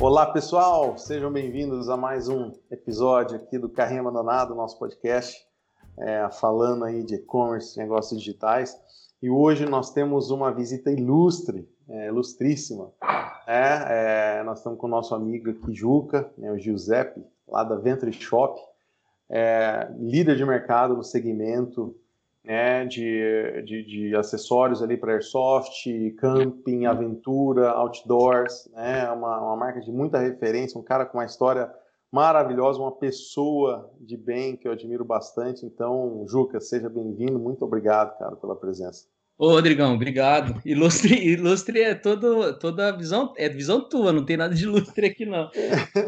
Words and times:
Olá 0.00 0.32
pessoal, 0.32 0.96
sejam 0.96 1.30
bem-vindos 1.30 1.90
a 1.90 1.96
mais 1.96 2.26
um 2.26 2.52
episódio 2.70 3.36
aqui 3.36 3.58
do 3.58 3.68
Carrinho 3.68 4.00
Abandonado, 4.00 4.54
nosso 4.54 4.78
podcast, 4.78 5.36
é, 5.98 6.26
falando 6.30 6.86
aí 6.86 7.02
de 7.02 7.16
e-commerce, 7.16 7.78
negócios 7.78 8.18
digitais. 8.18 8.74
E 9.22 9.28
hoje 9.28 9.66
nós 9.66 9.92
temos 9.92 10.30
uma 10.30 10.50
visita 10.50 10.90
ilustre, 10.90 11.68
é, 11.86 12.08
ilustríssima. 12.08 12.90
É, 13.46 14.38
é, 14.38 14.42
nós 14.42 14.58
estamos 14.58 14.78
com 14.78 14.86
o 14.86 14.90
nosso 14.90 15.14
amigo 15.14 15.50
aqui, 15.50 15.74
Juca, 15.74 16.32
né, 16.38 16.50
o 16.50 16.58
Giuseppe, 16.58 17.22
lá 17.46 17.62
da 17.62 17.76
Venture 17.76 18.12
Shop, 18.12 18.58
é, 19.28 19.86
líder 19.98 20.36
de 20.36 20.46
mercado 20.46 20.96
no 20.96 21.04
segmento 21.04 21.94
né, 22.44 22.84
de, 22.86 23.62
de, 23.62 23.84
de 23.84 24.16
acessórios 24.16 24.82
ali 24.82 24.96
para 24.96 25.12
airsoft, 25.12 25.86
camping, 26.18 26.86
aventura, 26.86 27.70
outdoors, 27.70 28.68
né, 28.72 29.10
uma, 29.10 29.40
uma 29.40 29.56
marca 29.56 29.80
de 29.80 29.92
muita 29.92 30.18
referência, 30.18 30.80
um 30.80 30.84
cara 30.84 31.04
com 31.04 31.18
uma 31.18 31.26
história 31.26 31.70
maravilhosa, 32.12 32.80
uma 32.80 32.96
pessoa 32.96 33.90
de 34.00 34.16
bem 34.16 34.56
que 34.56 34.66
eu 34.66 34.72
admiro 34.72 35.04
bastante. 35.04 35.64
Então, 35.64 36.24
Juca, 36.28 36.60
seja 36.60 36.88
bem-vindo, 36.88 37.38
muito 37.38 37.64
obrigado, 37.64 38.18
cara, 38.18 38.34
pela 38.36 38.56
presença. 38.56 39.06
Ô, 39.38 39.52
Rodrigão, 39.52 39.94
obrigado. 39.94 40.60
Ilustre, 40.66 41.14
ilustre 41.32 41.80
é 41.80 41.94
todo, 41.94 42.58
toda 42.58 42.88
a 42.88 42.92
visão, 42.92 43.32
é 43.38 43.48
visão 43.48 43.88
tua, 43.88 44.12
não 44.12 44.24
tem 44.24 44.36
nada 44.36 44.54
de 44.54 44.64
ilustre 44.64 45.06
aqui, 45.06 45.24
não. 45.24 45.50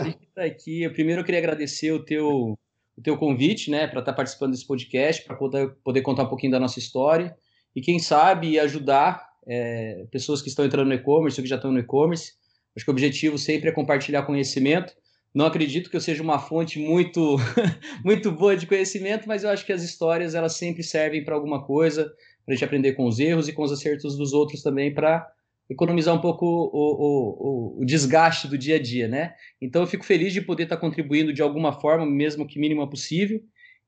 A 0.01 0.05
gente 0.05 0.29
tá 0.35 0.45
aqui. 0.45 0.87
Primeiro 0.91 1.23
eu 1.23 1.25
queria 1.25 1.41
agradecer 1.41 1.93
o 1.93 2.05
teu 2.05 2.59
o 2.97 3.03
teu 3.03 3.17
convite, 3.17 3.71
né, 3.71 3.87
para 3.87 4.01
estar 4.01 4.13
tá 4.13 4.17
participando 4.17 4.53
desse 4.53 4.67
podcast, 4.67 5.25
para 5.25 5.37
poder, 5.37 5.75
poder 5.83 6.03
contar 6.03 6.25
um 6.25 6.29
pouquinho 6.29 6.53
da 6.53 6.61
nossa 6.61 6.79
história 6.79 7.35
e 7.75 7.81
quem 7.81 7.99
sabe 7.99 8.59
ajudar 8.59 9.27
é, 9.47 10.05
pessoas 10.11 10.43
que 10.43 10.49
estão 10.49 10.65
entrando 10.65 10.89
no 10.89 10.95
e-commerce 10.95 11.41
ou 11.41 11.43
que 11.43 11.49
já 11.49 11.57
estão 11.57 11.73
no 11.73 11.79
e-commerce. 11.79 12.33
Acho 12.77 12.85
que 12.85 12.91
o 12.91 12.93
objetivo 12.93 13.39
sempre 13.39 13.69
é 13.69 13.73
compartilhar 13.73 14.23
conhecimento. 14.23 14.95
Não 15.35 15.47
acredito 15.47 15.91
que 15.91 15.97
eu 15.97 16.01
seja 16.01 16.23
uma 16.23 16.39
fonte 16.39 16.79
muito 16.79 17.37
muito 18.05 18.31
boa 18.31 18.57
de 18.57 18.67
conhecimento, 18.67 19.27
mas 19.27 19.45
eu 19.45 19.51
acho 19.51 19.65
que 19.65 19.73
as 19.73 19.83
histórias 19.83 20.35
elas 20.35 20.55
sempre 20.55 20.83
servem 20.83 21.25
para 21.25 21.35
alguma 21.35 21.65
coisa, 21.65 22.05
para 22.45 22.53
a 22.53 22.55
gente 22.55 22.65
aprender 22.65 22.93
com 22.93 23.07
os 23.07 23.19
erros 23.19 23.49
e 23.49 23.53
com 23.53 23.63
os 23.63 23.73
acertos 23.73 24.17
dos 24.17 24.33
outros 24.33 24.63
também 24.63 24.93
para 24.93 25.27
economizar 25.73 26.15
um 26.15 26.21
pouco 26.21 26.47
o, 26.47 26.71
o, 26.73 27.77
o, 27.79 27.83
o, 27.83 27.85
desgaste 27.85 28.47
do 28.47 28.57
dia 28.57 28.77
a 28.77 28.83
dia, 28.83 29.09
né? 29.09 29.35
Então 29.61 29.83
eu 29.83 29.87
fico 29.87 30.05
feliz 30.05 30.33
de 30.33 30.41
poder 30.41 30.65
estar 30.65 30.77
contribuindo 30.77 31.33
de 31.33 31.43
alguma 31.43 31.73
forma, 31.73 32.07
mesmo 32.07 32.47
que 32.47 32.61
mínima 32.61 32.89
possível. 32.89 33.43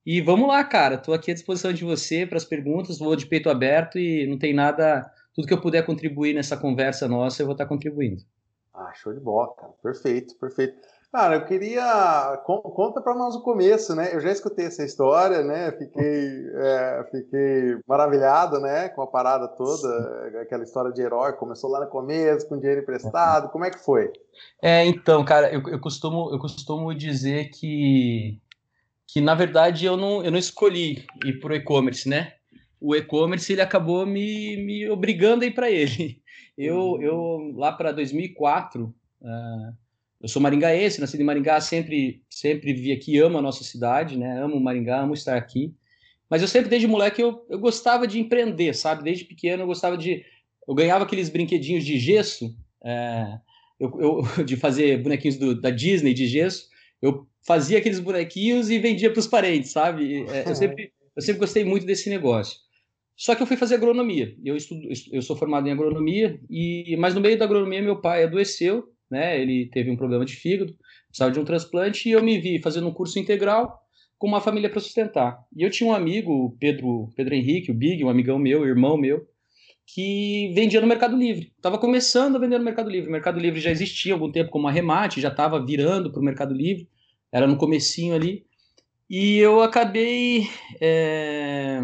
E 0.05 0.21
vamos 0.21 0.49
lá, 0.49 0.63
cara. 0.65 0.97
Estou 0.97 1.15
aqui 1.15 1.31
à 1.31 1.35
disposição 1.35 1.73
de 1.73 1.85
você 1.85 2.27
para 2.27 2.37
as 2.37 2.45
perguntas, 2.45 2.99
vou 2.99 3.17
de 3.17 3.27
peito 3.27 3.49
aberto 3.49 3.99
e 3.99 4.27
não 4.27 4.39
tem 4.39 4.53
nada. 4.53 5.11
Tudo 5.35 5.47
que 5.47 5.55
eu 5.55 5.61
puder 5.61 5.85
contribuir 5.85 6.35
nessa 6.35 6.57
conversa 6.57 7.09
nossa, 7.09 7.43
eu 7.43 7.47
vou 7.47 7.55
estar 7.55 7.67
contribuindo. 7.67 8.23
Ah, 8.73 8.93
show 8.95 9.13
de 9.13 9.21
bola, 9.21 9.55
cara. 9.55 9.73
Perfeito, 9.83 10.35
perfeito. 10.39 10.77
Cara, 11.15 11.37
eu 11.37 11.45
queria. 11.45 12.43
Conta 12.45 13.01
para 13.01 13.15
nós 13.15 13.37
o 13.37 13.41
começo, 13.41 13.95
né? 13.95 14.13
Eu 14.13 14.21
já 14.21 14.33
escutei 14.33 14.67
essa 14.67 14.85
história, 14.85 15.45
né? 15.45 15.71
Fiquei, 15.71 16.45
é, 16.57 17.07
fiquei 17.09 17.79
maravilhado, 17.87 18.59
né? 18.59 18.89
Com 18.89 19.01
a 19.01 19.07
parada 19.07 19.47
toda, 19.47 20.41
aquela 20.43 20.65
história 20.65 20.91
de 20.91 21.01
herói. 21.01 21.35
Começou 21.35 21.71
lá 21.71 21.79
no 21.79 21.87
começo, 21.87 22.49
com 22.49 22.59
dinheiro 22.59 22.81
emprestado. 22.81 23.49
Como 23.51 23.65
é 23.65 23.71
que 23.71 23.79
foi? 23.79 24.13
É, 24.61 24.85
então, 24.87 25.25
cara, 25.25 25.55
eu, 25.55 25.63
eu, 25.69 25.79
costumo, 25.79 26.33
eu 26.33 26.39
costumo 26.41 26.93
dizer 26.93 27.49
que, 27.51 28.41
que 29.07 29.21
na 29.21 29.37
verdade, 29.37 29.87
eu 29.87 29.97
não, 29.97 30.25
eu 30.25 30.33
não 30.33 30.39
escolhi 30.39 31.07
ir 31.25 31.39
para 31.39 31.53
o 31.53 31.55
e-commerce, 31.55 32.09
né? 32.09 32.33
O 32.81 32.93
e-commerce 32.93 33.53
ele 33.53 33.63
acabou 33.63 34.05
me, 34.05 34.57
me 34.57 34.91
obrigando 34.91 35.45
a 35.45 35.47
ir 35.47 35.55
para 35.55 35.71
ele. 35.71 36.21
Eu, 36.59 36.77
uhum. 36.77 37.03
eu 37.03 37.53
lá 37.55 37.71
para 37.71 37.93
2004. 37.93 38.93
Uh, 39.23 39.84
eu 40.25 40.29
sou 40.29 40.41
maringaense, 40.41 41.03
nasci 41.03 41.21
em 41.21 41.23
Maringá, 41.23 41.61
sempre, 41.61 42.23
sempre 42.31 42.73
vi 42.73 42.93
aqui, 42.93 43.19
amo 43.19 43.37
a 43.37 43.43
nossa 43.43 43.63
cidade, 43.63 44.17
né? 44.17 44.43
Amo 44.43 44.59
Maringá, 44.59 45.03
amo 45.03 45.13
estar 45.13 45.37
aqui. 45.37 45.75
Mas 46.31 46.41
eu 46.41 46.49
sempre, 46.49 46.71
desde 46.71 46.89
moleque, 46.89 47.21
eu, 47.21 47.45
eu 47.51 47.59
gostava 47.59 48.07
de 48.07 48.19
empreender, 48.19 48.75
sabe? 48.75 49.05
Desde 49.05 49.27
pequeno 49.27 49.65
eu 49.65 49.67
gostava 49.67 49.99
de... 49.99 50.25
Eu 50.67 50.75
ganhava 50.75 51.05
aqueles 51.05 51.29
brinquedinhos 51.29 51.85
de 51.85 51.99
gesso, 51.99 52.57
é, 52.83 53.39
eu, 53.79 54.01
eu, 54.01 54.23
de 54.47 54.57
fazer 54.57 55.03
bonequinhos 55.03 55.37
do, 55.37 55.61
da 55.61 55.69
Disney 55.69 56.15
de 56.15 56.27
gesso. 56.27 56.71
Eu 57.03 57.27
fazia 57.47 57.77
aqueles 57.77 58.01
bonequinhos 58.01 58.71
e 58.71 58.79
vendia 58.79 59.11
para 59.11 59.21
os 59.21 59.27
parentes, 59.27 59.73
sabe? 59.73 60.25
É, 60.31 60.49
eu, 60.49 60.55
sempre, 60.57 60.91
eu 61.15 61.21
sempre 61.21 61.41
gostei 61.41 61.65
muito 61.65 61.85
desse 61.85 62.09
negócio. 62.09 62.59
Só 63.15 63.35
que 63.35 63.43
eu 63.43 63.47
fui 63.47 63.59
fazer 63.59 63.75
agronomia. 63.75 64.35
Eu 64.43 64.57
estudo, 64.57 64.89
eu 65.13 65.21
sou 65.21 65.37
formado 65.37 65.69
em 65.69 65.73
agronomia 65.73 66.41
e, 66.49 66.97
mas 66.99 67.15
no 67.15 67.21
meio 67.21 67.39
da 67.39 67.45
agronomia 67.45 67.83
meu 67.83 68.01
pai 68.01 68.25
adoeceu 68.25 68.94
né? 69.11 69.41
Ele 69.41 69.67
teve 69.67 69.91
um 69.91 69.97
problema 69.97 70.25
de 70.25 70.35
fígado, 70.35 70.77
precisava 71.09 71.33
de 71.33 71.41
um 71.41 71.45
transplante 71.45 72.09
e 72.09 72.13
eu 72.13 72.23
me 72.23 72.39
vi 72.39 72.61
fazendo 72.61 72.89
um 72.89 72.93
curso 72.93 73.19
integral 73.19 73.81
com 74.19 74.27
uma 74.27 74.41
família 74.41 74.71
para 74.71 74.81
sustentar. 74.81 75.39
E 75.57 75.63
eu 75.63 75.71
tinha 75.71 75.91
um 75.91 75.95
amigo, 75.95 76.57
Pedro, 76.59 77.11
Pedro 77.17 77.35
Henrique, 77.35 77.71
o 77.71 77.75
Big, 77.75 78.03
um 78.05 78.09
amigão 78.09 78.39
meu, 78.39 78.65
irmão 78.65 78.97
meu, 78.97 79.27
que 79.87 80.53
vendia 80.55 80.81
no 80.81 80.87
Mercado 80.87 81.17
Livre. 81.17 81.53
Estava 81.57 81.79
começando 81.79 82.37
a 82.37 82.39
vender 82.39 82.59
no 82.59 82.65
Mercado 82.65 82.89
Livre. 82.89 83.09
O 83.09 83.13
Mercado 83.13 83.39
Livre 83.39 83.61
já 83.61 83.71
existia 83.71 84.13
há 84.13 84.17
algum 84.17 84.33
tempo 84.33 84.51
como 84.51 84.67
arremate, 84.67 85.21
já 85.21 85.29
estava 85.29 85.65
virando 85.65 86.11
para 86.11 86.21
o 86.21 86.25
Mercado 86.25 86.55
Livre, 86.55 86.89
era 87.31 87.47
no 87.47 87.57
comecinho 87.57 88.15
ali. 88.15 88.47
E 89.09 89.37
eu 89.37 89.63
acabei 89.63 90.49
é, 90.81 91.81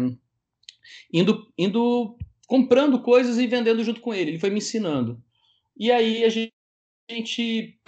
indo, 1.13 1.47
indo 1.57 2.17
comprando 2.47 2.99
coisas 3.01 3.37
e 3.37 3.47
vendendo 3.47 3.83
junto 3.83 4.01
com 4.01 4.13
ele. 4.13 4.31
Ele 4.31 4.39
foi 4.39 4.49
me 4.49 4.57
ensinando. 4.57 5.21
E 5.77 5.91
aí 5.91 6.23
a 6.23 6.29
gente 6.29 6.53
gente. 7.15 7.79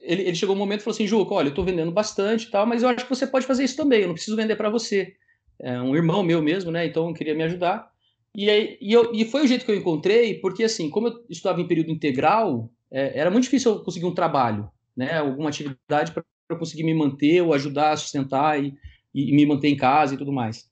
Ele, 0.00 0.22
ele, 0.22 0.34
chegou 0.34 0.54
um 0.54 0.58
momento 0.58 0.80
e 0.80 0.84
falou 0.84 0.94
assim: 0.94 1.06
Juca, 1.06 1.34
olha, 1.34 1.46
eu 1.46 1.50
estou 1.50 1.64
vendendo 1.64 1.92
bastante 1.92 2.46
e 2.46 2.50
tal, 2.50 2.66
mas 2.66 2.82
eu 2.82 2.88
acho 2.88 3.04
que 3.04 3.10
você 3.10 3.26
pode 3.26 3.46
fazer 3.46 3.64
isso 3.64 3.76
também, 3.76 4.00
eu 4.00 4.08
não 4.08 4.14
preciso 4.14 4.36
vender 4.36 4.56
para 4.56 4.70
você. 4.70 5.14
É 5.58 5.80
um 5.80 5.94
irmão 5.94 6.22
meu 6.22 6.42
mesmo, 6.42 6.70
né? 6.70 6.86
Então 6.86 7.12
queria 7.12 7.34
me 7.34 7.42
ajudar. 7.44 7.92
E, 8.34 8.48
aí, 8.48 8.78
e, 8.80 8.92
eu, 8.92 9.12
e 9.14 9.24
foi 9.24 9.44
o 9.44 9.46
jeito 9.46 9.64
que 9.64 9.70
eu 9.70 9.76
encontrei, 9.76 10.34
porque 10.34 10.64
assim, 10.64 10.88
como 10.88 11.08
eu 11.08 11.24
estudava 11.28 11.60
em 11.60 11.68
período 11.68 11.90
integral, 11.90 12.70
é, 12.90 13.18
era 13.18 13.30
muito 13.30 13.44
difícil 13.44 13.72
eu 13.72 13.80
conseguir 13.80 14.06
um 14.06 14.14
trabalho, 14.14 14.70
né? 14.96 15.18
Alguma 15.18 15.50
atividade 15.50 16.12
para 16.12 16.58
conseguir 16.58 16.84
me 16.84 16.94
manter 16.94 17.42
ou 17.42 17.52
ajudar 17.54 17.92
a 17.92 17.96
sustentar 17.96 18.62
e, 18.62 18.74
e, 19.14 19.32
me 19.32 19.46
manter 19.46 19.68
em 19.68 19.76
casa 19.76 20.14
e 20.14 20.18
tudo 20.18 20.32
mais. 20.32 20.70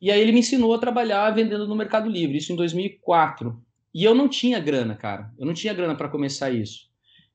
E 0.00 0.10
aí 0.10 0.20
ele 0.20 0.32
me 0.32 0.40
ensinou 0.40 0.74
a 0.74 0.78
trabalhar 0.78 1.30
vendendo 1.30 1.66
no 1.66 1.76
Mercado 1.76 2.08
Livre, 2.08 2.36
isso 2.36 2.52
em 2.52 2.56
2004. 2.56 3.56
E 3.94 4.04
eu 4.04 4.14
não 4.14 4.28
tinha 4.28 4.58
grana, 4.58 4.96
cara. 4.96 5.32
Eu 5.38 5.46
não 5.46 5.54
tinha 5.54 5.72
grana 5.72 5.94
para 5.94 6.08
começar 6.08 6.50
isso. 6.50 6.90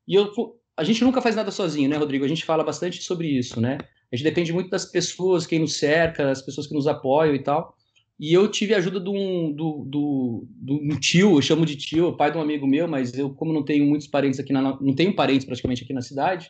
E 0.08 0.16
eu, 0.16 0.32
a 0.76 0.84
gente 0.84 1.04
nunca 1.04 1.22
faz 1.22 1.36
nada 1.36 1.52
sozinho, 1.52 1.90
né, 1.90 1.98
Rodrigo? 1.98 2.24
A 2.24 2.28
gente 2.28 2.46
fala 2.46 2.64
bastante 2.64 3.02
sobre 3.04 3.28
isso, 3.28 3.60
né? 3.60 3.78
A 4.12 4.16
gente 4.16 4.24
depende 4.24 4.54
muito 4.54 4.70
das 4.70 4.86
pessoas, 4.86 5.46
quem 5.46 5.60
nos 5.60 5.78
cerca, 5.78 6.32
as 6.32 6.42
pessoas 6.42 6.68
que 6.68 6.74
nos 6.74 6.88
apoiam 6.88 7.36
e 7.36 7.44
tal. 7.44 7.76
E 8.20 8.34
eu 8.34 8.48
tive 8.50 8.74
a 8.74 8.78
ajuda 8.78 9.00
de 9.00 9.10
um, 9.10 9.52
do, 9.52 9.86
do, 9.86 10.48
do 10.50 10.74
um 10.76 11.00
tio, 11.00 11.38
eu 11.38 11.42
chamo 11.42 11.66
de 11.66 11.76
tio, 11.76 12.16
pai 12.18 12.32
de 12.32 12.38
um 12.38 12.42
amigo 12.42 12.66
meu, 12.66 12.88
mas 12.88 13.16
eu, 13.16 13.30
como 13.30 13.54
não 13.54 13.64
tenho 13.64 13.86
muitos 13.86 14.08
parentes 14.08 14.40
aqui, 14.40 14.52
na, 14.52 14.62
não 14.82 14.96
tenho 14.96 15.16
parentes 15.16 15.46
praticamente 15.46 15.84
aqui 15.84 15.94
na 15.94 16.02
cidade, 16.02 16.50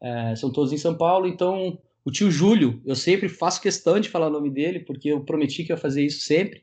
é, 0.00 0.34
são 0.36 0.50
todos 0.50 0.72
em 0.72 0.78
São 0.78 0.96
Paulo, 0.96 1.26
então 1.26 1.78
o 2.02 2.10
tio 2.10 2.30
Júlio, 2.30 2.80
eu 2.86 2.94
sempre 2.94 3.28
faço 3.28 3.60
questão 3.60 4.00
de 4.00 4.08
falar 4.08 4.28
o 4.28 4.32
nome 4.32 4.50
dele, 4.50 4.80
porque 4.80 5.08
eu 5.08 5.22
prometi 5.22 5.64
que 5.64 5.72
ia 5.72 5.76
fazer 5.76 6.02
isso 6.02 6.24
sempre, 6.24 6.62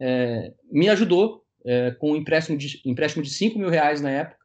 é, 0.00 0.52
me 0.70 0.88
ajudou 0.88 1.44
é, 1.66 1.90
com 1.90 2.12
um 2.12 2.16
empréstimo 2.16 2.56
de, 2.56 2.80
empréstimo 2.86 3.24
de 3.24 3.30
5 3.30 3.58
mil 3.58 3.68
reais 3.68 4.00
na 4.00 4.10
época, 4.10 4.39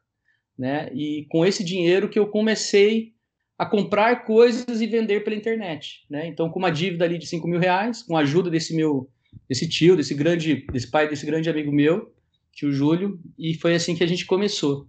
né? 0.58 0.90
E 0.94 1.26
com 1.28 1.44
esse 1.44 1.64
dinheiro 1.64 2.08
que 2.08 2.18
eu 2.18 2.28
comecei 2.28 3.12
a 3.58 3.64
comprar 3.64 4.24
coisas 4.24 4.80
e 4.80 4.86
vender 4.86 5.24
pela 5.24 5.36
internet, 5.36 6.04
né? 6.10 6.26
Então, 6.26 6.50
com 6.50 6.58
uma 6.58 6.70
dívida 6.70 7.04
ali 7.04 7.18
de 7.18 7.26
5 7.26 7.46
mil 7.48 7.58
reais, 7.58 8.02
com 8.02 8.16
a 8.16 8.20
ajuda 8.20 8.50
desse 8.50 8.74
meu, 8.74 9.08
desse 9.48 9.68
tio, 9.68 9.96
desse 9.96 10.14
grande, 10.14 10.66
desse 10.70 10.90
pai, 10.90 11.08
desse 11.08 11.24
grande 11.24 11.48
amigo 11.48 11.72
meu, 11.72 12.12
tio 12.52 12.72
Júlio, 12.72 13.18
e 13.38 13.54
foi 13.54 13.74
assim 13.74 13.94
que 13.94 14.04
a 14.04 14.06
gente 14.06 14.26
começou. 14.26 14.86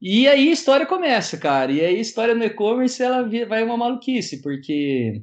E 0.00 0.26
aí 0.26 0.48
a 0.48 0.52
história 0.52 0.86
começa, 0.86 1.36
cara. 1.36 1.70
E 1.70 1.80
aí 1.80 1.96
a 1.96 2.00
história 2.00 2.34
no 2.34 2.44
e-commerce 2.44 3.02
ela 3.02 3.22
vai 3.46 3.62
uma 3.62 3.76
maluquice, 3.76 4.40
porque 4.40 5.22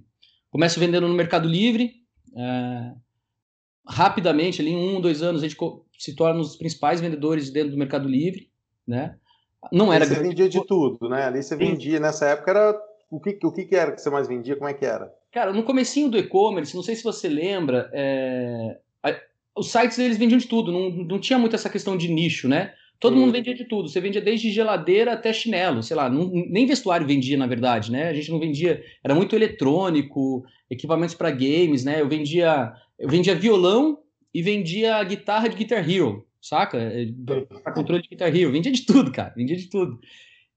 começo 0.49 0.79
vendendo 0.79 1.07
no 1.07 1.13
Mercado 1.13 1.47
Livre, 1.47 1.93
uh, 2.31 2.95
rapidamente, 3.87 4.61
ali 4.61 4.71
em 4.71 4.77
um, 4.77 5.01
dois 5.01 5.21
anos, 5.21 5.41
a 5.41 5.47
gente 5.47 5.57
se 5.97 6.15
torna 6.15 6.39
um 6.39 6.43
dos 6.43 6.55
principais 6.55 7.01
vendedores 7.01 7.49
dentro 7.49 7.71
do 7.71 7.77
Mercado 7.77 8.07
Livre, 8.07 8.49
né? 8.85 9.17
Não 9.71 9.91
era. 9.91 10.05
Você 10.05 10.15
vendia 10.15 10.49
de 10.49 10.65
tudo, 10.65 11.09
né? 11.09 11.25
Ali 11.25 11.43
você 11.43 11.55
vendia, 11.55 11.99
nessa 11.99 12.27
época 12.27 12.51
era. 12.51 12.81
O 13.09 13.19
que, 13.21 13.39
o 13.41 13.51
que 13.51 13.73
era 13.73 13.93
que 13.93 14.01
você 14.01 14.09
mais 14.09 14.27
vendia? 14.27 14.55
Como 14.55 14.69
é 14.69 14.73
que 14.73 14.85
era? 14.85 15.13
Cara, 15.31 15.53
no 15.53 15.63
comecinho 15.63 16.09
do 16.09 16.17
e-commerce, 16.17 16.75
não 16.75 16.83
sei 16.83 16.95
se 16.95 17.03
você 17.03 17.29
lembra, 17.29 17.89
é... 17.93 18.77
os 19.55 19.71
sites 19.71 19.97
eles 19.97 20.17
vendiam 20.17 20.37
de 20.37 20.47
tudo, 20.47 20.71
não, 20.71 20.89
não 20.89 21.19
tinha 21.19 21.39
muito 21.39 21.55
essa 21.55 21.69
questão 21.69 21.95
de 21.95 22.09
nicho, 22.09 22.49
né? 22.49 22.73
Todo 22.99 23.13
Sim. 23.13 23.21
mundo 23.21 23.31
vendia 23.31 23.53
de 23.53 23.65
tudo. 23.65 23.87
Você 23.87 24.01
vendia 24.01 24.19
desde 24.19 24.49
geladeira 24.49 25.13
até 25.13 25.31
chinelo, 25.31 25.83
sei 25.83 25.95
lá, 25.95 26.09
não, 26.09 26.29
nem 26.29 26.65
vestuário 26.65 27.07
vendia, 27.07 27.37
na 27.37 27.47
verdade, 27.47 27.91
né? 27.91 28.09
A 28.09 28.13
gente 28.13 28.31
não 28.31 28.39
vendia, 28.39 28.83
era 29.03 29.13
muito 29.13 29.35
eletrônico, 29.35 30.43
equipamentos 30.69 31.15
para 31.15 31.31
games, 31.31 31.85
né? 31.85 32.01
Eu 32.01 32.09
vendia, 32.09 32.73
eu 32.97 33.07
vendia 33.07 33.35
violão 33.35 33.99
e 34.33 34.41
vendia 34.41 35.03
guitarra 35.03 35.47
de 35.47 35.55
Guitar 35.55 35.87
Hero. 35.87 36.26
Saca? 36.47 36.77
É, 36.77 37.07
para 37.63 37.73
controle 37.73 38.01
de 38.01 38.09
Guitar 38.09 38.35
Hero, 38.35 38.51
vendia 38.51 38.71
de 38.71 38.85
tudo, 38.85 39.11
cara, 39.11 39.33
vendia 39.35 39.55
de 39.55 39.69
tudo. 39.69 39.99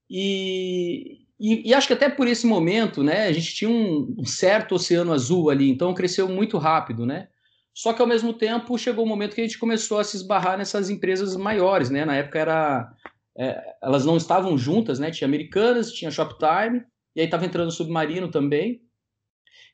E, 0.09 1.27
e, 1.39 1.71
e, 1.71 1.75
acho 1.75 1.87
que 1.87 1.93
até 1.93 2.09
por 2.09 2.27
esse 2.27 2.47
momento, 2.47 3.03
né, 3.03 3.27
a 3.27 3.33
gente 3.33 3.55
tinha 3.55 3.71
um, 3.71 4.15
um, 4.19 4.25
certo 4.25 4.75
oceano 4.75 5.13
azul 5.13 5.51
ali, 5.51 5.71
então 5.71 5.95
cresceu 5.95 6.29
muito 6.29 6.59
rápido, 6.59 7.07
né? 7.07 7.29
Só 7.73 7.93
que 7.93 8.03
ao 8.03 8.09
mesmo 8.09 8.33
tempo 8.33 8.77
chegou 8.77 9.05
o 9.05 9.07
um 9.07 9.09
momento 9.09 9.35
que 9.35 9.41
a 9.41 9.45
gente 9.45 9.59
começou 9.59 9.99
a 9.99 10.05
se 10.05 10.17
esbarrar 10.17 10.59
nessas 10.59 10.91
empresas 10.91 11.37
maiores, 11.37 11.91
né? 11.91 12.05
Na 12.05 12.17
época 12.17 12.39
era, 12.39 12.93
é, 13.39 13.63
elas 13.83 14.05
não 14.05 14.17
estavam 14.17 14.59
juntas, 14.59 14.99
né? 14.99 15.11
Tinha 15.11 15.29
Americanas, 15.29 15.93
tinha 15.93 16.11
Shoptime, 16.11 16.83
e 17.15 17.21
aí 17.21 17.27
estava 17.27 17.47
entrando 17.47 17.69
o 17.69 17.73
Submarino 17.73 18.31
também. 18.31 18.83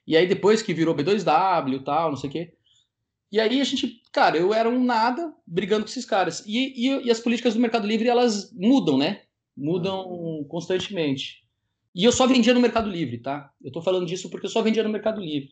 E 0.07 0.17
aí 0.17 0.27
depois 0.27 0.63
que 0.63 0.75
virou 0.75 0.95
B2W 0.95 1.75
e 1.75 1.85
tal, 1.85 2.11
não 2.11 2.17
sei 2.17 2.31
o 2.31 2.33
quê. 2.33 2.56
E 3.31 3.40
aí 3.40 3.61
a 3.61 3.64
gente, 3.64 4.02
cara, 4.12 4.37
eu 4.37 4.55
era 4.55 4.69
um 4.69 4.82
nada 4.82 5.34
brigando 5.46 5.84
com 5.84 5.90
esses 5.90 6.05
caras. 6.05 6.44
E, 6.46 6.88
e, 6.88 7.06
e 7.06 7.11
as 7.11 7.20
políticas 7.20 7.55
do 7.55 7.61
Mercado 7.61 7.87
Livre, 7.87 8.08
elas 8.08 8.52
mudam, 8.52 8.96
né? 8.96 9.23
Mudam 9.56 10.44
constantemente. 10.49 11.44
E 11.94 12.05
eu 12.05 12.12
só 12.12 12.26
vendia 12.26 12.55
no 12.55 12.61
Mercado 12.61 12.90
Livre, 12.90 13.19
tá? 13.19 13.50
Eu 13.62 13.73
tô 13.73 13.81
falando 13.81 14.06
disso 14.06 14.28
porque 14.31 14.46
eu 14.46 14.50
só 14.50 14.62
vendia 14.62 14.82
no 14.82 14.90
Mercado 14.90 15.20
Livre. 15.20 15.50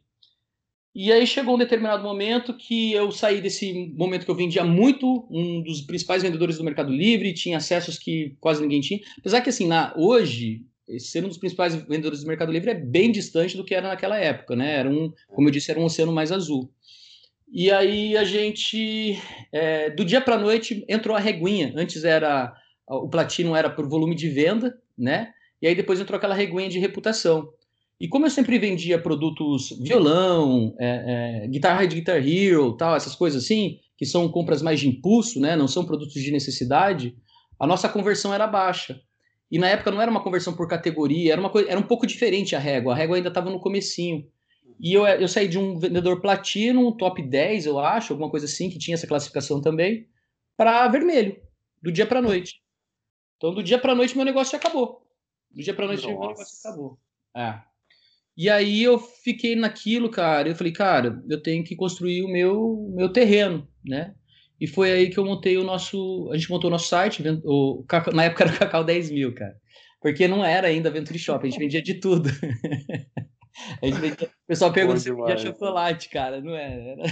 E 0.95 1.11
aí 1.11 1.27
chegou 1.27 1.57
um 1.57 1.59
determinado 1.59 2.05
momento 2.05 2.57
que 2.57 2.93
eu 2.93 3.11
saí 3.11 3.41
desse 3.41 3.93
momento 3.97 4.25
que 4.25 4.31
eu 4.31 4.37
vendia 4.37 4.63
muito, 4.63 5.27
um 5.29 5.61
dos 5.61 5.81
principais 5.81 6.23
vendedores 6.23 6.57
do 6.57 6.63
Mercado 6.63 6.93
Livre, 6.93 7.35
tinha 7.35 7.57
acessos 7.57 7.99
que 7.99 8.37
quase 8.39 8.63
ninguém 8.63 8.81
tinha. 8.81 9.01
Apesar 9.19 9.41
que, 9.41 9.49
assim, 9.49 9.67
na, 9.67 9.93
hoje, 9.97 10.65
ser 10.99 11.25
um 11.25 11.29
dos 11.29 11.39
principais 11.39 11.75
vendedores 11.75 12.21
do 12.21 12.29
Mercado 12.29 12.53
Livre 12.53 12.71
é 12.71 12.75
bem 12.75 13.11
distante 13.11 13.57
do 13.57 13.65
que 13.65 13.75
era 13.75 13.89
naquela 13.89 14.17
época, 14.17 14.55
né? 14.55 14.77
Era 14.77 14.89
um, 14.89 15.13
como 15.35 15.49
eu 15.49 15.53
disse, 15.53 15.71
era 15.73 15.81
um 15.81 15.85
oceano 15.85 16.13
mais 16.13 16.31
azul. 16.31 16.71
E 17.55 17.71
aí 17.71 18.17
a 18.17 18.25
gente, 18.25 19.17
é, 19.53 19.89
do 19.89 20.05
dia 20.05 20.21
para 20.21 20.37
noite, 20.37 20.85
entrou 20.89 21.17
a 21.17 21.21
reguinha. 21.21 21.73
Antes 21.77 22.03
era 22.03 22.53
o 22.89 23.09
platino 23.09 23.55
era 23.55 23.71
por 23.71 23.89
volume 23.89 24.17
de 24.17 24.29
venda, 24.29 24.77
né? 24.99 25.33
E 25.63 25.69
aí 25.69 25.75
depois 25.77 26.01
entrou 26.01 26.17
aquela 26.17 26.35
reguinha 26.35 26.69
de 26.69 26.81
reputação. 26.81 27.49
E 28.01 28.09
como 28.09 28.27
eu 28.27 28.31
sempre 28.31 28.59
vendia 28.59 29.01
produtos 29.01 29.71
violão, 29.81 30.75
é, 30.81 31.45
é, 31.45 31.49
guitarra 31.49 31.87
de 31.87 31.95
Guitar 31.95 32.17
Hero, 32.17 32.77
tal, 32.77 32.97
essas 32.97 33.15
coisas 33.15 33.45
assim, 33.45 33.79
que 33.97 34.05
são 34.05 34.29
compras 34.29 34.61
mais 34.61 34.81
de 34.81 34.89
impulso, 34.89 35.41
né? 35.41 35.55
Não 35.55 35.69
são 35.69 35.87
produtos 35.87 36.21
de 36.21 36.33
necessidade. 36.33 37.17
A 37.59 37.69
nossa 37.69 37.89
conversão 37.89 38.35
era 38.35 38.49
baixa. 38.49 39.01
E 39.49 39.61
na 39.61 39.69
época 39.69 39.93
não 39.93 40.03
era 40.03 40.11
uma 40.11 40.25
conversão 40.25 40.55
por 40.55 40.67
categoria, 40.67 41.33
era 41.33 41.41
uma 41.41 41.51
coisa, 41.51 41.71
era 41.71 41.79
um 41.79 41.85
pouco 41.85 42.05
diferente 42.05 42.57
a 42.57 42.59
régua. 42.59 42.93
A 42.93 42.97
régua 42.97 43.17
ainda 43.17 43.29
estava 43.29 43.49
no 43.49 43.61
comecinho. 43.61 44.27
E 44.81 44.93
eu, 44.93 45.07
eu 45.07 45.29
saí 45.29 45.49
de 45.49 45.59
um 45.59 45.79
vendedor 45.79 46.21
platino, 46.21 46.87
um 46.87 46.97
top 46.97 47.23
10, 47.23 47.67
eu 47.67 47.79
acho, 47.79 48.13
alguma 48.13 48.31
coisa 48.31 48.47
assim, 48.47 48.69
que 48.69 48.79
tinha 48.79 48.95
essa 48.95 49.07
classificação 49.07 49.61
também, 49.61 50.09
para 50.57 50.89
vermelho, 50.89 51.41
do 51.83 51.93
dia 51.93 52.07
para 52.07 52.23
noite. 52.23 52.61
Então, 53.37 53.55
do 53.55 53.63
dia 53.63 53.79
para 53.79 53.95
noite, 53.95 54.17
meu 54.17 54.25
negócio 54.25 54.57
acabou. 54.57 55.07
Do 55.51 55.63
dia 55.63 55.75
para 55.75 55.87
noite, 55.87 56.03
Nossa. 56.03 56.19
meu 56.19 56.29
negócio 56.29 56.59
acabou. 56.61 56.99
É. 57.37 57.61
E 58.37 58.51
aí 58.51 58.83
eu 58.83 58.99
fiquei 58.99 59.55
naquilo, 59.55 60.11
cara. 60.11 60.49
Eu 60.49 60.57
falei, 60.57 60.73
cara, 60.73 61.23
eu 61.29 61.41
tenho 61.43 61.63
que 61.63 61.77
construir 61.77 62.23
o 62.23 62.29
meu, 62.29 62.93
meu 62.95 63.13
terreno, 63.13 63.69
né? 63.85 64.15
E 64.61 64.67
foi 64.67 64.91
aí 64.91 65.11
que 65.11 65.19
eu 65.19 65.25
montei 65.25 65.57
o 65.57 65.65
nosso. 65.65 66.29
A 66.33 66.37
gente 66.37 66.51
montou 66.51 66.69
o 66.69 66.71
nosso 66.71 66.89
site, 66.89 67.23
o, 67.45 67.85
na 68.13 68.25
época 68.25 68.45
era 68.45 68.53
o 68.53 68.59
Cacau 68.59 68.85
10 68.85 69.11
mil, 69.11 69.35
cara. 69.35 69.57
Porque 70.01 70.29
não 70.29 70.45
era 70.45 70.69
ainda 70.69 70.91
Venture 70.91 71.19
Shop, 71.19 71.45
a 71.45 71.49
gente 71.49 71.59
vendia 71.59 71.83
de 71.83 71.95
tudo. 71.95 72.29
gente 73.83 74.25
o 74.25 74.29
pessoal 74.47 74.73
pergunta 74.73 75.01
se 75.01 75.13
vendia 75.13 75.39
chocolate, 75.39 76.09
cara. 76.09 76.41
Não 76.41 76.55
era. 76.55 77.03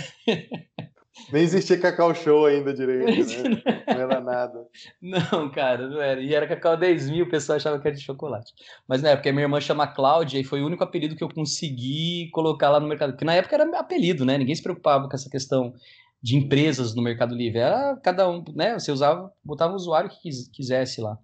Nem 1.31 1.43
existia 1.43 1.79
Cacau 1.79 2.15
Show 2.15 2.47
ainda 2.47 2.73
direito, 2.73 3.07
né? 3.07 3.63
Não 3.87 4.01
era 4.01 4.21
nada. 4.21 4.67
Não, 5.01 5.51
cara, 5.51 5.87
não 5.87 6.01
era. 6.01 6.21
E 6.21 6.35
era 6.35 6.47
Cacau 6.47 6.77
10 6.77 7.11
mil, 7.11 7.27
o 7.27 7.29
pessoal 7.29 7.57
achava 7.57 7.79
que 7.79 7.87
era 7.87 7.97
de 7.97 8.03
chocolate. 8.03 8.53
Mas 8.89 9.03
na 9.03 9.11
época, 9.11 9.31
minha 9.31 9.45
irmã 9.45 9.61
chama 9.61 9.87
Cláudia 9.87 10.41
e 10.41 10.45
foi 10.45 10.63
o 10.63 10.67
único 10.67 10.83
apelido 10.83 11.15
que 11.15 11.23
eu 11.23 11.29
consegui 11.29 12.31
colocar 12.33 12.71
lá 12.71 12.81
no 12.81 12.89
mercado. 12.89 13.11
Porque 13.11 13.25
na 13.25 13.35
época 13.35 13.55
era 13.55 13.79
apelido, 13.79 14.25
né? 14.25 14.39
Ninguém 14.39 14.55
se 14.55 14.63
preocupava 14.63 15.07
com 15.07 15.15
essa 15.15 15.29
questão 15.29 15.75
de 16.23 16.37
empresas 16.37 16.95
no 16.95 17.03
Mercado 17.03 17.35
Livre. 17.35 17.59
Era 17.59 17.97
cada 17.97 18.29
um, 18.31 18.43
né? 18.55 18.79
Você 18.79 18.91
usava, 18.91 19.31
botava 19.45 19.73
o 19.73 19.77
usuário 19.77 20.09
que 20.09 20.31
quisesse 20.53 21.01
lá. 21.01 21.19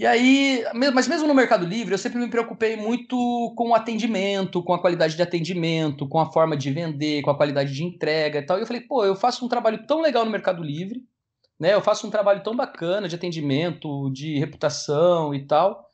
E 0.00 0.06
aí, 0.06 0.64
mas 0.94 1.06
mesmo 1.06 1.28
no 1.28 1.34
Mercado 1.34 1.66
Livre, 1.66 1.92
eu 1.92 1.98
sempre 1.98 2.18
me 2.18 2.30
preocupei 2.30 2.74
muito 2.74 3.52
com 3.54 3.68
o 3.68 3.74
atendimento, 3.74 4.62
com 4.62 4.72
a 4.72 4.80
qualidade 4.80 5.14
de 5.14 5.20
atendimento, 5.20 6.08
com 6.08 6.18
a 6.18 6.32
forma 6.32 6.56
de 6.56 6.70
vender, 6.70 7.20
com 7.20 7.30
a 7.30 7.36
qualidade 7.36 7.70
de 7.74 7.84
entrega 7.84 8.38
e 8.38 8.42
tal. 8.42 8.56
E 8.56 8.62
eu 8.62 8.66
falei, 8.66 8.80
pô, 8.80 9.04
eu 9.04 9.14
faço 9.14 9.44
um 9.44 9.48
trabalho 9.48 9.86
tão 9.86 10.00
legal 10.00 10.24
no 10.24 10.30
Mercado 10.30 10.62
Livre, 10.62 11.04
né? 11.60 11.74
Eu 11.74 11.82
faço 11.82 12.06
um 12.06 12.10
trabalho 12.10 12.42
tão 12.42 12.56
bacana 12.56 13.10
de 13.10 13.14
atendimento, 13.14 14.08
de 14.10 14.38
reputação 14.38 15.34
e 15.34 15.46
tal. 15.46 15.86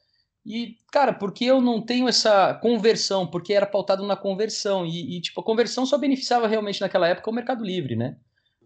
E, 0.46 0.76
cara, 0.92 1.12
porque 1.12 1.44
eu 1.44 1.60
não 1.60 1.82
tenho 1.82 2.06
essa 2.06 2.54
conversão? 2.62 3.26
Porque 3.26 3.52
era 3.52 3.66
pautado 3.66 4.06
na 4.06 4.14
conversão. 4.14 4.86
E, 4.86 5.16
e, 5.16 5.20
tipo, 5.20 5.40
a 5.40 5.44
conversão 5.44 5.84
só 5.84 5.98
beneficiava 5.98 6.46
realmente 6.46 6.80
naquela 6.80 7.08
época 7.08 7.28
o 7.28 7.34
Mercado 7.34 7.64
Livre, 7.64 7.96
né? 7.96 8.16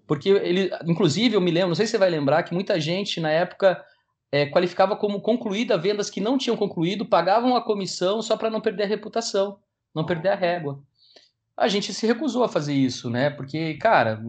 Porque 0.06 0.28
ele, 0.28 0.70
inclusive, 0.84 1.34
eu 1.34 1.40
me 1.40 1.50
lembro, 1.50 1.68
não 1.68 1.74
sei 1.74 1.86
se 1.86 1.92
você 1.92 1.98
vai 1.98 2.10
lembrar, 2.10 2.42
que 2.42 2.52
muita 2.52 2.78
gente 2.78 3.20
na 3.20 3.30
época 3.30 3.82
é, 4.32 4.46
qualificava 4.46 4.96
como 4.96 5.20
concluída 5.20 5.76
vendas 5.76 6.08
que 6.08 6.20
não 6.20 6.38
tinham 6.38 6.56
concluído, 6.56 7.06
pagavam 7.06 7.56
a 7.56 7.62
comissão 7.62 8.22
só 8.22 8.36
para 8.36 8.50
não 8.50 8.60
perder 8.60 8.84
a 8.84 8.86
reputação, 8.86 9.58
não 9.94 10.04
perder 10.04 10.30
a 10.30 10.36
régua. 10.36 10.82
A 11.56 11.68
gente 11.68 11.92
se 11.92 12.06
recusou 12.06 12.44
a 12.44 12.48
fazer 12.48 12.72
isso, 12.72 13.10
né? 13.10 13.28
Porque, 13.28 13.74
cara, 13.74 14.22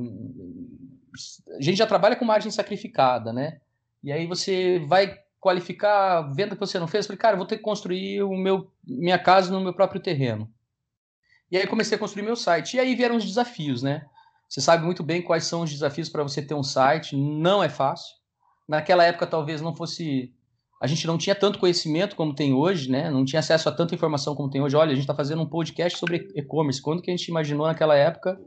a 1.58 1.62
gente 1.62 1.78
já 1.78 1.88
trabalha 1.88 2.16
com 2.16 2.26
margem 2.26 2.52
sacrificada, 2.52 3.32
né? 3.32 3.60
E 4.04 4.12
aí 4.12 4.26
você 4.26 4.80
vai 4.88 5.18
qualificar 5.40 6.18
a 6.18 6.22
venda 6.22 6.56
que 6.56 6.60
você 6.60 6.78
não 6.80 6.88
fez, 6.88 7.06
falei, 7.08 7.18
cara, 7.18 7.38
vou 7.38 7.46
ter 7.46 7.58
que 7.58 7.64
construir 7.64 8.22
o 8.24 8.36
meu, 8.36 8.72
minha 8.84 9.18
casa 9.18 9.52
no 9.52 9.62
meu 9.62 9.74
próprio 9.74 10.02
terreno. 10.02 10.52
E 11.52 11.58
aí 11.58 11.68
comecei 11.68 11.96
a 11.96 12.00
construir 12.00 12.24
meu 12.24 12.36
site. 12.36 12.76
E 12.76 12.80
aí 12.80 12.96
vieram 12.96 13.18
os 13.18 13.26
desafios, 13.26 13.84
né? 13.84 14.06
Você 14.48 14.62
sabe 14.62 14.84
muito 14.84 15.04
bem 15.04 15.22
quais 15.22 15.46
são 15.46 15.62
os 15.62 15.72
desafios 15.72 16.10
para 16.10 16.24
você 16.24 16.42
ter 16.42 16.54
um 16.54 16.64
site, 16.64 17.16
não 17.16 17.64
é 17.64 17.70
fácil. 17.70 18.21
Naquela 18.72 19.04
época 19.04 19.28
talvez 19.28 19.60
não 19.60 19.76
fosse 19.76 20.34
a 20.82 20.88
gente 20.88 21.06
não 21.06 21.18
tinha 21.18 21.36
tanto 21.36 21.60
conhecimento 21.60 22.16
como 22.16 22.34
tem 22.34 22.54
hoje, 22.54 22.90
né? 22.90 23.10
Não 23.12 23.26
tinha 23.26 23.42
acesso 23.42 23.68
a 23.68 23.72
tanta 23.72 23.94
informação 23.94 24.34
como 24.34 24.50
tem 24.50 24.62
hoje. 24.62 24.78
Olha, 24.78 24.92
a 24.92 24.96
gente 24.96 25.04
está 25.04 25.14
fazendo 25.14 25.42
um 25.42 25.46
podcast 25.46 26.00
sobre 26.00 26.32
e-commerce. 26.34 26.82
Quando 26.82 27.02
que 27.02 27.12
a 27.12 27.16
gente 27.16 27.28
imaginou 27.28 27.68
naquela 27.68 27.98
época 27.98 28.40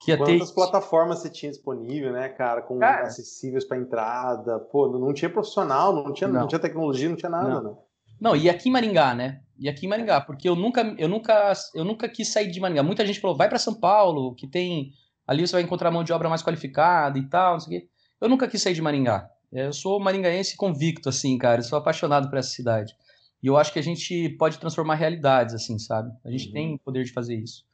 que 0.00 0.10
ia 0.10 0.16
Quantas 0.16 0.48
ter... 0.48 0.54
plataformas 0.54 1.18
você 1.18 1.28
tinha 1.28 1.52
disponível, 1.52 2.10
né, 2.10 2.30
cara, 2.30 2.62
com 2.62 2.78
cara, 2.78 3.02
acessíveis 3.02 3.66
para 3.66 3.76
entrada? 3.76 4.58
Pô, 4.60 4.88
não 4.88 5.12
tinha 5.12 5.30
profissional, 5.30 5.94
não 5.94 6.10
tinha, 6.10 6.26
não. 6.26 6.40
não 6.40 6.48
tinha 6.48 6.58
tecnologia, 6.58 7.10
não 7.10 7.16
tinha 7.16 7.30
nada, 7.30 7.60
não. 7.60 7.62
Né? 7.62 7.76
Não, 8.18 8.34
e 8.34 8.48
aqui 8.48 8.70
em 8.70 8.72
Maringá, 8.72 9.14
né? 9.14 9.42
E 9.58 9.68
aqui 9.68 9.84
em 9.84 9.88
Maringá, 9.90 10.22
porque 10.22 10.48
eu 10.48 10.56
nunca, 10.56 10.80
eu 10.98 11.08
nunca, 11.08 11.52
eu 11.74 11.84
nunca 11.84 12.08
quis 12.08 12.32
sair 12.32 12.50
de 12.50 12.60
Maringá. 12.60 12.82
Muita 12.82 13.04
gente 13.04 13.20
falou, 13.20 13.36
vai 13.36 13.48
para 13.48 13.58
São 13.58 13.74
Paulo, 13.74 14.34
que 14.34 14.48
tem 14.48 14.92
ali 15.26 15.46
você 15.46 15.52
vai 15.52 15.62
encontrar 15.62 15.90
mão 15.90 16.02
de 16.02 16.12
obra 16.14 16.30
mais 16.30 16.42
qualificada 16.42 17.18
e 17.18 17.28
tal, 17.28 17.52
não 17.52 17.60
sei 17.60 17.78
o 17.78 17.80
quê. 17.80 17.88
Eu 18.20 18.28
nunca 18.28 18.48
quis 18.48 18.60
sair 18.60 18.74
de 18.74 18.82
Maringá. 18.82 19.30
Eu 19.52 19.72
sou 19.72 19.98
maringaense 19.98 20.56
convicto, 20.56 21.08
assim, 21.08 21.38
cara. 21.38 21.60
Eu 21.60 21.64
sou 21.64 21.78
apaixonado 21.78 22.28
por 22.28 22.38
essa 22.38 22.50
cidade. 22.50 22.94
E 23.42 23.46
eu 23.46 23.56
acho 23.56 23.72
que 23.72 23.78
a 23.78 23.82
gente 23.82 24.28
pode 24.30 24.58
transformar 24.58 24.96
realidades, 24.96 25.54
assim, 25.54 25.78
sabe? 25.78 26.12
A 26.24 26.30
gente 26.30 26.48
uhum. 26.48 26.52
tem 26.52 26.78
poder 26.78 27.04
de 27.04 27.12
fazer 27.12 27.36
isso. 27.36 27.64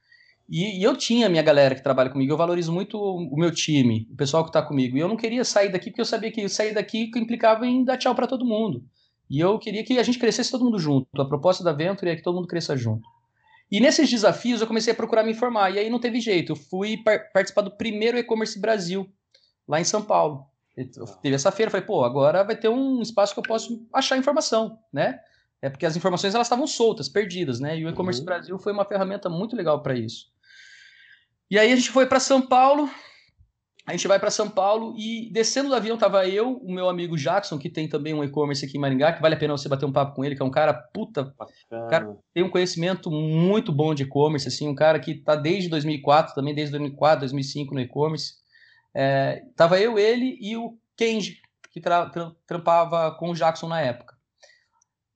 E, 0.49 0.79
e, 0.79 0.83
eu 0.83 0.95
tinha 0.95 1.27
a 1.27 1.31
minha 1.31 1.43
galera 1.43 1.75
que 1.75 1.83
trabalha 1.83 2.11
comigo, 2.11 2.31
eu 2.31 2.37
valorizo 2.37 2.71
muito 2.71 2.99
o 2.99 3.37
meu 3.37 3.51
time, 3.51 4.07
o 4.13 4.17
pessoal 4.17 4.45
que 4.45 4.51
está 4.51 4.61
comigo. 4.61 4.97
E 4.97 5.01
eu 5.01 5.09
não 5.09 5.17
queria 5.17 5.43
sair 5.43 5.71
daqui 5.73 5.91
porque 5.91 6.03
eu 6.03 6.07
sabia 6.07 6.31
que 6.31 6.47
sair 6.49 6.75
daqui 6.75 7.11
implicava 7.17 7.67
em 7.67 7.83
dar 7.83 7.97
tchau 7.97 8.15
para 8.15 8.27
todo 8.27 8.45
mundo. 8.45 8.85
E 9.29 9.41
eu 9.41 9.59
queria 9.59 9.83
que 9.83 9.99
a 9.99 10.03
gente 10.03 10.19
crescesse 10.19 10.51
todo 10.51 10.65
mundo 10.65 10.79
junto. 10.79 11.09
A 11.19 11.27
proposta 11.27 11.65
da 11.65 11.73
Venture 11.73 12.11
é 12.11 12.17
que 12.17 12.23
todo 12.23 12.35
mundo 12.35 12.47
cresça 12.47 12.77
junto. 12.77 13.09
E 13.73 13.81
nesses 13.81 14.11
desafios 14.11 14.61
eu 14.61 14.67
comecei 14.67 14.93
a 14.93 14.97
procurar 14.97 15.25
me 15.25 15.33
informar. 15.33 15.71
E 15.75 15.79
aí 15.79 15.89
não 15.89 15.99
teve 15.99 16.21
jeito. 16.21 16.53
Eu 16.53 16.57
fui 16.57 16.99
par 16.99 17.33
participar 17.33 17.63
do 17.63 17.71
primeiro 17.71 18.19
e-commerce 18.19 18.61
Brasil, 18.61 19.09
lá 19.67 19.81
em 19.81 19.85
São 19.85 20.03
Paulo. 20.03 20.47
Eu 20.77 21.07
teve 21.23 21.35
essa 21.35 21.53
feira, 21.53 21.71
falei, 21.71 21.87
pô, 21.87 22.05
agora 22.05 22.43
vai 22.43 22.57
ter 22.57 22.69
um 22.69 23.01
espaço 23.01 23.33
que 23.33 23.39
eu 23.39 23.45
posso 23.45 23.87
achar 23.93 24.17
informação, 24.17 24.79
né? 24.93 25.21
É 25.63 25.71
porque 25.71 25.87
as 25.87 25.97
informações 25.97 26.35
elas 26.35 26.47
estavam 26.47 26.67
soltas, 26.67 27.09
perdidas, 27.09 27.61
né? 27.61 27.79
E 27.79 27.87
o 27.87 27.89
e-commerce 27.89 28.21
uhum. 28.21 28.27
Brasil 28.27 28.59
foi 28.59 28.73
uma 28.73 28.85
ferramenta 28.85 29.31
muito 29.31 29.57
legal 29.57 29.83
para 29.83 29.95
isso. 29.95 30.27
E 31.51 31.59
aí 31.59 31.73
a 31.73 31.77
gente 31.77 31.91
foi 31.91 32.07
para 32.07 32.21
São 32.21 32.43
Paulo. 32.43 32.91
A 33.87 33.93
gente 33.93 34.09
vai 34.09 34.19
para 34.19 34.31
São 34.31 34.49
Paulo 34.49 34.95
e 34.99 35.31
descendo 35.31 35.69
do 35.69 35.75
avião 35.75 35.97
tava 35.97 36.27
eu, 36.27 36.57
o 36.57 36.73
meu 36.73 36.89
amigo 36.89 37.17
Jackson, 37.17 37.59
que 37.59 37.69
tem 37.69 37.87
também 37.87 38.15
um 38.15 38.25
e-commerce 38.25 38.65
aqui 38.65 38.79
em 38.79 38.81
Maringá, 38.81 39.13
que 39.13 39.21
vale 39.21 39.35
a 39.35 39.39
pena 39.39 39.57
você 39.57 39.69
bater 39.69 39.85
um 39.85 39.93
papo 39.93 40.15
com 40.15 40.25
ele, 40.25 40.35
que 40.35 40.43
é 40.43 40.45
um 40.45 40.51
cara 40.51 40.73
puta, 40.73 41.35
um 41.71 41.89
cara 41.89 42.17
tem 42.33 42.43
um 42.43 42.51
conhecimento 42.51 43.11
muito 43.11 43.71
bom 43.71 43.95
de 43.95 44.05
e-commerce, 44.05 44.49
assim, 44.49 44.67
um 44.67 44.75
cara 44.75 44.99
que 44.99 45.15
tá 45.15 45.37
desde 45.37 45.69
2004, 45.69 46.35
também 46.35 46.55
desde 46.55 46.73
2004, 46.73 47.21
2005 47.21 47.75
no 47.75 47.81
e-commerce. 47.81 48.44
É, 48.95 49.45
tava 49.57 49.81
eu, 49.81 49.99
ele 49.99 50.39
e 50.41 50.57
o 50.57 50.79
Kenji, 50.97 51.41
que 51.73 51.81
tra 51.81 52.09
tra 52.09 52.33
trampava 52.47 53.11
com 53.17 53.31
o 53.31 53.35
Jackson 53.35 53.69
na 53.69 53.81
época. 53.81 54.15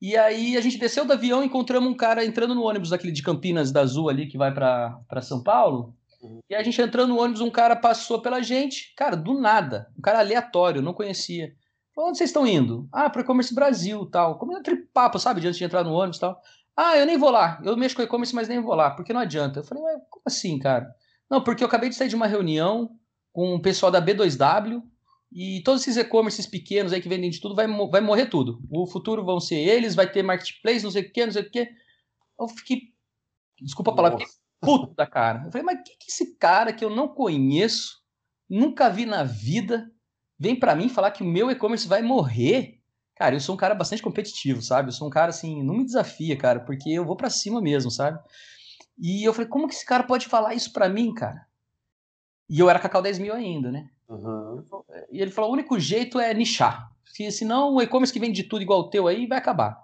E 0.01 0.17
aí 0.17 0.57
a 0.57 0.61
gente 0.61 0.79
desceu 0.79 1.05
do 1.05 1.13
avião, 1.13 1.43
encontramos 1.43 1.91
um 1.91 1.97
cara 1.97 2.25
entrando 2.25 2.55
no 2.55 2.63
ônibus 2.63 2.91
daquele 2.91 3.13
de 3.13 3.23
Campinas 3.23 3.73
da 3.73 3.81
Azul 3.81 4.09
ali 4.09 4.27
que 4.27 4.39
vai 4.39 4.53
para 4.53 5.23
São 5.23 5.43
Paulo. 5.43 5.95
Uhum. 6.23 6.41
E 6.49 6.55
a 6.55 6.63
gente 6.63 6.81
entrando 6.81 7.11
no 7.11 7.21
ônibus, 7.21 7.41
um 7.41 7.51
cara 7.51 7.75
passou 7.75 8.21
pela 8.21 8.41
gente, 8.41 8.93
cara, 8.97 9.17
do 9.17 9.41
nada, 9.41 9.89
um 9.97 10.01
cara 10.01 10.21
aleatório, 10.21 10.83
não 10.83 10.93
conhecia. 10.93 11.53
Falou, 11.95 12.11
onde 12.11 12.19
vocês 12.19 12.31
estão 12.31 12.47
indo? 12.47 12.89
Ah, 12.93 13.11
para 13.11 13.23
e-commerce 13.23 13.53
Brasil, 13.53 14.07
tal. 14.07 14.39
Como 14.39 14.57
aquele 14.57 14.77
papo, 14.77 15.19
sabe, 15.19 15.45
antes 15.45 15.59
de 15.59 15.65
entrar 15.65 15.83
no 15.83 15.93
ônibus, 15.93 16.19
tal. 16.19 16.41
Ah, 16.77 16.97
eu 16.97 17.05
nem 17.05 17.19
vou 17.19 17.31
lá. 17.31 17.61
Eu 17.65 17.77
mexo 17.77 17.97
com 17.97 18.03
e-commerce, 18.03 18.33
mas 18.33 18.47
nem 18.47 18.61
vou 18.61 18.75
lá, 18.75 18.91
porque 18.91 19.13
não 19.13 19.21
adianta. 19.21 19.59
Eu 19.59 19.65
falei, 19.65 19.83
ué, 19.83 20.01
como 20.09 20.23
assim, 20.25 20.61
cara? 20.61 20.89
Não, 21.29 21.43
porque 21.43 21.65
eu 21.65 21.67
acabei 21.67 21.89
de 21.89 21.97
sair 21.97 22.09
de 22.09 22.15
uma 22.15 22.29
reunião 22.29 22.91
com 23.39 23.55
o 23.55 23.63
pessoal 23.63 23.93
da 23.93 24.05
B2W 24.05 24.83
e 25.31 25.63
todos 25.63 25.83
esses 25.83 25.97
e-commerces 25.97 26.45
pequenos 26.45 26.93
aí 26.93 27.01
que 27.01 27.09
vendem 27.09 27.31
de 27.31 27.41
tudo, 27.41 27.55
vai, 27.55 27.69
vai 27.89 28.01
morrer 28.01 28.27
tudo. 28.27 28.61
O 28.69 28.85
futuro 28.85 29.25
vão 29.25 29.39
ser 29.39 29.55
eles, 29.55 29.95
vai 29.95 30.11
ter 30.11 30.25
marketplace, 30.25 30.83
não 30.83 30.91
sei 30.91 31.03
o 31.03 31.13
que, 31.13 31.25
não 31.25 31.33
sei 31.33 31.43
o 31.43 31.49
que. 31.49 31.69
Eu 32.41 32.49
fiquei, 32.49 32.81
desculpa 33.63 33.93
a 33.93 33.95
palavra, 33.95 34.19
fiquei 34.19 34.35
puto 34.61 34.93
da 34.93 35.07
cara. 35.07 35.45
Eu 35.45 35.53
falei, 35.53 35.65
mas 35.65 35.79
o 35.79 35.85
que, 35.85 35.97
que 36.01 36.11
esse 36.11 36.37
cara 36.37 36.73
que 36.73 36.85
eu 36.85 36.91
não 36.91 37.07
conheço, 37.07 38.01
nunca 38.51 38.91
vi 38.91 39.07
na 39.07 39.23
vida, 39.23 39.89
vem 40.37 40.59
para 40.59 40.75
mim 40.75 40.89
falar 40.89 41.13
que 41.13 41.23
o 41.23 41.27
meu 41.27 41.49
e-commerce 41.49 41.87
vai 41.87 42.03
morrer? 42.03 42.81
Cara, 43.15 43.37
eu 43.37 43.41
sou 43.41 43.55
um 43.55 43.59
cara 43.59 43.77
bastante 43.77 44.03
competitivo, 44.03 44.61
sabe? 44.63 44.89
Eu 44.89 44.93
sou 44.93 45.07
um 45.07 45.11
cara 45.11 45.31
assim, 45.31 45.63
não 45.63 45.77
me 45.77 45.85
desafia, 45.85 46.37
cara, 46.37 46.59
porque 46.59 46.91
eu 46.91 47.05
vou 47.05 47.15
para 47.15 47.31
cima 47.31 47.63
mesmo, 47.63 47.89
sabe? 47.89 48.19
E 48.99 49.23
eu 49.23 49.33
falei, 49.33 49.49
como 49.49 49.69
que 49.69 49.75
esse 49.75 49.87
cara 49.87 50.03
pode 50.03 50.27
falar 50.27 50.57
isso 50.57 50.73
para 50.73 50.89
mim, 50.89 51.15
cara? 51.15 51.48
E 52.49 52.59
eu 52.59 52.71
era 52.71 52.79
Cacau 52.79 53.03
10 53.03 53.19
mil 53.19 53.35
ainda, 53.35 53.71
né? 53.71 53.89
Uhum. 54.09 54.65
E 55.13 55.21
ele 55.21 55.31
falou: 55.31 55.51
o 55.51 55.53
único 55.53 55.79
jeito 55.79 56.19
é 56.19 56.33
nichar. 56.33 56.91
Senão 57.31 57.75
o 57.75 57.83
e-commerce 57.83 58.13
que 58.13 58.21
vende 58.21 58.43
de 58.43 58.49
tudo 58.49 58.63
igual 58.63 58.81
o 58.81 58.91
teu 58.91 59.09
aí 59.09 59.27
vai 59.27 59.39
acabar. 59.39 59.77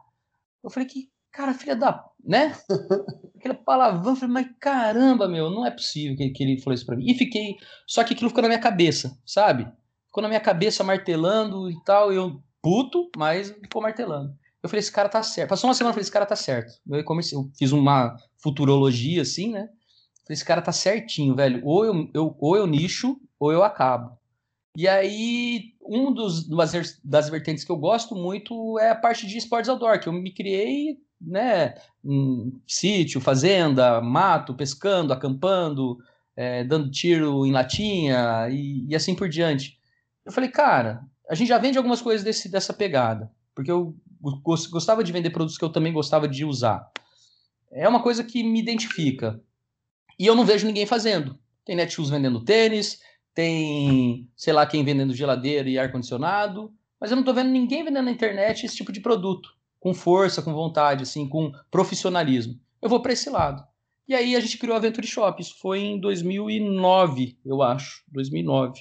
Eu 0.63 0.71
falei 0.71 0.89
que, 0.89 1.11
cara, 1.33 1.53
filha 1.53 1.75
da. 1.75 2.05
né? 2.25 2.57
Aquele 3.37 3.55
palavrão, 3.55 4.13
eu 4.13 4.17
falei, 4.17 4.33
mas 4.33 4.47
caramba, 4.59 5.29
meu, 5.29 5.51
não 5.51 5.67
é 5.67 5.71
possível 5.71 6.17
que, 6.17 6.31
que 6.31 6.43
ele 6.43 6.61
falou 6.61 6.75
isso 6.75 6.87
pra 6.87 6.97
mim. 6.97 7.11
E 7.11 7.15
fiquei. 7.15 7.57
Só 7.87 8.03
que 8.05 8.15
aquilo 8.15 8.31
ficou 8.31 8.43
na 8.43 8.49
minha 8.49 8.61
cabeça, 8.61 9.19
sabe? 9.27 9.69
Ficou 10.07 10.23
na 10.23 10.29
minha 10.29 10.41
cabeça 10.41 10.85
martelando 10.85 11.71
e 11.71 11.75
tal. 11.85 12.13
Eu 12.13 12.41
puto, 12.63 13.11
mas 13.17 13.51
ficou 13.51 13.83
martelando. 13.83 14.35
Eu 14.63 14.69
falei, 14.71 14.81
esse 14.81 14.91
cara 14.91 15.11
tá 15.11 15.23
certo. 15.23 15.51
Passou 15.51 15.69
uma 15.69 15.75
semana, 15.75 15.91
eu 15.91 15.95
falei, 15.95 16.03
esse 16.03 16.11
cara 16.11 16.25
tá 16.25 16.37
certo. 16.37 16.73
Meu 16.87 16.99
e-commerce, 16.99 17.35
eu 17.35 17.51
fiz 17.59 17.73
uma 17.73 18.17
futurologia 18.39 19.21
assim, 19.21 19.51
né? 19.53 19.69
Esse 20.29 20.45
cara 20.45 20.63
tá 20.63 20.73
certinho, 20.73 21.35
velho. 21.35 21.61
Ou 21.65 21.85
eu, 21.85 22.11
eu, 22.15 22.37
ou 22.39 22.57
eu 22.57 22.67
nicho, 22.67 23.21
ou 23.39 23.53
eu 23.53 23.63
acabo. 23.63 24.19
E 24.77 24.89
aí, 24.89 25.75
um 25.81 26.13
dos 26.13 26.49
das 27.05 27.29
vertentes 27.29 27.63
que 27.63 27.71
eu 27.71 27.77
gosto 27.77 28.15
muito 28.17 28.79
é 28.81 28.91
a 28.91 28.97
parte 28.97 29.27
de 29.27 29.39
esportes 29.39 29.69
outdoor, 29.69 30.01
que 30.01 30.09
eu 30.09 30.13
me 30.13 30.33
criei, 30.33 30.99
né, 31.21 31.75
em 32.05 32.61
sítio, 32.67 33.21
fazenda, 33.21 34.01
mato, 34.01 34.55
pescando, 34.55 35.13
acampando, 35.13 35.99
é, 36.37 36.65
dando 36.65 36.91
tiro 36.91 37.47
em 37.47 37.53
latinha 37.53 38.49
e, 38.51 38.85
e, 38.89 38.97
assim 38.97 39.15
por 39.15 39.29
diante. 39.29 39.79
Eu 40.25 40.33
falei, 40.33 40.51
cara, 40.51 41.05
a 41.29 41.35
gente 41.35 41.49
já 41.49 41.59
vende 41.59 41.79
algumas 41.79 42.03
coisas 42.03 42.25
desse, 42.25 42.51
dessa 42.51 42.73
pegada, 42.73 43.31
porque 43.55 43.71
eu 43.71 43.95
gostava 44.43 45.05
de 45.05 45.13
vender 45.13 45.31
produtos 45.31 45.59
que 45.59 45.65
eu 45.65 45.71
também 45.71 45.93
gostava 45.93 46.27
de 46.27 46.45
usar. 46.45 46.91
É 47.71 47.89
uma 47.89 48.03
coisa 48.03 48.25
que 48.25 48.43
me 48.43 48.61
identifica. 48.61 49.41
E 50.19 50.27
eu 50.27 50.35
não 50.35 50.45
vejo 50.45 50.67
ninguém 50.67 50.87
fazendo. 50.87 51.39
Tem 51.65 51.75
Netshoes 51.75 52.11
vendendo 52.11 52.45
tênis, 52.45 53.01
tem, 53.35 54.29
sei 54.37 54.53
lá, 54.53 54.67
quem 54.67 54.85
vendendo 54.85 55.15
geladeira 55.15 55.69
e 55.69 55.79
ar-condicionado, 55.79 56.73
mas 57.01 57.11
eu 57.11 57.17
não 57.17 57.23
estou 57.23 57.35
vendo 57.35 57.51
ninguém 57.51 57.85
vendendo 57.85 58.05
na 58.05 58.11
internet 58.11 58.65
esse 58.65 58.77
tipo 58.77 58.93
de 58.93 59.01
produto, 59.01 59.51
com 59.81 59.93
força, 59.93 60.41
com 60.41 60.55
vontade, 60.55 61.03
assim, 61.03 61.29
com 61.29 61.53
profissionalismo. 61.71 62.59
Eu 62.81 62.89
vou 62.89 63.01
para 63.01 63.13
esse 63.13 63.29
lado. 63.29 63.65
E 64.07 64.15
aí 64.15 64.37
a 64.37 64.41
gente 64.41 64.59
criou 64.59 64.77
a 64.77 64.81
Venture 64.81 65.07
Shop, 65.07 65.41
isso 65.41 65.59
foi 65.59 65.81
em 65.81 65.99
2009, 65.99 67.39
eu 67.45 67.63
acho, 67.63 68.05
2009. 68.09 68.81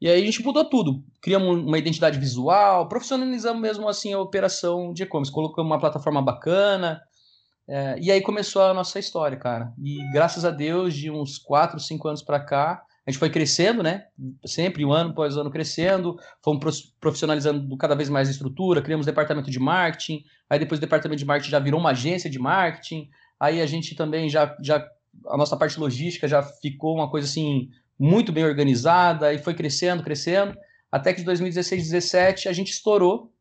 E 0.00 0.08
aí 0.08 0.22
a 0.22 0.26
gente 0.26 0.44
mudou 0.44 0.64
tudo, 0.64 1.02
criamos 1.20 1.64
uma 1.64 1.78
identidade 1.78 2.18
visual, 2.18 2.88
profissionalizamos 2.88 3.62
mesmo 3.62 3.88
assim 3.88 4.12
a 4.12 4.20
operação 4.20 4.92
de 4.92 5.04
e-commerce, 5.04 5.32
colocamos 5.32 5.70
uma 5.70 5.78
plataforma 5.78 6.20
bacana, 6.20 7.00
é, 7.68 7.96
e 8.00 8.10
aí 8.10 8.20
começou 8.20 8.62
a 8.62 8.74
nossa 8.74 8.98
história, 8.98 9.36
cara. 9.36 9.72
E 9.82 9.98
graças 10.12 10.44
a 10.44 10.50
Deus, 10.50 10.94
de 10.94 11.10
uns 11.10 11.38
4, 11.38 11.78
5 11.78 12.08
anos 12.08 12.22
para 12.22 12.40
cá, 12.40 12.82
a 13.06 13.10
gente 13.10 13.18
foi 13.18 13.30
crescendo, 13.30 13.82
né? 13.82 14.04
Sempre, 14.46 14.84
um 14.84 14.92
ano 14.92 15.10
após 15.10 15.36
ano 15.36 15.50
crescendo, 15.50 16.16
fomos 16.42 16.94
profissionalizando 17.00 17.76
cada 17.76 17.96
vez 17.96 18.08
mais 18.08 18.28
a 18.28 18.30
estrutura, 18.30 18.80
criamos 18.80 19.06
departamento 19.06 19.50
de 19.50 19.58
marketing, 19.58 20.24
aí 20.48 20.58
depois 20.58 20.78
o 20.78 20.80
departamento 20.80 21.18
de 21.18 21.24
marketing 21.24 21.50
já 21.50 21.58
virou 21.58 21.80
uma 21.80 21.90
agência 21.90 22.30
de 22.30 22.38
marketing, 22.38 23.08
aí 23.40 23.60
a 23.60 23.66
gente 23.66 23.96
também 23.96 24.28
já, 24.28 24.56
já 24.62 24.86
a 25.26 25.36
nossa 25.36 25.56
parte 25.56 25.80
logística 25.80 26.28
já 26.28 26.42
ficou 26.42 26.94
uma 26.94 27.10
coisa 27.10 27.26
assim 27.26 27.70
muito 27.98 28.30
bem 28.30 28.44
organizada, 28.44 29.32
e 29.32 29.38
foi 29.38 29.54
crescendo, 29.54 30.02
crescendo, 30.02 30.56
até 30.90 31.12
que 31.12 31.20
de 31.20 31.24
2016, 31.24 31.82
2017 31.82 32.48
a 32.48 32.52
gente 32.52 32.70
estourou 32.70 33.31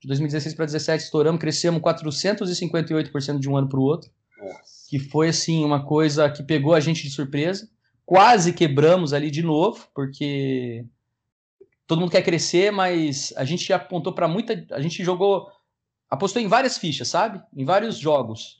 de 0.00 0.08
2016 0.08 0.54
para 0.54 0.64
2017 0.64 1.04
estouramos, 1.04 1.40
crescemos 1.40 1.82
458% 1.82 3.38
de 3.38 3.48
um 3.48 3.56
ano 3.56 3.68
para 3.68 3.78
o 3.78 3.82
outro. 3.82 4.10
Nossa. 4.38 4.88
Que 4.88 4.98
foi 4.98 5.28
assim 5.28 5.64
uma 5.64 5.84
coisa 5.84 6.28
que 6.30 6.42
pegou 6.42 6.74
a 6.74 6.80
gente 6.80 7.02
de 7.02 7.10
surpresa. 7.10 7.68
Quase 8.06 8.52
quebramos 8.52 9.12
ali 9.12 9.30
de 9.30 9.42
novo, 9.42 9.86
porque 9.94 10.84
todo 11.86 12.00
mundo 12.00 12.10
quer 12.10 12.22
crescer, 12.22 12.72
mas 12.72 13.32
a 13.36 13.44
gente 13.44 13.72
apontou 13.72 14.12
para 14.12 14.26
muita, 14.26 14.66
a 14.72 14.80
gente 14.80 15.04
jogou, 15.04 15.48
apostou 16.08 16.40
em 16.40 16.48
várias 16.48 16.78
fichas, 16.78 17.08
sabe? 17.08 17.40
Em 17.54 17.64
vários 17.64 17.98
jogos 17.98 18.58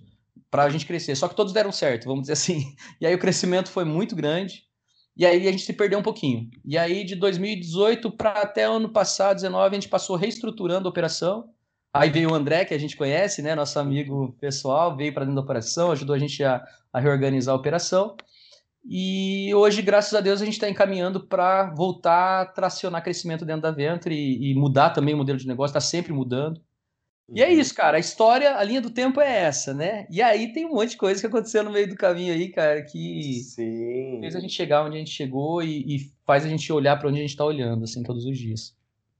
para 0.50 0.64
a 0.64 0.68
gente 0.68 0.84
crescer. 0.84 1.16
Só 1.16 1.26
que 1.26 1.34
todos 1.34 1.52
deram 1.52 1.72
certo, 1.72 2.04
vamos 2.04 2.22
dizer 2.22 2.34
assim. 2.34 2.74
E 3.00 3.06
aí 3.06 3.14
o 3.14 3.18
crescimento 3.18 3.70
foi 3.70 3.84
muito 3.84 4.14
grande. 4.14 4.64
E 5.16 5.26
aí 5.26 5.46
a 5.46 5.50
gente 5.50 5.64
se 5.64 5.72
perdeu 5.72 5.98
um 5.98 6.02
pouquinho. 6.02 6.48
E 6.64 6.78
aí 6.78 7.04
de 7.04 7.14
2018 7.14 8.10
para 8.12 8.42
até 8.42 8.64
ano 8.64 8.88
passado, 8.88 9.36
19, 9.36 9.68
a 9.68 9.80
gente 9.80 9.88
passou 9.88 10.16
reestruturando 10.16 10.88
a 10.88 10.90
operação. 10.90 11.50
Aí 11.92 12.08
veio 12.08 12.30
o 12.30 12.34
André, 12.34 12.64
que 12.64 12.72
a 12.72 12.78
gente 12.78 12.96
conhece, 12.96 13.42
né, 13.42 13.54
nosso 13.54 13.78
amigo 13.78 14.36
pessoal, 14.40 14.96
veio 14.96 15.12
para 15.12 15.24
dentro 15.24 15.34
da 15.34 15.42
operação, 15.42 15.90
ajudou 15.90 16.14
a 16.14 16.18
gente 16.18 16.42
a, 16.44 16.64
a 16.92 17.00
reorganizar 17.00 17.52
a 17.52 17.58
operação. 17.58 18.16
E 18.84 19.52
hoje, 19.54 19.82
graças 19.82 20.14
a 20.14 20.20
Deus, 20.20 20.40
a 20.40 20.44
gente 20.44 20.54
está 20.54 20.68
encaminhando 20.68 21.20
para 21.20 21.70
voltar 21.74 22.42
a 22.42 22.46
tracionar 22.46 23.02
crescimento 23.02 23.44
dentro 23.44 23.62
da 23.62 23.70
Venture 23.70 24.14
e, 24.14 24.52
e 24.52 24.54
mudar 24.54 24.90
também 24.90 25.14
o 25.14 25.18
modelo 25.18 25.38
de 25.38 25.46
negócio, 25.46 25.70
está 25.70 25.80
sempre 25.80 26.12
mudando. 26.12 26.60
E 27.32 27.42
é 27.42 27.46
uhum. 27.46 27.52
isso, 27.52 27.74
cara. 27.74 27.96
A 27.96 28.00
história, 28.00 28.56
a 28.56 28.64
linha 28.64 28.80
do 28.80 28.90
tempo 28.90 29.20
é 29.20 29.44
essa, 29.44 29.72
né? 29.72 30.06
E 30.10 30.20
aí 30.20 30.52
tem 30.52 30.66
um 30.66 30.74
monte 30.74 30.90
de 30.90 30.96
coisa 30.96 31.20
que 31.20 31.26
aconteceu 31.26 31.62
no 31.62 31.70
meio 31.70 31.88
do 31.88 31.94
caminho 31.94 32.34
aí, 32.34 32.48
cara, 32.48 32.82
que 32.82 33.40
Sim. 33.44 34.18
fez 34.20 34.34
a 34.34 34.40
gente 34.40 34.52
chegar 34.52 34.84
onde 34.84 34.96
a 34.96 34.98
gente 34.98 35.12
chegou 35.12 35.62
e, 35.62 35.96
e 35.96 36.12
faz 36.26 36.44
a 36.44 36.48
gente 36.48 36.72
olhar 36.72 36.98
para 36.98 37.08
onde 37.08 37.18
a 37.18 37.22
gente 37.22 37.30
está 37.30 37.44
olhando, 37.44 37.84
assim, 37.84 38.02
todos 38.02 38.24
os 38.24 38.36
dias. 38.36 38.74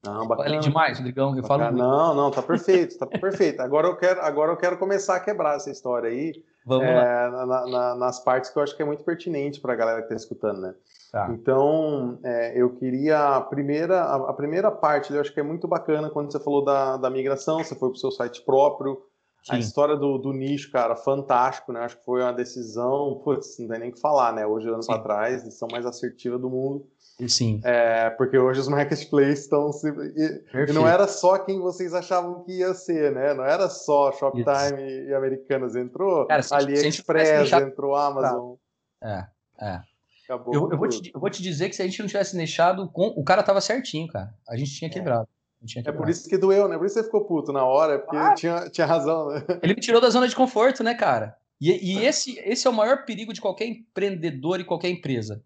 Não, 0.04 0.26
bacana. 0.26 0.48
Falei 0.48 0.60
demais, 0.60 0.98
Rodrigão, 0.98 1.36
eu 1.36 1.44
falo. 1.44 1.70
Não, 1.70 2.14
não, 2.14 2.30
tá 2.30 2.42
perfeito, 2.42 2.98
tá 2.98 3.06
perfeito. 3.20 3.60
Agora 3.60 3.86
eu 3.86 3.96
quero, 3.96 4.20
agora 4.22 4.52
eu 4.52 4.56
quero 4.56 4.78
começar 4.78 5.16
a 5.16 5.20
quebrar 5.20 5.56
essa 5.56 5.70
história 5.70 6.10
aí. 6.10 6.32
Vamos 6.64 6.86
é, 6.86 6.94
lá. 6.94 7.46
Na, 7.46 7.66
na, 7.66 7.94
nas 7.96 8.22
partes 8.24 8.50
que 8.50 8.58
eu 8.58 8.62
acho 8.62 8.74
que 8.76 8.82
é 8.82 8.86
muito 8.86 9.04
pertinente 9.04 9.60
para 9.60 9.72
a 9.74 9.76
galera 9.76 9.98
que 9.98 10.04
está 10.04 10.16
escutando, 10.16 10.60
né? 10.60 10.74
Tá. 11.10 11.28
Então, 11.32 12.18
é, 12.22 12.60
eu 12.60 12.70
queria 12.76 13.36
a 13.36 13.40
primeira, 13.40 14.00
a, 14.02 14.32
primeira 14.32 14.70
parte, 14.70 15.12
eu 15.12 15.20
acho 15.20 15.34
que 15.34 15.40
é 15.40 15.42
muito 15.42 15.66
bacana 15.66 16.08
quando 16.08 16.30
você 16.30 16.38
falou 16.38 16.64
da, 16.64 16.96
da 16.96 17.10
migração, 17.10 17.58
você 17.58 17.74
foi 17.74 17.88
para 17.88 17.96
o 17.96 18.00
seu 18.00 18.12
site 18.12 18.42
próprio, 18.42 19.02
Sim. 19.42 19.56
a 19.56 19.58
história 19.58 19.96
do, 19.96 20.18
do, 20.18 20.32
nicho, 20.32 20.70
cara, 20.70 20.94
fantástico, 20.94 21.72
né? 21.72 21.80
Acho 21.80 21.98
que 21.98 22.04
foi 22.04 22.22
uma 22.22 22.32
decisão, 22.32 23.20
putz, 23.24 23.58
não 23.58 23.68
tem 23.68 23.80
nem 23.80 23.90
o 23.90 23.92
que 23.92 24.00
falar, 24.00 24.32
né? 24.32 24.46
Hoje, 24.46 24.68
anos 24.68 24.88
atrás, 24.88 25.42
decisão 25.42 25.68
mais 25.72 25.84
assertiva 25.84 26.38
do 26.38 26.48
mundo. 26.48 26.86
Sim. 27.26 27.60
É, 27.64 28.10
porque 28.10 28.38
hoje 28.38 28.60
os 28.60 28.68
marketplaces 28.68 29.40
estão. 29.40 29.70
E, 30.16 30.70
e, 30.70 30.72
não 30.72 30.86
era 30.86 31.08
só 31.08 31.38
quem 31.38 31.58
vocês 31.58 31.92
achavam 31.92 32.44
que 32.44 32.58
ia 32.58 32.72
ser, 32.72 33.12
né? 33.12 33.34
Não 33.34 33.44
era 33.44 33.68
só 33.68 34.12
Shoptime 34.12 34.80
e, 34.80 35.08
e 35.08 35.14
Americanas. 35.14 35.74
Entrou 35.74 36.26
Cara, 36.26 36.42
AliExpress, 36.52 37.52
entrou 37.52 37.96
Amazon. 37.96 38.54
É, 39.02 39.26
é. 39.60 39.89
Acabou 40.30 40.54
eu, 40.54 40.70
eu, 40.70 40.78
vou 40.78 40.88
te, 40.88 41.10
eu 41.12 41.18
vou 41.18 41.28
te 41.28 41.42
dizer 41.42 41.68
que 41.68 41.74
se 41.74 41.82
a 41.82 41.84
gente 41.84 41.98
não 41.98 42.06
tivesse 42.06 42.36
deixado, 42.36 42.88
com, 42.88 43.08
o 43.08 43.24
cara 43.24 43.42
tava 43.42 43.60
certinho, 43.60 44.06
cara. 44.06 44.32
A 44.48 44.56
gente 44.56 44.72
tinha 44.72 44.88
é. 44.88 44.92
quebrado. 44.92 45.28
Tinha 45.66 45.82
é 45.84 45.92
por 45.92 46.08
isso 46.08 46.28
que 46.28 46.38
doeu, 46.38 46.68
né? 46.68 46.78
Por 46.78 46.86
isso 46.86 46.94
você 46.94 47.04
ficou 47.04 47.26
puto 47.26 47.52
na 47.52 47.64
hora, 47.64 47.98
porque 47.98 48.16
ah, 48.16 48.32
tinha, 48.34 48.70
tinha 48.70 48.86
razão, 48.86 49.28
né? 49.28 49.44
Ele 49.60 49.74
me 49.74 49.80
tirou 49.80 50.00
da 50.00 50.08
zona 50.08 50.28
de 50.28 50.36
conforto, 50.36 50.84
né, 50.84 50.94
cara? 50.94 51.36
E, 51.60 51.70
e 51.70 52.06
esse, 52.06 52.38
esse 52.38 52.66
é 52.66 52.70
o 52.70 52.72
maior 52.72 53.04
perigo 53.04 53.32
de 53.32 53.40
qualquer 53.40 53.66
empreendedor 53.66 54.60
e 54.60 54.64
qualquer 54.64 54.88
empresa. 54.88 55.42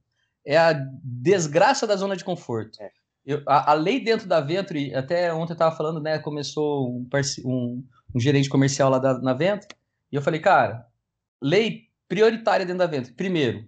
É 0.46 0.56
a 0.56 0.72
desgraça 1.02 1.86
da 1.86 1.96
zona 1.96 2.14
de 2.14 2.22
conforto. 2.22 2.80
É. 2.80 2.90
Eu, 3.24 3.42
a, 3.48 3.72
a, 3.72 3.74
lei 3.74 3.98
dentro 3.98 4.28
da 4.28 4.40
Venture, 4.40 4.94
até 4.94 5.32
ontem 5.32 5.52
eu 5.52 5.54
estava 5.54 5.74
falando, 5.74 6.00
né? 6.00 6.18
Começou 6.18 6.90
um, 6.90 7.08
um, 7.46 7.84
um, 8.14 8.20
gerente 8.20 8.50
comercial 8.50 8.90
lá 8.90 8.98
da, 8.98 9.18
na 9.18 9.32
Venture, 9.32 9.74
e 10.12 10.16
eu 10.16 10.22
falei, 10.22 10.40
cara, 10.40 10.86
lei 11.42 11.84
prioritária 12.06 12.66
dentro 12.66 12.78
da 12.80 12.86
Venture. 12.86 13.14
Primeiro, 13.14 13.66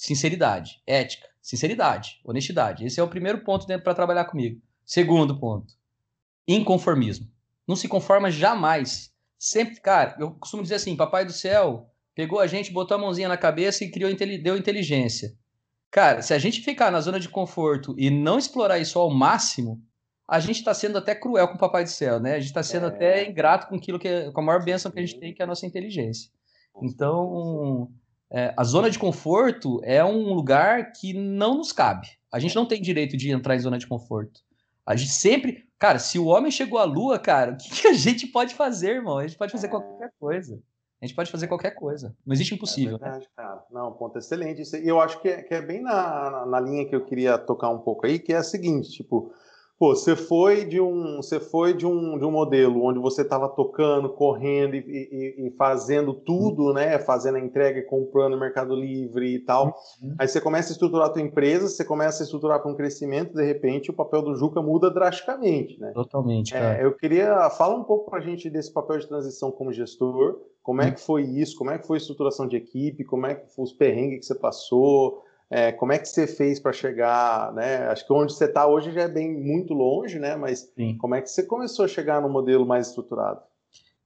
sinceridade, 0.00 0.80
ética, 0.86 1.28
sinceridade, 1.42 2.22
honestidade. 2.24 2.86
Esse 2.86 2.98
é 2.98 3.02
o 3.02 3.08
primeiro 3.08 3.44
ponto 3.44 3.66
para 3.66 3.94
trabalhar 3.94 4.24
comigo. 4.24 4.58
Segundo 4.82 5.38
ponto, 5.38 5.74
inconformismo. 6.48 7.30
Não 7.68 7.76
se 7.76 7.86
conforma 7.86 8.30
jamais. 8.30 9.12
Sempre, 9.38 9.78
cara, 9.78 10.16
eu 10.18 10.32
costumo 10.32 10.62
dizer 10.62 10.76
assim, 10.76 10.96
papai 10.96 11.26
do 11.26 11.32
céu 11.32 11.86
pegou 12.14 12.40
a 12.40 12.46
gente, 12.46 12.72
botou 12.72 12.96
a 12.96 13.00
mãozinha 13.00 13.28
na 13.28 13.36
cabeça 13.36 13.84
e 13.84 13.90
criou 13.90 14.10
deu 14.14 14.56
inteligência. 14.56 15.36
Cara, 15.90 16.22
se 16.22 16.32
a 16.32 16.38
gente 16.38 16.62
ficar 16.62 16.90
na 16.90 17.00
zona 17.00 17.20
de 17.20 17.28
conforto 17.28 17.94
e 17.98 18.10
não 18.10 18.38
explorar 18.38 18.78
isso 18.78 18.98
ao 18.98 19.10
máximo, 19.10 19.82
a 20.26 20.40
gente 20.40 20.56
está 20.56 20.72
sendo 20.72 20.96
até 20.96 21.14
cruel 21.14 21.48
com 21.48 21.54
o 21.54 21.58
Papai 21.58 21.84
do 21.84 21.90
Céu, 21.90 22.18
né? 22.18 22.34
A 22.34 22.38
gente 22.38 22.48
está 22.48 22.62
sendo 22.62 22.86
é... 22.86 22.88
até 22.88 23.28
ingrato 23.28 23.68
com 23.68 23.76
aquilo 23.76 23.98
que 23.98 24.08
é, 24.08 24.30
com 24.30 24.40
a 24.40 24.44
maior 24.44 24.64
bênção 24.64 24.90
que 24.90 24.98
a 24.98 25.04
gente 25.04 25.18
tem, 25.20 25.34
que 25.34 25.42
é 25.42 25.44
a 25.44 25.48
nossa 25.48 25.66
inteligência. 25.66 26.30
Então, 26.82 27.90
é, 28.32 28.54
a 28.56 28.62
zona 28.62 28.90
de 28.90 28.98
conforto 28.98 29.80
é 29.82 30.04
um 30.04 30.32
lugar 30.32 30.92
que 30.92 31.12
não 31.12 31.56
nos 31.56 31.72
cabe. 31.72 32.08
A 32.32 32.38
gente 32.38 32.54
não 32.54 32.66
tem 32.66 32.80
direito 32.80 33.16
de 33.16 33.30
entrar 33.30 33.56
em 33.56 33.60
zona 33.60 33.78
de 33.78 33.86
conforto. 33.86 34.40
A 34.86 34.94
gente 34.94 35.10
sempre. 35.10 35.64
Cara, 35.78 35.98
se 35.98 36.18
o 36.18 36.26
homem 36.26 36.50
chegou 36.50 36.78
à 36.78 36.84
lua, 36.84 37.18
cara, 37.18 37.52
o 37.52 37.56
que, 37.56 37.82
que 37.82 37.88
a 37.88 37.92
gente 37.92 38.26
pode 38.26 38.54
fazer, 38.54 38.96
irmão? 38.96 39.18
A 39.18 39.26
gente 39.26 39.38
pode 39.38 39.50
fazer 39.50 39.68
qualquer 39.68 40.12
coisa. 40.18 40.60
A 41.00 41.06
gente 41.06 41.16
pode 41.16 41.30
fazer 41.30 41.48
qualquer 41.48 41.70
coisa. 41.70 42.14
Não 42.26 42.34
existe 42.34 42.54
impossível. 42.54 42.96
É 42.96 42.98
verdade, 42.98 43.28
cara. 43.34 43.64
Não, 43.70 43.90
ponto 43.92 44.18
excelente. 44.18 44.62
E 44.76 44.86
eu 44.86 45.00
acho 45.00 45.20
que 45.22 45.28
é, 45.28 45.42
que 45.42 45.54
é 45.54 45.62
bem 45.62 45.80
na, 45.80 46.44
na 46.44 46.60
linha 46.60 46.86
que 46.86 46.94
eu 46.94 47.04
queria 47.04 47.38
tocar 47.38 47.70
um 47.70 47.78
pouco 47.78 48.06
aí, 48.06 48.18
que 48.18 48.32
é 48.32 48.36
a 48.36 48.42
seguinte, 48.42 48.90
tipo, 48.90 49.32
Pô, 49.80 49.96
você 49.96 50.14
foi 50.14 50.66
de 50.66 50.78
um, 50.78 51.16
você 51.16 51.40
foi 51.40 51.72
de 51.72 51.86
um, 51.86 52.18
de 52.18 52.24
um 52.26 52.30
modelo 52.30 52.84
onde 52.84 52.98
você 52.98 53.22
estava 53.22 53.48
tocando, 53.48 54.10
correndo 54.10 54.76
e, 54.76 54.78
e, 54.78 55.46
e, 55.46 55.50
fazendo 55.52 56.12
tudo, 56.12 56.74
né? 56.74 56.98
Fazendo 56.98 57.36
a 57.36 57.40
entrega, 57.40 57.82
comprando 57.86 58.32
no 58.32 58.38
Mercado 58.40 58.76
Livre 58.76 59.36
e 59.36 59.38
tal. 59.38 59.74
Uhum. 60.02 60.16
Aí 60.18 60.28
você 60.28 60.38
começa 60.38 60.68
a 60.70 60.72
estruturar 60.72 61.06
a 61.06 61.10
tua 61.10 61.22
empresa, 61.22 61.66
você 61.66 61.82
começa 61.82 62.22
a 62.22 62.24
estruturar 62.24 62.60
para 62.60 62.70
um 62.70 62.76
crescimento, 62.76 63.32
de 63.32 63.42
repente 63.42 63.90
o 63.90 63.94
papel 63.94 64.20
do 64.20 64.36
Juca 64.36 64.60
muda 64.60 64.90
drasticamente, 64.90 65.80
né? 65.80 65.92
Totalmente. 65.94 66.54
É, 66.54 66.84
eu 66.84 66.94
queria 66.94 67.48
fala 67.48 67.74
um 67.74 67.84
pouco 67.84 68.10
para 68.10 68.18
a 68.18 68.22
gente 68.22 68.50
desse 68.50 68.70
papel 68.70 68.98
de 68.98 69.08
transição 69.08 69.50
como 69.50 69.72
gestor. 69.72 70.42
Como 70.62 70.82
é 70.82 70.88
uhum. 70.88 70.92
que 70.92 71.00
foi 71.00 71.22
isso? 71.22 71.56
Como 71.56 71.70
é 71.70 71.78
que 71.78 71.86
foi 71.86 71.96
a 71.96 72.00
estruturação 72.00 72.46
de 72.46 72.54
equipe? 72.54 73.02
Como 73.02 73.26
é 73.26 73.34
que 73.34 73.50
foi 73.54 73.64
os 73.64 73.72
perrengues 73.72 74.18
que 74.18 74.26
você 74.26 74.34
passou? 74.34 75.22
É, 75.50 75.72
como 75.72 75.92
é 75.92 75.98
que 75.98 76.08
você 76.08 76.28
fez 76.28 76.60
para 76.60 76.72
chegar, 76.72 77.52
né? 77.52 77.88
Acho 77.88 78.06
que 78.06 78.12
onde 78.12 78.32
você 78.32 78.44
está 78.44 78.68
hoje 78.68 78.92
já 78.92 79.02
é 79.02 79.08
bem 79.08 79.32
muito 79.32 79.74
longe, 79.74 80.18
né? 80.18 80.36
Mas 80.36 80.70
Sim. 80.76 80.96
como 80.96 81.16
é 81.16 81.20
que 81.20 81.28
você 81.28 81.42
começou 81.42 81.84
a 81.84 81.88
chegar 81.88 82.22
no 82.22 82.28
modelo 82.28 82.64
mais 82.64 82.88
estruturado? 82.88 83.40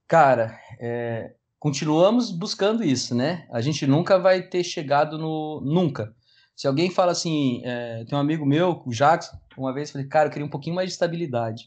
Cara, 0.07 0.59
é, 0.79 1.33
continuamos 1.59 2.31
buscando 2.31 2.83
isso, 2.83 3.13
né? 3.13 3.47
A 3.51 3.61
gente 3.61 3.85
nunca 3.85 4.17
vai 4.17 4.41
ter 4.41 4.63
chegado 4.63 5.19
no 5.19 5.61
nunca. 5.63 6.15
Se 6.55 6.67
alguém 6.67 6.89
fala 6.89 7.11
assim, 7.11 7.61
é, 7.63 8.05
tem 8.05 8.17
um 8.17 8.21
amigo 8.21 8.45
meu, 8.45 8.81
o 8.85 8.91
Jackson, 8.91 9.37
uma 9.57 9.73
vez 9.73 9.89
eu 9.89 9.93
falei, 9.93 10.07
cara, 10.07 10.27
eu 10.27 10.31
queria 10.31 10.45
um 10.45 10.49
pouquinho 10.49 10.75
mais 10.75 10.89
de 10.89 10.93
estabilidade. 10.93 11.65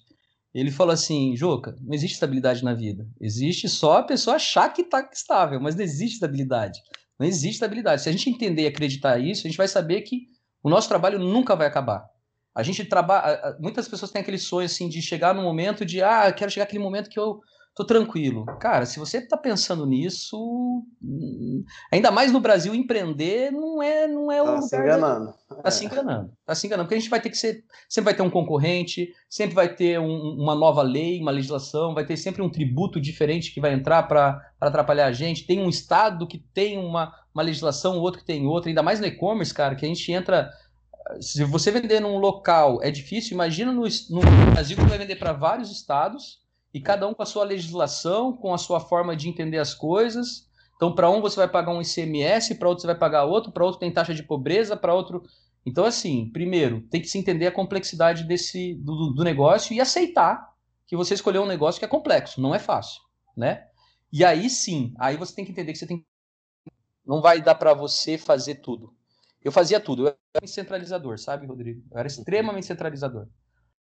Ele 0.53 0.71
falou 0.71 0.95
assim, 0.95 1.37
Joca, 1.37 1.77
não 1.81 1.95
existe 1.95 2.15
estabilidade 2.15 2.65
na 2.65 2.75
vida. 2.75 3.07
Existe 3.21 3.69
só 3.69 3.99
a 3.99 4.03
pessoa 4.03 4.37
achar 4.37 4.73
que 4.73 4.83
está 4.83 5.09
estável, 5.13 5.61
mas 5.61 5.77
não 5.77 5.85
existe 5.85 6.15
estabilidade. 6.15 6.81
Não 7.19 7.27
existe 7.27 7.55
estabilidade. 7.55 8.03
Se 8.03 8.09
a 8.09 8.13
gente 8.13 8.31
entender 8.31 8.63
e 8.63 8.67
acreditar 8.67 9.19
isso, 9.19 9.47
a 9.47 9.51
gente 9.51 9.57
vai 9.57 9.69
saber 9.69 10.03
que 10.03 10.27
o 10.63 10.71
nosso 10.71 10.89
trabalho 10.89 11.19
nunca 11.19 11.57
vai 11.57 11.67
acabar. 11.67 12.07
A 12.55 12.63
gente 12.63 12.85
trabalha. 12.85 13.57
Muitas 13.61 13.89
pessoas 13.89 14.11
têm 14.11 14.21
aquele 14.23 14.39
sonho 14.39 14.67
assim 14.67 14.89
de 14.89 15.01
chegar 15.01 15.35
no 15.35 15.43
momento 15.43 15.85
de 15.85 16.03
ah, 16.03 16.33
quero 16.33 16.51
chegar 16.51 16.65
aquele 16.65 16.83
momento 16.83 17.11
que 17.11 17.19
eu 17.19 17.41
tô 17.75 17.85
tranquilo. 17.85 18.45
Cara, 18.59 18.85
se 18.85 18.99
você 18.99 19.21
tá 19.21 19.37
pensando 19.37 19.87
nisso, 19.87 20.85
ainda 21.93 22.11
mais 22.11 22.33
no 22.33 22.41
Brasil, 22.41 22.75
empreender 22.75 23.51
não 23.51 23.83
é 23.83 24.07
não 24.07 24.31
é 24.31 24.43
tá 24.43 24.55
o 24.55 24.63
se 24.63 24.77
enganando. 24.77 25.35
Tá 25.49 25.63
é. 25.65 25.71
se 25.71 25.85
enganando. 25.85 26.33
Tá 26.45 26.55
se 26.55 26.67
enganando, 26.67 26.87
porque 26.87 26.95
a 26.95 26.99
gente 26.99 27.11
vai 27.11 27.21
ter 27.21 27.31
que 27.31 27.37
ser, 27.37 27.65
sempre 27.89 28.07
vai 28.07 28.15
ter 28.15 28.23
um 28.23 28.31
concorrente, 28.31 29.13
sempre 29.29 29.55
vai 29.55 29.75
ter 29.75 29.99
um, 29.99 30.37
uma 30.39 30.55
nova 30.55 30.83
lei, 30.83 31.21
uma 31.21 31.31
legislação, 31.31 31.95
vai 31.95 32.05
ter 32.05 32.17
sempre 32.17 32.43
um 32.43 32.51
tributo 32.51 33.01
diferente 33.01 33.53
que 33.53 33.61
vai 33.61 33.73
entrar 33.73 34.05
para 34.05 34.41
atrapalhar 34.61 35.07
a 35.07 35.13
gente. 35.13 35.47
Tem 35.47 35.61
um 35.61 35.69
estado 35.69 36.27
que 36.27 36.39
tem 36.39 36.79
uma, 36.79 37.15
uma 37.35 37.43
legislação, 37.43 37.99
outro 37.99 38.21
que 38.21 38.27
tem 38.27 38.47
outra, 38.47 38.71
ainda 38.71 38.83
mais 38.83 39.01
no 39.01 39.07
e-commerce, 39.07 39.53
cara, 39.55 39.75
que 39.75 39.85
a 39.85 39.89
gente 39.89 40.11
entra 40.13 40.51
se 41.21 41.43
você 41.45 41.71
vender 41.71 42.01
num 42.01 42.19
local 42.19 42.81
é 42.83 42.91
difícil, 42.91 43.35
imagina 43.35 43.73
no, 43.73 43.83
no 43.83 44.51
Brasil 44.53 44.77
que 44.77 44.85
vai 44.85 44.99
vender 44.99 45.17
para 45.17 45.33
vários 45.33 45.71
estados 45.71 46.41
e 46.73 46.81
cada 46.81 47.07
um 47.09 47.15
com 47.15 47.23
a 47.23 47.27
sua 47.27 47.45
legislação, 47.45 48.33
com 48.33 48.53
a 48.53 48.59
sua 48.59 48.81
forma 48.81 49.17
de 49.17 49.29
entender 49.29 49.59
as 49.59 49.75
coisas. 49.75 50.48
Então, 50.79 50.95
para 50.95 51.11
um 51.11 51.21
você 51.21 51.35
vai 51.35 51.49
pagar 51.49 51.73
um 51.73 51.83
ICMS, 51.83 52.55
para 52.55 52.69
outro 52.69 52.83
você 52.83 52.87
vai 52.87 52.97
pagar 52.97 53.25
outro, 53.25 53.51
para 53.51 53.65
outro 53.65 53.81
tem 53.81 53.93
taxa 53.93 54.15
de 54.15 54.23
pobreza, 54.23 54.77
para 54.77 54.95
outro. 54.95 55.25
Então, 55.67 55.85
assim, 55.85 56.31
primeiro, 56.33 56.83
tem 56.83 57.01
que 57.01 57.09
se 57.09 57.19
entender 57.19 57.49
a 57.49 57.53
complexidade 57.53 58.23
desse 58.23 58.75
do, 58.77 59.13
do, 59.13 59.25
negócio 59.25 59.75
e 59.75 59.81
aceitar 59.81 60.55
que 60.87 60.97
você 60.97 61.15
escolheu 61.15 61.43
um 61.43 61.47
negócio 61.47 61.81
que 61.81 61.85
é 61.85 61.89
complexo, 61.89 62.41
não 62.41 62.55
é 62.55 62.61
fácil, 62.61 63.03
né? 63.37 63.67
E 64.13 64.25
aí 64.25 64.49
sim, 64.49 64.95
aí 65.01 65.17
você 65.17 65.35
tem 65.35 65.45
que 65.45 65.51
entender 65.51 65.73
que 65.73 65.79
você 65.79 65.87
tem 65.87 66.07
não 67.05 67.21
vai 67.21 67.43
dar 67.43 67.57
para 67.57 67.75
você 67.75 68.17
fazer 68.17 68.57
tudo. 68.57 68.95
Eu 69.43 69.51
fazia 69.51 69.81
tudo, 69.81 70.07
eu 70.07 70.15
era 70.35 70.47
centralizador, 70.47 71.19
sabe, 71.19 71.47
Rodrigo? 71.47 71.83
Eu 71.91 71.99
era 71.99 72.07
extremamente 72.07 72.67
centralizador. 72.67 73.27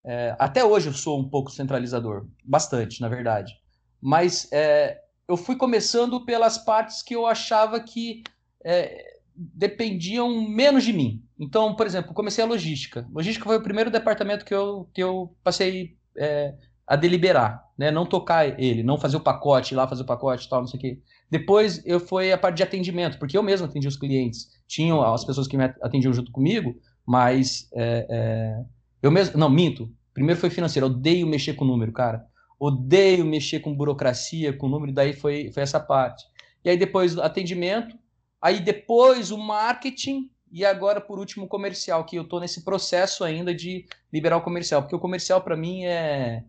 É, 0.03 0.35
até 0.37 0.63
hoje 0.63 0.89
eu 0.89 0.93
sou 0.93 1.19
um 1.19 1.27
pouco 1.27 1.49
centralizador, 1.49 2.27
bastante, 2.43 3.01
na 3.01 3.09
verdade. 3.09 3.53
Mas 3.99 4.47
é, 4.51 5.01
eu 5.27 5.37
fui 5.37 5.55
começando 5.55 6.23
pelas 6.25 6.57
partes 6.57 7.01
que 7.01 7.15
eu 7.15 7.25
achava 7.25 7.79
que 7.79 8.23
é, 8.63 9.15
dependiam 9.35 10.47
menos 10.47 10.83
de 10.83 10.93
mim. 10.93 11.23
Então, 11.39 11.75
por 11.75 11.85
exemplo, 11.85 12.13
comecei 12.13 12.43
a 12.43 12.47
logística. 12.47 13.07
Logística 13.11 13.45
foi 13.45 13.57
o 13.57 13.63
primeiro 13.63 13.91
departamento 13.91 14.45
que 14.45 14.53
eu, 14.53 14.89
que 14.93 15.01
eu 15.01 15.35
passei 15.43 15.97
é, 16.17 16.53
a 16.87 16.95
deliberar, 16.95 17.63
né? 17.77 17.91
Não 17.91 18.05
tocar 18.05 18.59
ele, 18.59 18.83
não 18.83 18.97
fazer 18.97 19.17
o 19.17 19.21
pacote, 19.21 19.73
ir 19.73 19.77
lá 19.77 19.87
fazer 19.87 20.03
o 20.03 20.05
pacote, 20.05 20.47
tal, 20.47 20.61
não 20.61 20.67
sei 20.67 20.77
o 20.77 20.81
quê. 20.81 21.01
Depois 21.29 21.81
eu 21.85 21.99
fui 21.99 22.31
a 22.31 22.37
parte 22.37 22.57
de 22.57 22.63
atendimento, 22.63 23.17
porque 23.17 23.37
eu 23.37 23.43
mesmo 23.43 23.65
atendi 23.65 23.87
os 23.87 23.97
clientes. 23.97 24.47
Tinham 24.67 25.01
as 25.01 25.25
pessoas 25.25 25.47
que 25.47 25.57
me 25.57 25.65
atendiam 25.81 26.13
junto 26.13 26.31
comigo, 26.31 26.75
mas 27.05 27.67
é, 27.73 28.07
é 28.09 28.65
eu 29.01 29.11
mesmo, 29.11 29.37
não, 29.37 29.49
minto. 29.49 29.91
Primeiro 30.13 30.39
foi 30.39 30.49
financeiro. 30.49 30.87
Eu 30.87 30.91
odeio 30.91 31.27
mexer 31.27 31.53
com 31.53 31.65
número, 31.65 31.91
cara. 31.91 32.25
Odeio 32.65 33.25
mexer 33.25 33.59
com 33.59 33.75
burocracia, 33.75 34.51
com 34.53 34.67
número. 34.67 34.91
Daí 34.91 35.13
foi, 35.13 35.51
foi 35.51 35.63
essa 35.63 35.79
parte. 35.79 36.25
E 36.63 36.69
aí 36.69 36.77
depois 36.77 37.17
atendimento. 37.17 37.97
Aí 38.41 38.59
depois 38.59 39.31
o 39.31 39.37
marketing. 39.37 40.29
E 40.51 40.63
agora, 40.63 41.01
por 41.01 41.19
último, 41.19 41.45
o 41.45 41.49
comercial, 41.49 42.05
que 42.05 42.15
eu 42.15 42.23
estou 42.23 42.39
nesse 42.39 42.63
processo 42.63 43.23
ainda 43.23 43.53
de 43.53 43.85
liberar 44.11 44.37
o 44.37 44.41
comercial. 44.41 44.81
Porque 44.81 44.95
o 44.95 44.99
comercial, 44.99 45.41
para 45.41 45.57
mim, 45.57 45.83
é, 45.83 46.43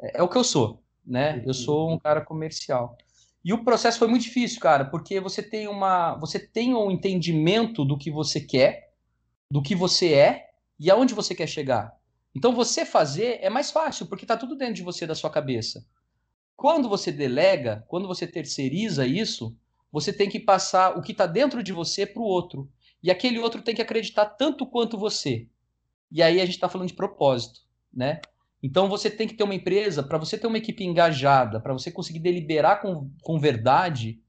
é, 0.00 0.18
é 0.18 0.22
o 0.22 0.28
que 0.28 0.38
eu 0.38 0.44
sou. 0.44 0.82
Né? 1.06 1.42
Eu 1.46 1.54
sou 1.54 1.90
um 1.90 1.98
cara 1.98 2.20
comercial. 2.20 2.96
E 3.44 3.52
o 3.52 3.64
processo 3.64 3.98
foi 3.98 4.08
muito 4.08 4.22
difícil, 4.22 4.60
cara, 4.60 4.84
porque 4.84 5.18
você 5.18 5.42
tem 5.42 5.66
uma, 5.66 6.14
você 6.16 6.38
tem 6.38 6.74
um 6.74 6.90
entendimento 6.90 7.84
do 7.84 7.96
que 7.96 8.10
você 8.10 8.38
quer, 8.40 8.92
do 9.50 9.62
que 9.62 9.74
você 9.74 10.12
é 10.12 10.50
e 10.78 10.90
aonde 10.90 11.14
você 11.14 11.34
quer 11.34 11.46
chegar. 11.46 11.94
Então 12.34 12.54
você 12.54 12.84
fazer 12.84 13.38
é 13.40 13.50
mais 13.50 13.70
fácil, 13.70 14.06
porque 14.06 14.24
está 14.24 14.36
tudo 14.36 14.56
dentro 14.56 14.74
de 14.74 14.82
você, 14.82 15.06
da 15.06 15.14
sua 15.14 15.30
cabeça. 15.30 15.84
Quando 16.56 16.88
você 16.88 17.10
delega, 17.10 17.84
quando 17.88 18.06
você 18.06 18.26
terceiriza 18.26 19.06
isso, 19.06 19.56
você 19.90 20.12
tem 20.12 20.28
que 20.28 20.38
passar 20.38 20.96
o 20.96 21.02
que 21.02 21.12
está 21.12 21.26
dentro 21.26 21.62
de 21.62 21.72
você 21.72 22.06
para 22.06 22.22
o 22.22 22.26
outro. 22.26 22.70
E 23.02 23.10
aquele 23.10 23.38
outro 23.38 23.62
tem 23.62 23.74
que 23.74 23.82
acreditar 23.82 24.26
tanto 24.26 24.66
quanto 24.66 24.98
você. 24.98 25.48
E 26.12 26.22
aí 26.22 26.40
a 26.40 26.44
gente 26.44 26.54
está 26.54 26.68
falando 26.68 26.88
de 26.88 26.94
propósito, 26.94 27.60
né? 27.92 28.20
Então 28.62 28.88
você 28.88 29.10
tem 29.10 29.26
que 29.26 29.34
ter 29.34 29.42
uma 29.42 29.54
empresa, 29.54 30.02
para 30.02 30.18
você 30.18 30.36
ter 30.36 30.46
uma 30.46 30.58
equipe 30.58 30.84
engajada, 30.84 31.60
para 31.60 31.72
você 31.72 31.90
conseguir 31.90 32.18
deliberar 32.18 32.82
com, 32.82 33.10
com 33.22 33.38
verdade, 33.38 34.20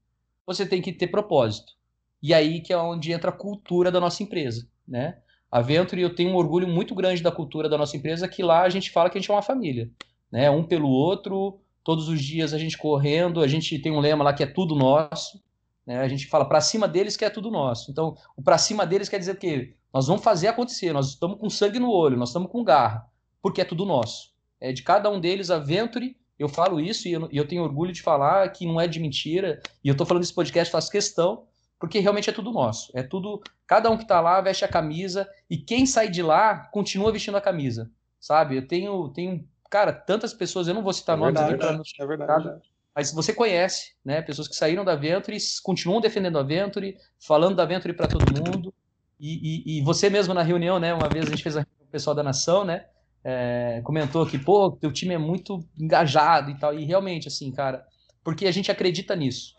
você 0.46 0.64
tem 0.64 0.80
que 0.80 0.92
ter 0.92 1.08
propósito. 1.08 1.74
E 2.22 2.32
aí 2.32 2.60
que 2.60 2.72
é 2.72 2.78
onde 2.78 3.12
entra 3.12 3.30
a 3.30 3.36
cultura 3.36 3.90
da 3.90 4.00
nossa 4.00 4.22
empresa, 4.22 4.66
né? 4.88 5.18
A 5.52 5.60
Venture, 5.60 6.00
eu 6.00 6.14
tenho 6.14 6.30
um 6.30 6.36
orgulho 6.36 6.66
muito 6.66 6.94
grande 6.94 7.22
da 7.22 7.30
cultura 7.30 7.68
da 7.68 7.76
nossa 7.76 7.94
empresa, 7.94 8.26
que 8.26 8.42
lá 8.42 8.62
a 8.62 8.70
gente 8.70 8.90
fala 8.90 9.10
que 9.10 9.18
a 9.18 9.20
gente 9.20 9.30
é 9.30 9.34
uma 9.34 9.42
família, 9.42 9.90
né? 10.30 10.50
Um 10.50 10.64
pelo 10.64 10.88
outro, 10.88 11.60
todos 11.84 12.08
os 12.08 12.22
dias 12.22 12.54
a 12.54 12.58
gente 12.58 12.78
correndo, 12.78 13.42
a 13.42 13.46
gente 13.46 13.78
tem 13.78 13.92
um 13.92 14.00
lema 14.00 14.24
lá 14.24 14.32
que 14.32 14.42
é 14.42 14.46
tudo 14.46 14.74
nosso, 14.74 15.42
né? 15.86 16.00
A 16.00 16.08
gente 16.08 16.26
fala 16.26 16.46
para 16.46 16.62
cima 16.62 16.88
deles 16.88 17.18
que 17.18 17.24
é 17.26 17.28
tudo 17.28 17.50
nosso. 17.50 17.90
Então, 17.90 18.16
o 18.34 18.42
para 18.42 18.56
cima 18.56 18.86
deles 18.86 19.10
quer 19.10 19.18
dizer 19.18 19.38
que 19.38 19.74
nós 19.92 20.06
vamos 20.06 20.24
fazer 20.24 20.48
acontecer, 20.48 20.90
nós 20.94 21.10
estamos 21.10 21.38
com 21.38 21.50
sangue 21.50 21.78
no 21.78 21.90
olho, 21.90 22.16
nós 22.16 22.30
estamos 22.30 22.50
com 22.50 22.64
garra, 22.64 23.06
porque 23.42 23.60
é 23.60 23.64
tudo 23.64 23.84
nosso. 23.84 24.32
É 24.58 24.72
de 24.72 24.82
cada 24.82 25.10
um 25.10 25.20
deles 25.20 25.50
a 25.50 25.58
Venture, 25.58 26.16
eu 26.38 26.48
falo 26.48 26.80
isso 26.80 27.06
e 27.08 27.12
eu, 27.12 27.28
eu 27.30 27.46
tenho 27.46 27.62
orgulho 27.62 27.92
de 27.92 28.00
falar 28.00 28.48
que 28.48 28.64
não 28.64 28.80
é 28.80 28.88
de 28.88 28.98
mentira, 28.98 29.60
e 29.84 29.88
eu 29.88 29.92
estou 29.92 30.06
falando 30.06 30.22
desse 30.22 30.34
podcast, 30.34 30.72
faço 30.72 30.90
questão, 30.90 31.44
porque 31.82 31.98
realmente 31.98 32.30
é 32.30 32.32
tudo 32.32 32.52
nosso. 32.52 32.92
É 32.94 33.02
tudo. 33.02 33.42
Cada 33.66 33.90
um 33.90 33.96
que 33.96 34.04
está 34.04 34.20
lá 34.20 34.40
veste 34.40 34.64
a 34.64 34.68
camisa 34.68 35.28
e 35.50 35.56
quem 35.56 35.84
sai 35.84 36.08
de 36.08 36.22
lá 36.22 36.68
continua 36.70 37.10
vestindo 37.10 37.36
a 37.36 37.40
camisa, 37.40 37.90
sabe? 38.20 38.56
Eu 38.56 38.68
tenho, 38.68 39.08
tenho 39.08 39.44
cara, 39.68 39.92
tantas 39.92 40.32
pessoas, 40.32 40.68
eu 40.68 40.74
não 40.74 40.84
vou 40.84 40.92
citar 40.92 41.16
é 41.16 41.18
nomes 41.18 41.40
verdade, 41.40 41.64
aqui 41.64 41.82
para 41.98 42.04
É 42.04 42.06
verdade. 42.06 42.62
Mas 42.94 43.12
você 43.12 43.34
conhece, 43.34 43.94
né? 44.04 44.22
Pessoas 44.22 44.46
que 44.46 44.54
saíram 44.54 44.84
da 44.84 44.94
Venture, 44.94 45.36
continuam 45.64 46.00
defendendo 46.00 46.38
a 46.38 46.44
Venture, 46.44 46.96
falando 47.18 47.56
da 47.56 47.64
Venture 47.64 47.94
para 47.94 48.06
todo 48.06 48.30
mundo. 48.32 48.72
E, 49.18 49.64
e, 49.66 49.78
e, 49.78 49.82
você 49.82 50.08
mesmo 50.08 50.32
na 50.32 50.42
reunião, 50.42 50.78
né? 50.78 50.94
Uma 50.94 51.08
vez 51.08 51.26
a 51.26 51.30
gente 51.30 51.42
fez 51.42 51.56
a 51.56 51.64
com 51.64 51.84
o 51.84 51.88
pessoal 51.88 52.14
da 52.14 52.22
Nação, 52.22 52.64
né? 52.64 52.84
É, 53.24 53.80
comentou 53.82 54.24
que, 54.24 54.38
pô, 54.38 54.70
teu 54.70 54.92
time 54.92 55.14
é 55.14 55.18
muito 55.18 55.58
engajado 55.76 56.48
e 56.48 56.56
tal. 56.56 56.78
E 56.78 56.84
realmente, 56.84 57.26
assim, 57.26 57.50
cara, 57.50 57.84
porque 58.22 58.46
a 58.46 58.52
gente 58.52 58.70
acredita 58.70 59.16
nisso 59.16 59.52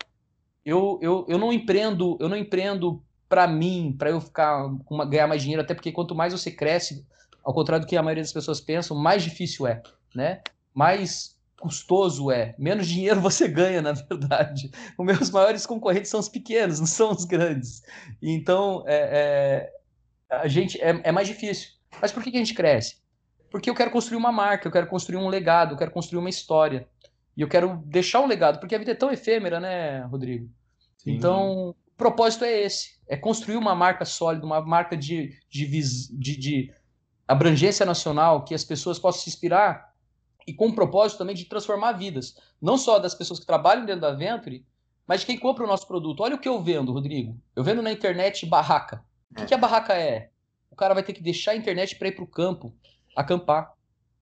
eu, 0.64 0.98
eu, 1.02 1.26
eu 1.28 1.38
não 1.38 1.52
empreendo, 1.52 2.16
eu 2.20 2.28
não 2.28 2.36
empreendo 2.36 3.02
para 3.28 3.46
mim, 3.46 3.94
para 3.98 4.10
eu 4.10 4.20
ficar 4.20 4.66
uma, 4.88 5.04
ganhar 5.04 5.26
mais 5.26 5.42
dinheiro, 5.42 5.62
até 5.62 5.74
porque 5.74 5.92
quanto 5.92 6.14
mais 6.14 6.32
você 6.32 6.50
cresce, 6.50 7.06
ao 7.42 7.52
contrário 7.52 7.84
do 7.84 7.88
que 7.88 7.96
a 7.96 8.02
maioria 8.02 8.22
das 8.22 8.32
pessoas 8.32 8.60
pensam, 8.60 8.96
mais 8.96 9.22
difícil 9.22 9.66
é, 9.66 9.82
né? 10.14 10.40
Mais 10.72 11.34
custoso 11.58 12.30
é, 12.30 12.54
menos 12.58 12.86
dinheiro 12.86 13.20
você 13.22 13.48
ganha, 13.48 13.82
na 13.82 13.92
verdade. 13.92 14.70
Os 14.98 15.04
meus 15.04 15.30
maiores 15.30 15.66
concorrentes 15.66 16.10
são 16.10 16.20
os 16.20 16.28
pequenos, 16.28 16.80
não 16.80 16.86
são 16.86 17.10
os 17.10 17.24
grandes. 17.24 17.82
Então, 18.22 18.84
é, 18.86 19.70
é 19.70 19.84
a 20.30 20.48
gente 20.48 20.80
é, 20.80 21.00
é, 21.04 21.12
mais 21.12 21.28
difícil. 21.28 21.70
Mas 22.00 22.12
por 22.12 22.22
que, 22.22 22.30
que 22.30 22.36
a 22.36 22.40
gente 22.40 22.54
cresce? 22.54 22.96
Porque 23.50 23.70
eu 23.70 23.74
quero 23.74 23.90
construir 23.90 24.16
uma 24.16 24.32
marca, 24.32 24.66
eu 24.66 24.72
quero 24.72 24.86
construir 24.86 25.16
um 25.16 25.28
legado, 25.28 25.74
eu 25.74 25.78
quero 25.78 25.90
construir 25.90 26.18
uma 26.18 26.28
história. 26.28 26.88
E 27.36 27.42
eu 27.42 27.48
quero 27.48 27.82
deixar 27.86 28.20
um 28.20 28.26
legado, 28.26 28.60
porque 28.60 28.74
a 28.74 28.78
vida 28.78 28.92
é 28.92 28.94
tão 28.94 29.10
efêmera, 29.10 29.58
né, 29.58 30.02
Rodrigo? 30.02 30.48
Sim. 30.98 31.12
Então, 31.12 31.70
o 31.70 31.96
propósito 31.96 32.44
é 32.44 32.62
esse: 32.62 32.98
é 33.08 33.16
construir 33.16 33.56
uma 33.56 33.74
marca 33.74 34.04
sólida, 34.04 34.46
uma 34.46 34.60
marca 34.60 34.96
de, 34.96 35.36
de, 35.50 35.66
de, 35.66 36.36
de 36.36 36.74
abrangência 37.26 37.84
nacional, 37.84 38.44
que 38.44 38.54
as 38.54 38.64
pessoas 38.64 38.98
possam 38.98 39.22
se 39.22 39.30
inspirar 39.30 39.94
e 40.46 40.52
com 40.52 40.68
o 40.68 40.74
propósito 40.74 41.18
também 41.18 41.34
de 41.34 41.46
transformar 41.46 41.92
vidas, 41.92 42.36
não 42.60 42.76
só 42.76 42.98
das 42.98 43.14
pessoas 43.14 43.40
que 43.40 43.46
trabalham 43.46 43.86
dentro 43.86 44.02
da 44.02 44.12
Venture, 44.12 44.64
mas 45.06 45.20
de 45.20 45.26
quem 45.26 45.38
compra 45.38 45.64
o 45.64 45.66
nosso 45.66 45.86
produto. 45.86 46.20
Olha 46.20 46.36
o 46.36 46.38
que 46.38 46.48
eu 46.48 46.62
vendo, 46.62 46.92
Rodrigo. 46.92 47.38
Eu 47.54 47.64
vendo 47.64 47.82
na 47.82 47.92
internet 47.92 48.46
barraca. 48.46 49.04
O 49.30 49.34
que, 49.34 49.46
que 49.46 49.54
a 49.54 49.58
barraca 49.58 49.94
é? 49.94 50.30
O 50.70 50.76
cara 50.76 50.94
vai 50.94 51.02
ter 51.02 51.12
que 51.12 51.22
deixar 51.22 51.52
a 51.52 51.56
internet 51.56 51.96
para 51.96 52.08
ir 52.08 52.12
para 52.12 52.24
o 52.24 52.28
campo, 52.28 52.74
acampar. 53.16 53.72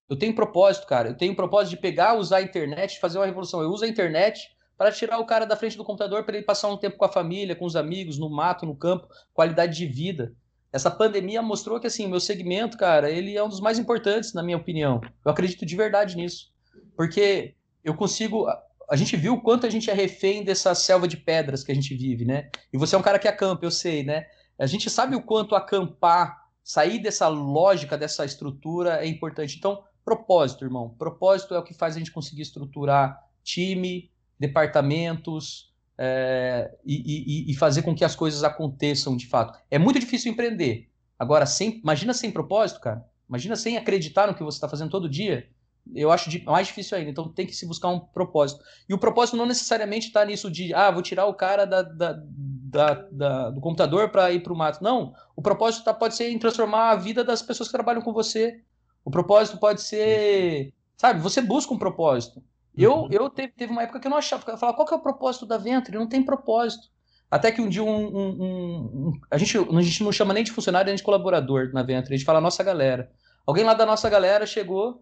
Eu 0.09 0.17
tenho 0.17 0.35
propósito, 0.35 0.85
cara. 0.87 1.09
Eu 1.09 1.17
tenho 1.17 1.35
propósito 1.35 1.71
de 1.71 1.81
pegar, 1.81 2.15
usar 2.15 2.37
a 2.37 2.41
internet, 2.41 2.99
fazer 2.99 3.17
uma 3.17 3.25
revolução. 3.25 3.61
Eu 3.61 3.69
uso 3.69 3.85
a 3.85 3.87
internet 3.87 4.49
para 4.77 4.91
tirar 4.91 5.19
o 5.19 5.25
cara 5.25 5.45
da 5.45 5.55
frente 5.55 5.77
do 5.77 5.83
computador 5.83 6.23
para 6.23 6.35
ele 6.35 6.45
passar 6.45 6.67
um 6.67 6.77
tempo 6.77 6.97
com 6.97 7.05
a 7.05 7.11
família, 7.11 7.55
com 7.55 7.65
os 7.65 7.75
amigos, 7.75 8.17
no 8.17 8.29
mato, 8.29 8.65
no 8.65 8.75
campo, 8.75 9.07
qualidade 9.33 9.77
de 9.77 9.85
vida. 9.85 10.33
Essa 10.71 10.89
pandemia 10.89 11.41
mostrou 11.41 11.79
que 11.79 11.87
assim, 11.87 12.07
meu 12.07 12.19
segmento, 12.19 12.77
cara, 12.77 13.09
ele 13.09 13.37
é 13.37 13.43
um 13.43 13.47
dos 13.47 13.59
mais 13.59 13.77
importantes, 13.77 14.33
na 14.33 14.41
minha 14.41 14.57
opinião. 14.57 15.01
Eu 15.23 15.31
acredito 15.31 15.65
de 15.65 15.75
verdade 15.75 16.17
nisso. 16.17 16.51
Porque 16.97 17.55
eu 17.83 17.95
consigo. 17.95 18.47
A 18.89 18.95
gente 18.95 19.15
viu 19.15 19.35
o 19.35 19.41
quanto 19.41 19.65
a 19.65 19.69
gente 19.69 19.89
é 19.89 19.93
refém 19.93 20.43
dessa 20.43 20.73
selva 20.73 21.07
de 21.07 21.15
pedras 21.15 21.63
que 21.63 21.71
a 21.71 21.75
gente 21.75 21.95
vive, 21.95 22.25
né? 22.25 22.49
E 22.71 22.77
você 22.77 22.95
é 22.95 22.97
um 22.97 23.03
cara 23.03 23.19
que 23.19 23.27
acampa, 23.27 23.65
eu 23.65 23.71
sei, 23.71 24.03
né? 24.03 24.25
A 24.59 24.65
gente 24.65 24.89
sabe 24.89 25.15
o 25.15 25.21
quanto 25.21 25.55
acampar, 25.55 26.43
sair 26.63 26.99
dessa 26.99 27.27
lógica, 27.27 27.97
dessa 27.97 28.25
estrutura 28.25 29.03
é 29.03 29.07
importante. 29.07 29.57
Então, 29.57 29.83
propósito, 30.03 30.63
irmão. 30.63 30.89
Propósito 30.97 31.53
é 31.53 31.59
o 31.59 31.63
que 31.63 31.73
faz 31.73 31.95
a 31.95 31.99
gente 31.99 32.11
conseguir 32.11 32.41
estruturar 32.41 33.21
time, 33.43 34.11
departamentos, 34.39 35.73
é, 35.97 36.75
e, 36.85 37.45
e, 37.47 37.51
e, 37.51 37.55
fazer 37.55 37.83
com 37.83 37.93
que 37.93 38.03
as 38.03 38.15
coisas 38.15 38.43
aconteçam 38.43 39.15
de 39.15 39.27
fato. 39.27 39.57
É 39.69 39.77
muito 39.77 39.99
difícil 39.99 40.31
empreender. 40.31 40.89
Agora, 41.17 41.45
sem, 41.45 41.79
imagina 41.79 42.13
sem 42.13 42.31
propósito, 42.31 42.79
cara. 42.79 43.05
Imagina 43.29 43.55
sem 43.55 43.77
acreditar 43.77 44.27
no 44.27 44.35
que 44.35 44.43
você 44.43 44.57
está 44.57 44.67
fazendo 44.67 44.89
todo 44.89 45.09
dia. 45.09 45.47
Eu 45.93 46.11
acho 46.11 46.29
mais 46.45 46.67
difícil 46.67 46.97
ainda. 46.97 47.09
Então 47.11 47.29
tem 47.29 47.45
que 47.45 47.55
se 47.55 47.65
buscar 47.65 47.89
um 47.89 47.99
propósito. 47.99 48.63
E 48.87 48.93
o 48.93 48.97
propósito 48.97 49.37
não 49.37 49.45
necessariamente 49.45 50.07
está 50.07 50.25
nisso 50.25 50.49
de, 50.49 50.73
ah, 50.73 50.89
vou 50.89 51.01
tirar 51.01 51.25
o 51.25 51.33
cara 51.33 51.65
da, 51.65 51.81
da, 51.81 52.13
da, 52.23 52.93
da 53.11 53.49
do 53.51 53.61
computador 53.61 54.09
para 54.09 54.31
ir 54.31 54.41
para 54.41 54.53
o 54.53 54.57
mato. 54.57 54.83
Não. 54.83 55.13
O 55.35 55.41
propósito 55.41 55.83
tá, 55.83 55.93
pode 55.93 56.15
ser 56.15 56.29
em 56.29 56.39
transformar 56.39 56.91
a 56.91 56.95
vida 56.95 57.23
das 57.23 57.41
pessoas 57.41 57.69
que 57.69 57.73
trabalham 57.73 58.01
com 58.01 58.13
você. 58.13 58.61
O 59.05 59.11
propósito 59.11 59.57
pode 59.57 59.81
ser, 59.81 60.73
sabe, 60.97 61.19
você 61.19 61.41
busca 61.41 61.73
um 61.73 61.77
propósito. 61.77 62.41
Eu, 62.75 63.01
uhum. 63.01 63.07
eu 63.11 63.29
teve, 63.29 63.53
teve 63.53 63.71
uma 63.71 63.83
época 63.83 63.99
que 63.99 64.07
eu 64.07 64.11
não 64.11 64.17
achava, 64.17 64.43
eu 64.47 64.57
falava, 64.57 64.75
qual 64.75 64.87
que 64.87 64.93
é 64.93 64.97
o 64.97 65.01
propósito 65.01 65.45
da 65.45 65.57
Venture? 65.57 65.97
Não 65.97 66.07
tem 66.07 66.23
propósito. 66.23 66.87
Até 67.29 67.51
que 67.51 67.61
um 67.61 67.67
dia 67.67 67.83
um, 67.83 67.87
um, 67.89 68.29
um, 68.29 69.11
a, 69.29 69.37
gente, 69.37 69.57
a 69.57 69.81
gente 69.81 70.03
não 70.03 70.11
chama 70.11 70.33
nem 70.33 70.43
de 70.43 70.51
funcionário 70.51 70.87
nem 70.87 70.95
de 70.95 71.03
colaborador 71.03 71.71
na 71.73 71.81
Venture, 71.81 72.13
a 72.13 72.17
gente 72.17 72.25
fala 72.25 72.39
nossa 72.39 72.63
galera. 72.63 73.11
Alguém 73.45 73.63
lá 73.63 73.73
da 73.73 73.85
nossa 73.85 74.09
galera 74.09 74.45
chegou 74.45 75.01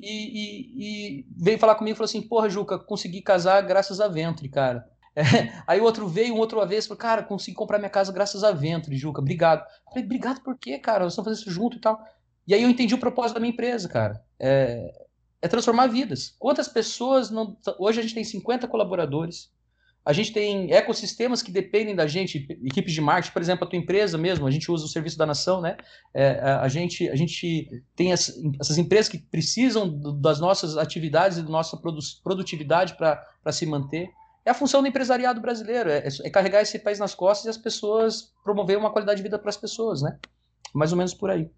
e, 0.00 0.08
e, 0.08 1.20
e 1.20 1.26
veio 1.36 1.58
falar 1.58 1.74
comigo 1.74 1.94
e 1.94 1.98
falou 1.98 2.06
assim: 2.06 2.22
Porra, 2.22 2.48
Juca, 2.48 2.78
consegui 2.78 3.20
casar 3.20 3.60
graças 3.62 4.00
a 4.00 4.08
Venture, 4.08 4.48
cara. 4.48 4.88
É, 5.14 5.22
aí 5.66 5.80
o 5.80 5.84
outro 5.84 6.08
veio, 6.08 6.34
um 6.34 6.38
outro 6.38 6.58
uma 6.58 6.66
vez, 6.66 6.86
falou: 6.86 6.98
Cara, 6.98 7.22
consegui 7.22 7.56
comprar 7.56 7.78
minha 7.78 7.90
casa 7.90 8.12
graças 8.12 8.42
a 8.42 8.52
Venture, 8.52 8.96
Juca, 8.96 9.20
obrigado. 9.20 9.60
Eu 9.60 9.92
falei: 9.92 10.04
Obrigado 10.04 10.40
por 10.40 10.56
quê, 10.56 10.78
cara? 10.78 11.04
Nós 11.04 11.12
estamos 11.12 11.30
fazendo 11.30 11.42
isso 11.42 11.50
junto 11.50 11.76
e 11.76 11.80
tal. 11.80 12.00
E 12.46 12.54
aí 12.54 12.62
eu 12.62 12.70
entendi 12.70 12.94
o 12.94 12.98
propósito 12.98 13.34
da 13.34 13.40
minha 13.40 13.52
empresa, 13.52 13.88
cara. 13.88 14.22
É, 14.38 14.92
é 15.40 15.48
transformar 15.48 15.86
vidas. 15.86 16.34
Quantas 16.38 16.68
pessoas 16.68 17.30
não. 17.30 17.56
Hoje 17.78 18.00
a 18.00 18.02
gente 18.02 18.14
tem 18.14 18.24
50 18.24 18.66
colaboradores. 18.68 19.50
A 20.04 20.12
gente 20.12 20.32
tem 20.32 20.72
ecossistemas 20.72 21.42
que 21.42 21.52
dependem 21.52 21.94
da 21.94 22.08
gente, 22.08 22.44
equipes 22.64 22.92
de 22.92 23.00
marketing, 23.00 23.32
por 23.32 23.40
exemplo, 23.40 23.64
a 23.64 23.70
tua 23.70 23.78
empresa 23.78 24.18
mesmo, 24.18 24.44
a 24.48 24.50
gente 24.50 24.68
usa 24.68 24.84
o 24.84 24.88
serviço 24.88 25.16
da 25.16 25.24
nação, 25.24 25.60
né? 25.60 25.76
É, 26.12 26.40
a, 26.40 26.66
gente, 26.66 27.08
a 27.08 27.14
gente 27.14 27.84
tem 27.94 28.12
as, 28.12 28.32
essas 28.60 28.78
empresas 28.78 29.08
que 29.08 29.18
precisam 29.18 29.88
do, 29.88 30.12
das 30.12 30.40
nossas 30.40 30.76
atividades 30.76 31.38
e 31.38 31.42
da 31.42 31.48
nossa 31.48 31.80
produtividade 32.24 32.96
para 32.96 33.52
se 33.52 33.64
manter. 33.64 34.10
É 34.44 34.50
a 34.50 34.54
função 34.54 34.82
do 34.82 34.88
empresariado 34.88 35.40
brasileiro, 35.40 35.88
é, 35.88 36.04
é, 36.24 36.30
carregar 36.30 36.62
esse 36.62 36.80
país 36.80 36.98
nas 36.98 37.14
costas 37.14 37.46
e 37.46 37.50
as 37.50 37.56
pessoas 37.56 38.32
promover 38.42 38.76
uma 38.76 38.90
qualidade 38.90 39.18
de 39.18 39.22
vida 39.22 39.38
para 39.38 39.50
as 39.50 39.56
pessoas, 39.56 40.02
né? 40.02 40.18
Mais 40.74 40.90
ou 40.90 40.98
menos 40.98 41.14
por 41.14 41.30
aí. 41.30 41.48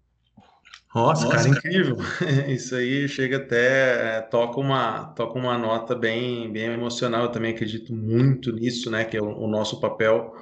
Nossa, 0.93 1.25
Nossa 1.25 1.37
cara, 1.37 1.49
incrível. 1.49 1.97
Isso 2.47 2.73
aí 2.75 3.07
chega 3.09 3.37
até, 3.37 4.17
é, 4.17 4.21
toca 4.21 4.59
uma, 4.59 5.05
toca 5.07 5.37
uma 5.37 5.57
nota 5.57 5.93
bem, 5.93 6.49
bem 6.51 6.65
emocional. 6.65 7.23
Eu 7.23 7.31
também 7.31 7.51
acredito 7.53 7.93
muito 7.93 8.51
nisso, 8.53 8.89
né? 8.89 9.03
Que 9.03 9.17
é 9.17 9.21
o, 9.21 9.25
o 9.25 9.47
nosso 9.47 9.79
papel 9.81 10.33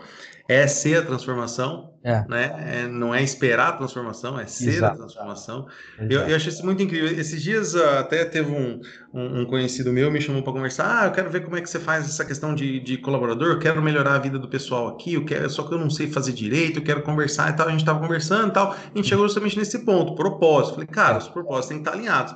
é 0.47 0.67
ser 0.67 0.97
a 0.97 1.05
transformação, 1.05 1.93
é. 2.03 2.25
né? 2.27 2.81
É, 2.83 2.87
não 2.87 3.15
é 3.15 3.23
esperar 3.23 3.69
a 3.69 3.71
transformação, 3.77 4.37
é 4.37 4.45
ser 4.45 4.71
Exato. 4.71 4.93
a 4.93 4.97
transformação. 4.97 5.67
Eu, 5.97 6.21
eu, 6.21 6.35
achei 6.35 6.51
isso 6.51 6.65
muito 6.65 6.83
incrível. 6.83 7.07
Esses 7.17 7.41
dias 7.41 7.73
uh, 7.73 7.99
até 7.99 8.25
teve 8.25 8.51
um, 8.51 8.81
um, 9.13 9.41
um, 9.41 9.45
conhecido 9.45 9.93
meu 9.93 10.11
me 10.11 10.19
chamou 10.19 10.43
para 10.43 10.51
conversar. 10.51 11.03
Ah, 11.03 11.05
eu 11.05 11.11
quero 11.11 11.29
ver 11.29 11.45
como 11.45 11.55
é 11.55 11.61
que 11.61 11.69
você 11.69 11.79
faz 11.79 12.05
essa 12.05 12.25
questão 12.25 12.53
de, 12.53 12.81
de 12.81 12.97
colaborador. 12.97 13.53
Eu 13.53 13.59
quero 13.59 13.81
melhorar 13.81 14.15
a 14.15 14.19
vida 14.19 14.37
do 14.37 14.49
pessoal 14.49 14.89
aqui. 14.89 15.13
Eu 15.13 15.23
quero, 15.23 15.49
só 15.49 15.63
que 15.63 15.73
eu 15.73 15.79
não 15.79 15.89
sei 15.89 16.07
fazer 16.07 16.33
direito. 16.33 16.79
Eu 16.79 16.83
quero 16.83 17.01
conversar 17.03 17.49
e 17.49 17.53
tal. 17.53 17.67
A 17.67 17.71
gente 17.71 17.79
estava 17.79 18.01
conversando 18.01 18.49
e 18.49 18.53
tal. 18.53 18.71
A 18.73 18.97
gente 18.97 19.07
chegou 19.07 19.25
justamente 19.25 19.57
nesse 19.57 19.79
ponto, 19.85 20.13
propósito. 20.13 20.73
Falei, 20.73 20.87
cara, 20.87 21.19
os 21.19 21.29
propósitos 21.29 21.69
têm 21.69 21.77
que 21.77 21.87
estar 21.87 21.97
alinhados. 21.97 22.35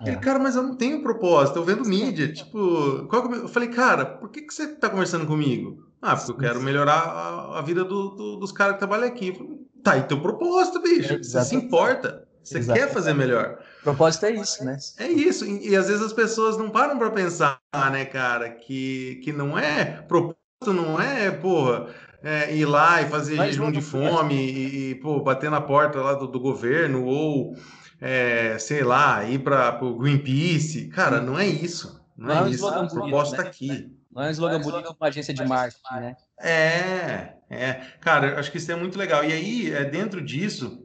É. 0.00 0.08
Ele, 0.08 0.16
cara, 0.18 0.38
mas 0.38 0.56
eu 0.56 0.62
não 0.62 0.74
tenho 0.74 1.02
propósito, 1.02 1.58
eu 1.58 1.64
vendo 1.64 1.86
mídia. 1.86 2.32
Tipo, 2.32 3.06
qual 3.08 3.30
é 3.30 3.36
eu 3.36 3.48
falei, 3.48 3.68
cara, 3.68 4.06
por 4.06 4.30
que, 4.30 4.42
que 4.42 4.52
você 4.52 4.64
está 4.64 4.88
conversando 4.88 5.26
comigo? 5.26 5.85
Ah, 6.06 6.14
porque 6.14 6.30
eu 6.30 6.36
quero 6.36 6.62
melhorar 6.62 7.00
a, 7.00 7.58
a 7.58 7.62
vida 7.62 7.84
do, 7.84 8.10
do, 8.10 8.36
dos 8.36 8.52
caras 8.52 8.74
que 8.74 8.78
trabalham 8.78 9.08
aqui. 9.08 9.32
Falei, 9.32 9.58
tá 9.82 9.92
aí 9.92 10.02
teu 10.04 10.20
propósito, 10.20 10.80
bicho. 10.80 11.14
É, 11.14 11.18
você 11.18 11.42
se 11.42 11.56
importa. 11.56 12.24
Você 12.44 12.58
Exatamente. 12.58 12.86
quer 12.86 12.94
fazer 12.94 13.12
melhor. 13.12 13.58
O 13.80 13.82
propósito 13.82 14.26
é 14.26 14.30
isso, 14.30 14.64
né? 14.64 14.78
É 14.98 15.08
isso. 15.08 15.44
E, 15.44 15.70
e 15.70 15.74
às 15.76 15.88
vezes 15.88 16.00
as 16.00 16.12
pessoas 16.12 16.56
não 16.56 16.70
param 16.70 16.96
para 16.96 17.10
pensar, 17.10 17.58
né, 17.90 18.04
cara, 18.04 18.50
que, 18.50 19.20
que 19.24 19.32
não 19.32 19.58
é 19.58 19.84
propósito, 20.06 20.72
não 20.72 21.00
é, 21.00 21.28
porra, 21.32 21.88
é, 22.22 22.54
ir 22.54 22.66
lá 22.66 23.02
e 23.02 23.08
fazer 23.08 23.34
Mas 23.34 23.56
jejum 23.56 23.72
de 23.72 23.80
fome 23.80 24.34
e, 24.34 24.90
e, 24.90 24.94
pô, 24.94 25.20
bater 25.20 25.50
na 25.50 25.60
porta 25.60 26.00
lá 26.00 26.14
do, 26.14 26.28
do 26.28 26.38
governo 26.38 27.04
ou, 27.04 27.56
é, 28.00 28.56
sei 28.60 28.84
lá, 28.84 29.24
ir 29.24 29.40
para 29.40 29.84
o 29.84 29.98
Greenpeace. 29.98 30.86
Cara, 30.86 31.20
não 31.20 31.36
é 31.36 31.48
isso. 31.48 32.00
Não, 32.16 32.28
não 32.28 32.46
é, 32.46 32.50
isso. 32.50 32.64
O 32.64 32.88
propósito 32.88 33.32
está 33.32 33.42
né? 33.42 33.48
aqui. 33.48 33.95
Não 34.16 34.22
é 34.22 34.28
um 34.28 34.30
slogan 34.30 34.60
bonito 34.62 34.88
de 34.88 34.96
uma 34.98 35.08
agência 35.08 35.34
de 35.34 35.44
marketing, 35.44 35.94
né? 36.00 36.16
É, 36.40 37.34
é. 37.50 37.82
Cara, 38.00 38.40
acho 38.40 38.50
que 38.50 38.56
isso 38.56 38.72
é 38.72 38.74
muito 38.74 38.98
legal. 38.98 39.22
E 39.22 39.30
aí, 39.30 39.70
é, 39.70 39.84
dentro 39.84 40.24
disso, 40.24 40.82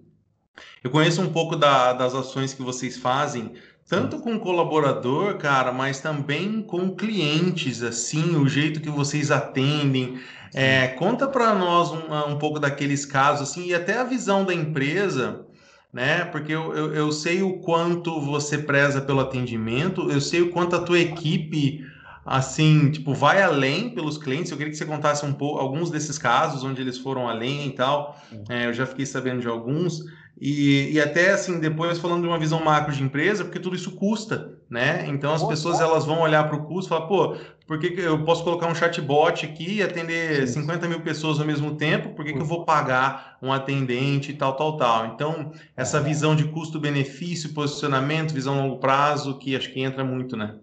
eu 0.83 0.91
conheço 0.91 1.21
um 1.21 1.31
pouco 1.31 1.55
da, 1.55 1.93
das 1.93 2.13
ações 2.13 2.53
que 2.53 2.61
vocês 2.61 2.97
fazem, 2.97 3.53
tanto 3.87 4.19
com 4.19 4.37
colaborador, 4.37 5.37
cara, 5.37 5.71
mas 5.71 6.01
também 6.01 6.61
com 6.61 6.93
clientes, 6.93 7.81
assim, 7.81 8.35
o 8.35 8.49
jeito 8.49 8.81
que 8.81 8.89
vocês 8.89 9.31
atendem. 9.31 10.19
É, 10.53 10.89
conta 10.89 11.25
para 11.25 11.55
nós 11.55 11.89
um, 11.89 12.33
um 12.33 12.37
pouco 12.37 12.59
daqueles 12.59 13.05
casos, 13.05 13.49
assim, 13.49 13.67
e 13.67 13.73
até 13.73 13.97
a 13.97 14.03
visão 14.03 14.43
da 14.43 14.53
empresa 14.53 15.45
né? 15.93 16.23
Porque 16.25 16.53
eu, 16.53 16.73
eu, 16.73 16.93
eu, 16.93 17.11
sei 17.11 17.41
o 17.41 17.59
quanto 17.59 18.21
você 18.21 18.57
preza 18.57 19.01
pelo 19.01 19.19
atendimento, 19.19 20.09
eu 20.09 20.21
sei 20.21 20.41
o 20.41 20.49
quanto 20.49 20.73
a 20.73 20.81
tua 20.81 20.99
equipe 20.99 21.85
assim, 22.31 22.89
tipo, 22.89 23.13
vai 23.13 23.41
além 23.41 23.89
pelos 23.89 24.17
clientes. 24.17 24.51
Eu 24.51 24.57
queria 24.57 24.71
que 24.71 24.77
você 24.77 24.85
contasse 24.85 25.25
um 25.25 25.33
pouco 25.33 25.59
alguns 25.59 25.91
desses 25.91 26.17
casos 26.17 26.63
onde 26.63 26.81
eles 26.81 26.97
foram 26.97 27.27
além 27.27 27.67
e 27.67 27.71
tal. 27.71 28.17
É, 28.47 28.67
eu 28.67 28.73
já 28.73 28.85
fiquei 28.85 29.05
sabendo 29.05 29.41
de 29.41 29.47
alguns. 29.47 30.05
E, 30.39 30.93
e 30.93 30.99
até 30.99 31.31
assim, 31.31 31.59
depois 31.59 31.99
falando 31.99 32.21
de 32.21 32.27
uma 32.27 32.39
visão 32.39 32.63
macro 32.63 32.93
de 32.93 33.03
empresa, 33.03 33.43
porque 33.43 33.59
tudo 33.59 33.75
isso 33.75 33.91
custa, 33.91 34.57
né? 34.69 35.05
Então 35.07 35.33
as 35.33 35.43
pessoas 35.43 35.81
elas 35.81 36.05
vão 36.05 36.21
olhar 36.21 36.47
para 36.47 36.55
o 36.55 36.63
custo 36.63 36.87
e 36.87 36.89
falar, 36.89 37.05
pô, 37.05 37.35
por 37.67 37.77
que, 37.77 37.91
que 37.91 38.01
eu 38.01 38.23
posso 38.23 38.43
colocar 38.43 38.67
um 38.67 38.73
chatbot 38.73 39.45
aqui 39.45 39.75
e 39.75 39.83
atender 39.83 40.47
Sim. 40.47 40.61
50 40.61 40.87
mil 40.87 41.01
pessoas 41.01 41.37
ao 41.39 41.45
mesmo 41.45 41.75
tempo? 41.75 42.15
Por 42.15 42.23
que, 42.23 42.31
que 42.33 42.39
eu 42.39 42.45
vou 42.45 42.63
pagar 42.63 43.37
um 43.41 43.51
atendente 43.51 44.31
e 44.31 44.33
tal, 44.33 44.55
tal, 44.55 44.77
tal? 44.77 45.05
Então, 45.07 45.51
essa 45.75 45.97
é. 45.97 46.01
visão 46.01 46.33
de 46.35 46.45
custo-benefício, 46.45 47.53
posicionamento, 47.53 48.33
visão 48.33 48.57
a 48.57 48.63
longo 48.63 48.79
prazo, 48.79 49.37
que 49.37 49.55
acho 49.55 49.71
que 49.71 49.81
entra 49.81 50.03
muito, 50.03 50.37
né? 50.37 50.55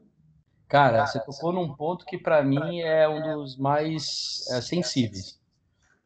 Cara, 0.68 1.06
você 1.06 1.18
tocou 1.24 1.52
num 1.52 1.74
ponto 1.74 2.04
que 2.04 2.18
para 2.18 2.42
mim 2.42 2.80
é 2.80 3.08
um 3.08 3.22
dos 3.22 3.56
mais 3.56 4.46
é, 4.50 4.60
sensíveis. 4.60 5.40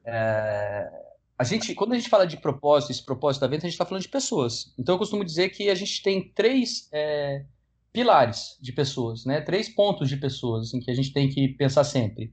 É, 0.05 0.89
a 1.37 1.43
gente, 1.43 1.75
quando 1.75 1.93
a 1.93 1.97
gente 1.97 2.09
fala 2.09 2.25
de 2.25 2.37
propósito, 2.37 2.93
esse 2.93 3.05
propósito 3.05 3.41
da 3.41 3.49
venda, 3.49 3.65
a 3.65 3.69
gente 3.69 3.73
está 3.73 3.85
falando 3.85 4.03
de 4.03 4.09
pessoas. 4.09 4.73
Então 4.79 4.95
eu 4.95 4.99
costumo 5.01 5.25
dizer 5.25 5.49
que 5.49 5.69
a 5.69 5.75
gente 5.75 6.01
tem 6.01 6.33
três 6.33 6.89
é, 6.93 7.45
pilares 7.93 8.57
de 8.61 8.73
pessoas, 8.73 9.25
né? 9.25 9.41
Três 9.41 9.69
pontos 9.69 10.09
de 10.09 10.17
pessoas 10.17 10.69
assim, 10.69 10.79
que 10.79 10.91
a 10.91 10.95
gente 10.95 11.13
tem 11.13 11.29
que 11.29 11.49
pensar 11.49 11.83
sempre. 11.83 12.33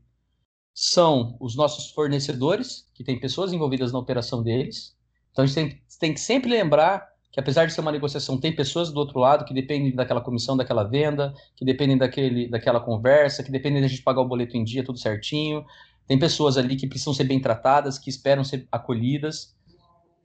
São 0.72 1.36
os 1.40 1.56
nossos 1.56 1.90
fornecedores, 1.90 2.88
que 2.94 3.04
tem 3.04 3.20
pessoas 3.20 3.52
envolvidas 3.52 3.92
na 3.92 3.98
operação 3.98 4.44
deles. 4.44 4.96
Então 5.32 5.44
a 5.44 5.48
gente 5.48 5.56
tem, 5.56 5.84
tem 6.00 6.14
que 6.14 6.20
sempre 6.20 6.52
lembrar 6.52 7.09
que 7.32 7.40
apesar 7.40 7.66
de 7.66 7.74
ser 7.74 7.82
uma 7.82 7.92
negociação, 7.92 8.40
tem 8.40 8.56
pessoas 8.56 8.92
do 8.92 9.00
outro 9.00 9.20
lado 9.20 9.46
que 9.46 9.54
dependem 9.54 9.94
daquela 9.94 10.22
comissão, 10.22 10.58
daquela 10.58 10.84
venda, 10.84 11.34
que 11.56 11.64
dependem 11.64 11.98
daquele, 11.98 12.50
daquela 12.50 12.80
conversa, 12.80 13.44
que 13.44 13.52
dependem 13.52 13.82
da 13.82 13.88
gente 13.88 14.02
pagar 14.02 14.22
o 14.22 14.28
boleto 14.28 14.58
em 14.58 14.64
dia, 14.64 14.84
tudo 14.84 14.98
certinho. 14.98 15.64
Tem 16.08 16.18
pessoas 16.18 16.58
ali 16.58 16.76
que 16.76 16.88
precisam 16.88 17.14
ser 17.14 17.26
bem 17.26 17.40
tratadas, 17.40 18.00
que 18.00 18.10
esperam 18.10 18.44
ser 18.44 18.68
acolhidas. 18.72 19.56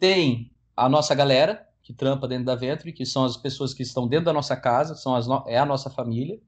Tem 0.01 0.51
a 0.75 0.89
nossa 0.89 1.15
galera 1.15 1.67
que 1.83 1.93
trampa 1.93 2.27
dentro 2.27 2.47
da 2.47 2.55
Venture, 2.55 2.93
que 2.93 3.05
são 3.05 3.25
as 3.25 3.37
pessoas 3.37 3.75
que 3.75 3.83
estão 3.83 4.09
dentro 4.09 4.25
da 4.25 4.33
nossa 4.33 4.57
casa, 4.57 4.95
são 4.95 5.15
as 5.15 5.27
no... 5.27 5.45
é 5.47 5.59
a 5.59 5.67
nossa 5.67 5.91
família. 5.91 6.41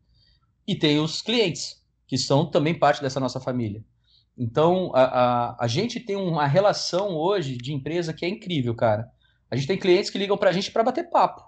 E 0.66 0.74
tem 0.74 0.98
os 0.98 1.20
clientes, 1.20 1.84
que 2.06 2.16
são 2.16 2.46
também 2.46 2.74
parte 2.74 3.02
dessa 3.02 3.20
nossa 3.20 3.38
família. 3.38 3.84
Então, 4.38 4.90
a, 4.94 5.02
a, 5.04 5.64
a 5.64 5.66
gente 5.66 6.00
tem 6.00 6.16
uma 6.16 6.46
relação 6.46 7.14
hoje 7.14 7.58
de 7.58 7.74
empresa 7.74 8.14
que 8.14 8.24
é 8.24 8.28
incrível, 8.28 8.74
cara. 8.74 9.10
A 9.50 9.56
gente 9.56 9.68
tem 9.68 9.78
clientes 9.78 10.10
que 10.10 10.18
ligam 10.18 10.36
para 10.36 10.50
a 10.50 10.52
gente 10.52 10.70
para 10.70 10.82
bater 10.82 11.08
papo. 11.10 11.42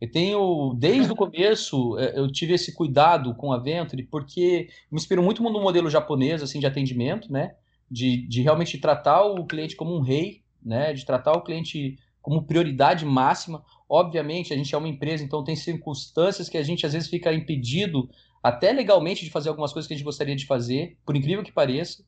Eu 0.00 0.10
tenho, 0.10 0.74
desde 0.76 1.12
o 1.12 1.16
começo, 1.16 1.98
é, 1.98 2.18
eu 2.18 2.30
tive 2.30 2.54
esse 2.54 2.74
cuidado 2.74 3.34
com 3.34 3.52
a 3.52 3.58
Venture, 3.58 4.02
porque 4.04 4.68
me 4.90 4.98
inspiro 4.98 5.22
muito 5.22 5.42
no 5.42 5.62
modelo 5.62 5.88
japonês, 5.88 6.42
assim, 6.42 6.58
de 6.58 6.66
atendimento, 6.66 7.32
né? 7.32 7.54
De, 7.90 8.26
de 8.26 8.42
realmente 8.42 8.78
tratar 8.78 9.22
o 9.22 9.46
cliente 9.46 9.76
como 9.76 9.96
um 9.96 10.00
rei, 10.00 10.42
né? 10.62 10.92
De 10.92 11.06
tratar 11.06 11.32
o 11.32 11.42
cliente 11.42 11.98
como 12.20 12.42
prioridade 12.42 13.04
máxima. 13.04 13.62
Obviamente, 13.88 14.52
a 14.52 14.56
gente 14.56 14.74
é 14.74 14.78
uma 14.78 14.88
empresa, 14.88 15.22
então 15.22 15.44
tem 15.44 15.54
circunstâncias 15.54 16.48
que 16.48 16.58
a 16.58 16.62
gente 16.62 16.84
às 16.84 16.92
vezes 16.92 17.08
fica 17.08 17.32
impedido, 17.32 18.08
até 18.42 18.72
legalmente, 18.72 19.24
de 19.24 19.30
fazer 19.30 19.48
algumas 19.48 19.72
coisas 19.72 19.86
que 19.86 19.94
a 19.94 19.96
gente 19.96 20.04
gostaria 20.04 20.34
de 20.34 20.46
fazer, 20.46 20.98
por 21.06 21.16
incrível 21.16 21.44
que 21.44 21.52
pareça. 21.52 22.04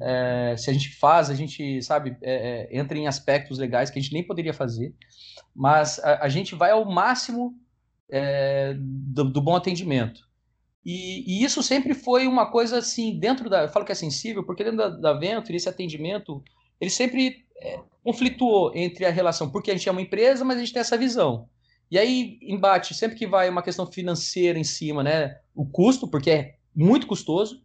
É, 0.00 0.54
se 0.58 0.68
a 0.68 0.72
gente 0.72 0.94
faz, 0.96 1.30
a 1.30 1.34
gente, 1.34 1.80
sabe, 1.82 2.16
é, 2.22 2.68
é, 2.70 2.78
entra 2.78 2.98
em 2.98 3.06
aspectos 3.06 3.58
legais 3.58 3.90
que 3.90 3.98
a 3.98 4.02
gente 4.02 4.12
nem 4.12 4.22
poderia 4.22 4.52
fazer, 4.52 4.94
mas 5.54 5.98
a, 6.00 6.24
a 6.24 6.28
gente 6.28 6.54
vai 6.54 6.70
ao 6.70 6.84
máximo 6.84 7.54
é, 8.10 8.74
do, 8.78 9.24
do, 9.24 9.40
bom 9.40 9.56
atendimento. 9.56 10.20
E, 10.84 11.24
e, 11.26 11.44
isso 11.44 11.62
sempre 11.62 11.94
foi 11.94 12.26
uma 12.26 12.50
coisa 12.50 12.78
assim, 12.78 13.18
dentro 13.18 13.48
da. 13.48 13.62
Eu 13.62 13.68
falo 13.68 13.84
que 13.84 13.92
é 13.92 13.94
sensível, 13.94 14.44
porque 14.44 14.62
dentro 14.62 14.78
da, 14.78 14.88
da 14.88 15.12
Venture, 15.14 15.56
esse 15.56 15.68
atendimento, 15.68 16.44
ele 16.80 16.90
sempre 16.90 17.44
é, 17.60 17.80
conflituou 18.04 18.72
entre 18.74 19.04
a 19.04 19.10
relação, 19.10 19.50
porque 19.50 19.70
a 19.70 19.74
gente 19.74 19.88
é 19.88 19.92
uma 19.92 20.02
empresa, 20.02 20.44
mas 20.44 20.58
a 20.58 20.60
gente 20.60 20.72
tem 20.72 20.80
essa 20.80 20.98
visão. 20.98 21.48
E 21.90 21.98
aí 21.98 22.38
embate, 22.42 22.94
sempre 22.94 23.16
que 23.16 23.26
vai 23.26 23.48
uma 23.48 23.62
questão 23.62 23.86
financeira 23.86 24.58
em 24.58 24.64
cima, 24.64 25.02
né? 25.02 25.38
O 25.54 25.64
custo, 25.64 26.06
porque 26.06 26.30
é 26.30 26.54
muito 26.74 27.06
custoso, 27.06 27.64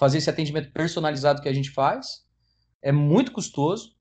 fazer 0.00 0.16
esse 0.16 0.30
atendimento 0.30 0.72
personalizado 0.72 1.42
que 1.42 1.48
a 1.48 1.52
gente 1.52 1.70
faz. 1.70 2.24
É 2.82 2.90
muito 2.90 3.32
custoso. 3.32 3.94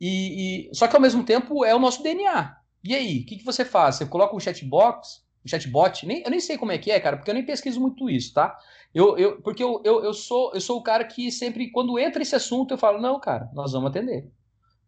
E, 0.00 0.70
e, 0.70 0.74
só 0.74 0.88
que 0.88 0.96
ao 0.96 1.02
mesmo 1.02 1.22
tempo 1.22 1.66
é 1.66 1.74
o 1.74 1.78
nosso 1.78 2.02
DNA. 2.02 2.56
E 2.82 2.94
aí, 2.94 3.20
o 3.20 3.26
que, 3.26 3.36
que 3.36 3.44
você 3.44 3.62
faz? 3.62 3.96
Você 3.96 4.06
coloca 4.06 4.34
um 4.34 4.40
chatbox, 4.40 5.22
um 5.44 5.48
chatbot, 5.48 6.06
nem, 6.06 6.22
eu 6.22 6.30
nem 6.30 6.40
sei 6.40 6.56
como 6.56 6.72
é 6.72 6.78
que 6.78 6.90
é, 6.90 6.98
cara, 6.98 7.18
porque 7.18 7.30
eu 7.30 7.34
nem 7.34 7.44
pesquiso 7.44 7.78
muito 7.78 8.08
isso, 8.08 8.32
tá? 8.32 8.56
Eu, 8.94 9.18
eu, 9.18 9.42
porque 9.42 9.62
eu, 9.62 9.82
eu, 9.84 10.02
eu, 10.02 10.14
sou, 10.14 10.52
eu 10.54 10.62
sou 10.62 10.78
o 10.78 10.82
cara 10.82 11.04
que 11.04 11.30
sempre, 11.30 11.70
quando 11.70 11.98
entra 11.98 12.22
esse 12.22 12.34
assunto, 12.34 12.72
eu 12.72 12.78
falo, 12.78 12.98
não, 12.98 13.20
cara, 13.20 13.50
nós 13.52 13.72
vamos 13.72 13.90
atender. 13.90 14.32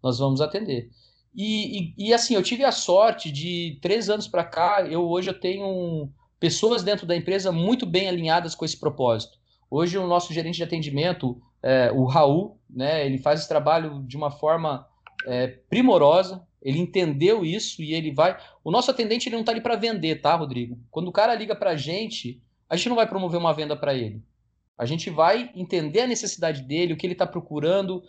Nós 0.03 0.18
vamos 0.18 0.40
atender. 0.40 0.88
E, 1.35 1.92
e, 1.98 2.09
e 2.09 2.14
assim, 2.14 2.35
eu 2.35 2.42
tive 2.42 2.64
a 2.64 2.72
sorte 2.72 3.31
de 3.31 3.79
três 3.83 4.09
anos 4.09 4.26
para 4.26 4.44
cá, 4.44 4.87
eu 4.88 5.07
hoje 5.07 5.29
eu 5.29 5.38
tenho 5.38 6.09
pessoas 6.38 6.83
dentro 6.83 7.07
da 7.07 7.14
empresa 7.14 7.53
muito 7.53 7.85
bem 7.85 8.09
alinhadas 8.09 8.55
com 8.55 8.64
esse 8.64 8.81
propósito. 8.81 9.39
Hoje 9.70 9.96
o 9.96 10.06
nosso 10.06 10.33
gerente 10.33 10.56
de 10.56 10.64
atendimento, 10.64 11.40
é, 11.62 11.92
o 11.92 12.04
Raul, 12.04 12.59
né, 12.68 13.06
ele 13.06 13.18
faz 13.18 13.40
esse 13.40 13.48
trabalho 13.48 14.02
de 14.02 14.16
uma 14.16 14.30
forma 14.30 14.87
é, 15.26 15.46
primorosa, 15.46 16.44
ele 16.61 16.78
entendeu 16.78 17.44
isso 17.44 17.83
e 17.83 17.94
ele 17.94 18.12
vai. 18.12 18.37
O 18.64 18.70
nosso 18.70 18.90
atendente 18.90 19.28
ele 19.28 19.37
não 19.37 19.40
está 19.40 19.52
ali 19.52 19.61
para 19.61 19.76
vender, 19.76 20.20
tá, 20.20 20.35
Rodrigo? 20.35 20.78
Quando 20.90 21.09
o 21.09 21.12
cara 21.12 21.35
liga 21.35 21.54
para 21.54 21.70
a 21.70 21.76
gente, 21.76 22.42
a 22.68 22.76
gente 22.76 22.88
não 22.88 22.96
vai 22.96 23.06
promover 23.06 23.38
uma 23.38 23.54
venda 23.54 23.76
para 23.76 23.94
ele. 23.94 24.22
A 24.76 24.85
gente 24.85 25.09
vai 25.09 25.50
entender 25.54 26.00
a 26.00 26.06
necessidade 26.06 26.62
dele, 26.62 26.92
o 26.92 26.96
que 26.96 27.06
ele 27.06 27.14
está 27.14 27.26
procurando 27.26 28.02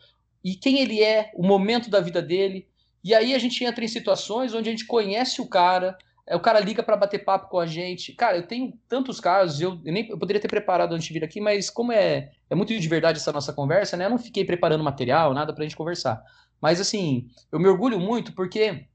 e 0.44 0.56
quem 0.56 0.80
ele 0.80 1.02
é, 1.02 1.32
o 1.36 1.46
momento 1.46 1.90
da 1.90 2.00
vida 2.00 2.22
dele. 2.22 2.68
E 3.04 3.14
aí 3.14 3.34
a 3.34 3.40
gente 3.40 3.64
entra 3.64 3.84
em 3.84 3.88
situações 3.88 4.54
onde 4.54 4.70
a 4.70 4.72
gente 4.72 4.86
conhece 4.86 5.42
o 5.42 5.48
cara, 5.48 5.98
o 6.36 6.40
cara 6.40 6.60
liga 6.60 6.82
para 6.82 6.96
bater 6.96 7.26
papo 7.26 7.50
com 7.50 7.60
a 7.60 7.66
gente. 7.66 8.14
Cara, 8.14 8.38
eu 8.38 8.48
tenho 8.48 8.74
tantos 8.88 9.20
casos, 9.20 9.60
eu, 9.60 9.82
eu 9.84 9.92
nem 9.92 10.10
eu 10.10 10.18
poderia 10.18 10.42
ter 10.42 10.48
preparado 10.48 10.94
antes 10.94 11.08
de 11.08 11.14
vir 11.14 11.24
aqui, 11.24 11.42
mas 11.42 11.70
como 11.70 11.92
é, 11.92 12.32
é 12.50 12.56
muito 12.56 12.78
de 12.78 12.88
verdade 12.88 13.20
essa 13.20 13.32
nossa 13.32 13.52
conversa, 13.52 13.98
né? 13.98 14.06
Eu 14.06 14.10
não 14.10 14.18
fiquei 14.18 14.46
preparando 14.46 14.84
material, 14.84 15.34
nada 15.34 15.54
pra 15.54 15.64
gente 15.64 15.76
conversar. 15.76 16.24
Mas 16.62 16.80
assim, 16.80 17.28
eu 17.52 17.60
me 17.60 17.68
orgulho 17.68 18.00
muito 18.00 18.34
porque 18.34 18.86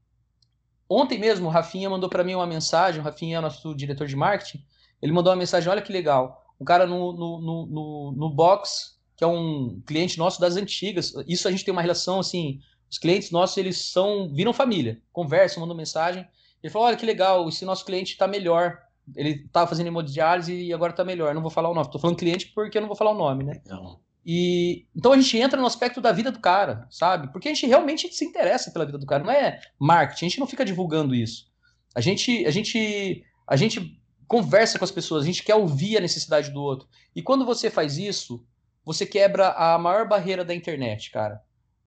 ontem 0.89 1.19
mesmo 1.19 1.47
o 1.47 1.51
Rafinha 1.51 1.89
mandou 1.89 2.09
para 2.09 2.23
mim 2.23 2.33
uma 2.33 2.47
mensagem, 2.47 3.01
o 3.01 3.03
Rafinha 3.03 3.37
é 3.37 3.41
nosso 3.41 3.75
diretor 3.75 4.07
de 4.07 4.15
marketing, 4.15 4.63
ele 5.01 5.11
mandou 5.11 5.31
uma 5.31 5.37
mensagem, 5.37 5.69
olha 5.69 5.81
que 5.81 5.91
legal, 5.91 6.43
um 6.59 6.65
cara 6.65 6.87
no, 6.87 7.11
no, 7.11 7.41
no, 7.41 7.65
no, 7.67 8.11
no 8.15 8.29
box, 8.29 8.97
que 9.15 9.23
é 9.23 9.27
um 9.27 9.81
cliente 9.85 10.17
nosso 10.17 10.39
das 10.39 10.55
antigas, 10.55 11.13
isso 11.27 11.47
a 11.47 11.51
gente 11.51 11.65
tem 11.65 11.71
uma 11.71 11.81
relação 11.81 12.19
assim, 12.19 12.59
os 12.89 12.97
clientes 12.97 13.31
nossos, 13.31 13.57
eles 13.57 13.77
são, 13.91 14.33
viram 14.33 14.53
família, 14.53 15.01
conversam, 15.11 15.61
mandam 15.61 15.75
mensagem, 15.75 16.25
ele 16.61 16.71
falou: 16.71 16.87
olha 16.87 16.97
que 16.97 17.05
legal, 17.05 17.47
esse 17.47 17.65
nosso 17.65 17.85
cliente 17.85 18.13
está 18.13 18.27
melhor. 18.27 18.79
Ele 19.15 19.43
estava 19.45 19.67
fazendo 19.67 19.87
hemodiálise 19.87 20.53
e 20.53 20.73
agora 20.73 20.91
está 20.91 21.03
melhor. 21.05 21.33
não 21.33 21.41
vou 21.41 21.51
falar 21.51 21.69
o 21.69 21.73
nome. 21.73 21.87
Estou 21.87 22.01
falando 22.01 22.17
cliente 22.17 22.51
porque 22.53 22.77
eu 22.77 22.81
não 22.81 22.89
vou 22.89 22.97
falar 22.97 23.11
o 23.11 23.17
nome, 23.17 23.43
né? 23.43 23.61
Não. 23.65 23.99
E 24.25 24.85
então 24.93 25.13
a 25.13 25.17
gente 25.17 25.37
entra 25.37 25.59
no 25.59 25.65
aspecto 25.65 26.01
da 26.01 26.11
vida 26.11 26.29
do 26.29 26.39
cara, 26.39 26.85
sabe? 26.89 27.31
Porque 27.31 27.47
a 27.47 27.53
gente 27.53 27.65
realmente 27.65 28.11
se 28.13 28.25
interessa 28.25 28.71
pela 28.71 28.85
vida 28.85 28.97
do 28.97 29.05
cara, 29.05 29.23
não 29.23 29.31
é 29.31 29.61
marketing, 29.79 30.25
a 30.25 30.29
gente 30.29 30.39
não 30.39 30.47
fica 30.47 30.65
divulgando 30.65 31.15
isso. 31.15 31.49
A 31.95 32.01
gente, 32.01 32.45
a 32.45 32.51
gente, 32.51 33.23
a 33.47 33.55
gente 33.55 33.97
conversa 34.27 34.77
com 34.77 34.83
as 34.83 34.91
pessoas, 34.91 35.23
a 35.23 35.25
gente 35.25 35.43
quer 35.43 35.55
ouvir 35.55 35.97
a 35.97 36.01
necessidade 36.01 36.51
do 36.51 36.61
outro. 36.61 36.89
E 37.15 37.21
quando 37.21 37.45
você 37.45 37.71
faz 37.71 37.97
isso, 37.97 38.45
você 38.83 39.05
quebra 39.05 39.51
a 39.51 39.77
maior 39.79 40.05
barreira 40.05 40.43
da 40.43 40.53
internet, 40.53 41.09
cara. 41.09 41.41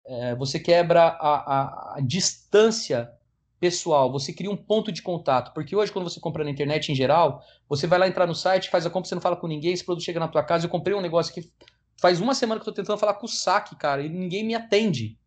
É, 0.06 0.34
você 0.36 0.60
quebra 0.60 1.02
a, 1.04 1.36
a, 1.36 1.96
a 1.98 2.02
distância 2.02 3.12
pessoal, 3.60 4.12
você 4.12 4.32
cria 4.32 4.50
um 4.50 4.58
ponto 4.58 4.92
de 4.92 5.02
contato, 5.02 5.54
porque 5.54 5.76
hoje 5.76 5.92
quando 5.92 6.10
você 6.10 6.20
compra 6.20 6.44
na 6.44 6.50
internet 6.50 6.92
em 6.92 6.96
geral, 6.96 7.42
você 7.68 7.86
vai 7.86 8.00
lá 8.00 8.08
entrar 8.08 8.26
no 8.26 8.36
site, 8.36 8.70
faz 8.70 8.86
a 8.86 8.90
compra, 8.90 9.10
você 9.10 9.16
não 9.16 9.22
fala 9.22 9.36
com 9.36 9.48
ninguém, 9.48 9.74
esse 9.74 9.84
produto 9.84 10.04
chega 10.04 10.20
na 10.20 10.28
tua 10.28 10.44
casa, 10.44 10.66
eu 10.66 10.70
comprei 10.70 10.96
um 10.96 11.02
negócio 11.02 11.34
que 11.34 11.42
faz 12.00 12.22
uma 12.22 12.34
semana 12.34 12.60
que 12.60 12.68
eu 12.68 12.74
tô 12.74 12.82
tentando 12.82 12.98
falar 12.98 13.16
com 13.16 13.26
o 13.26 13.30
saque, 13.30 13.76
cara, 13.76 14.02
e 14.02 14.10
ninguém 14.10 14.44
me 14.44 14.56
atende. 14.56 15.18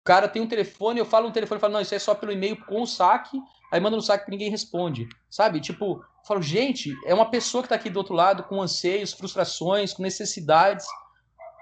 O 0.00 0.04
cara 0.04 0.28
tem 0.28 0.40
um 0.40 0.46
telefone, 0.46 1.00
eu 1.00 1.06
falo 1.06 1.28
um 1.28 1.32
telefone, 1.32 1.60
falo, 1.60 1.72
não, 1.72 1.80
isso 1.80 1.94
é 1.94 1.98
só 1.98 2.14
pelo 2.14 2.32
e-mail 2.32 2.56
com 2.66 2.82
o 2.82 2.86
saque, 2.86 3.38
aí 3.72 3.80
manda 3.80 3.96
no 3.96 4.02
saque 4.02 4.26
que 4.26 4.30
ninguém 4.30 4.50
responde, 4.50 5.08
sabe? 5.30 5.60
Tipo, 5.60 5.96
eu 5.96 6.26
falo, 6.26 6.42
gente, 6.42 6.94
é 7.06 7.14
uma 7.14 7.30
pessoa 7.30 7.62
que 7.62 7.68
tá 7.68 7.74
aqui 7.74 7.90
do 7.90 7.98
outro 7.98 8.14
lado 8.14 8.42
com 8.44 8.60
anseios, 8.60 9.12
frustrações, 9.12 9.92
com 9.92 10.02
necessidades, 10.02 10.86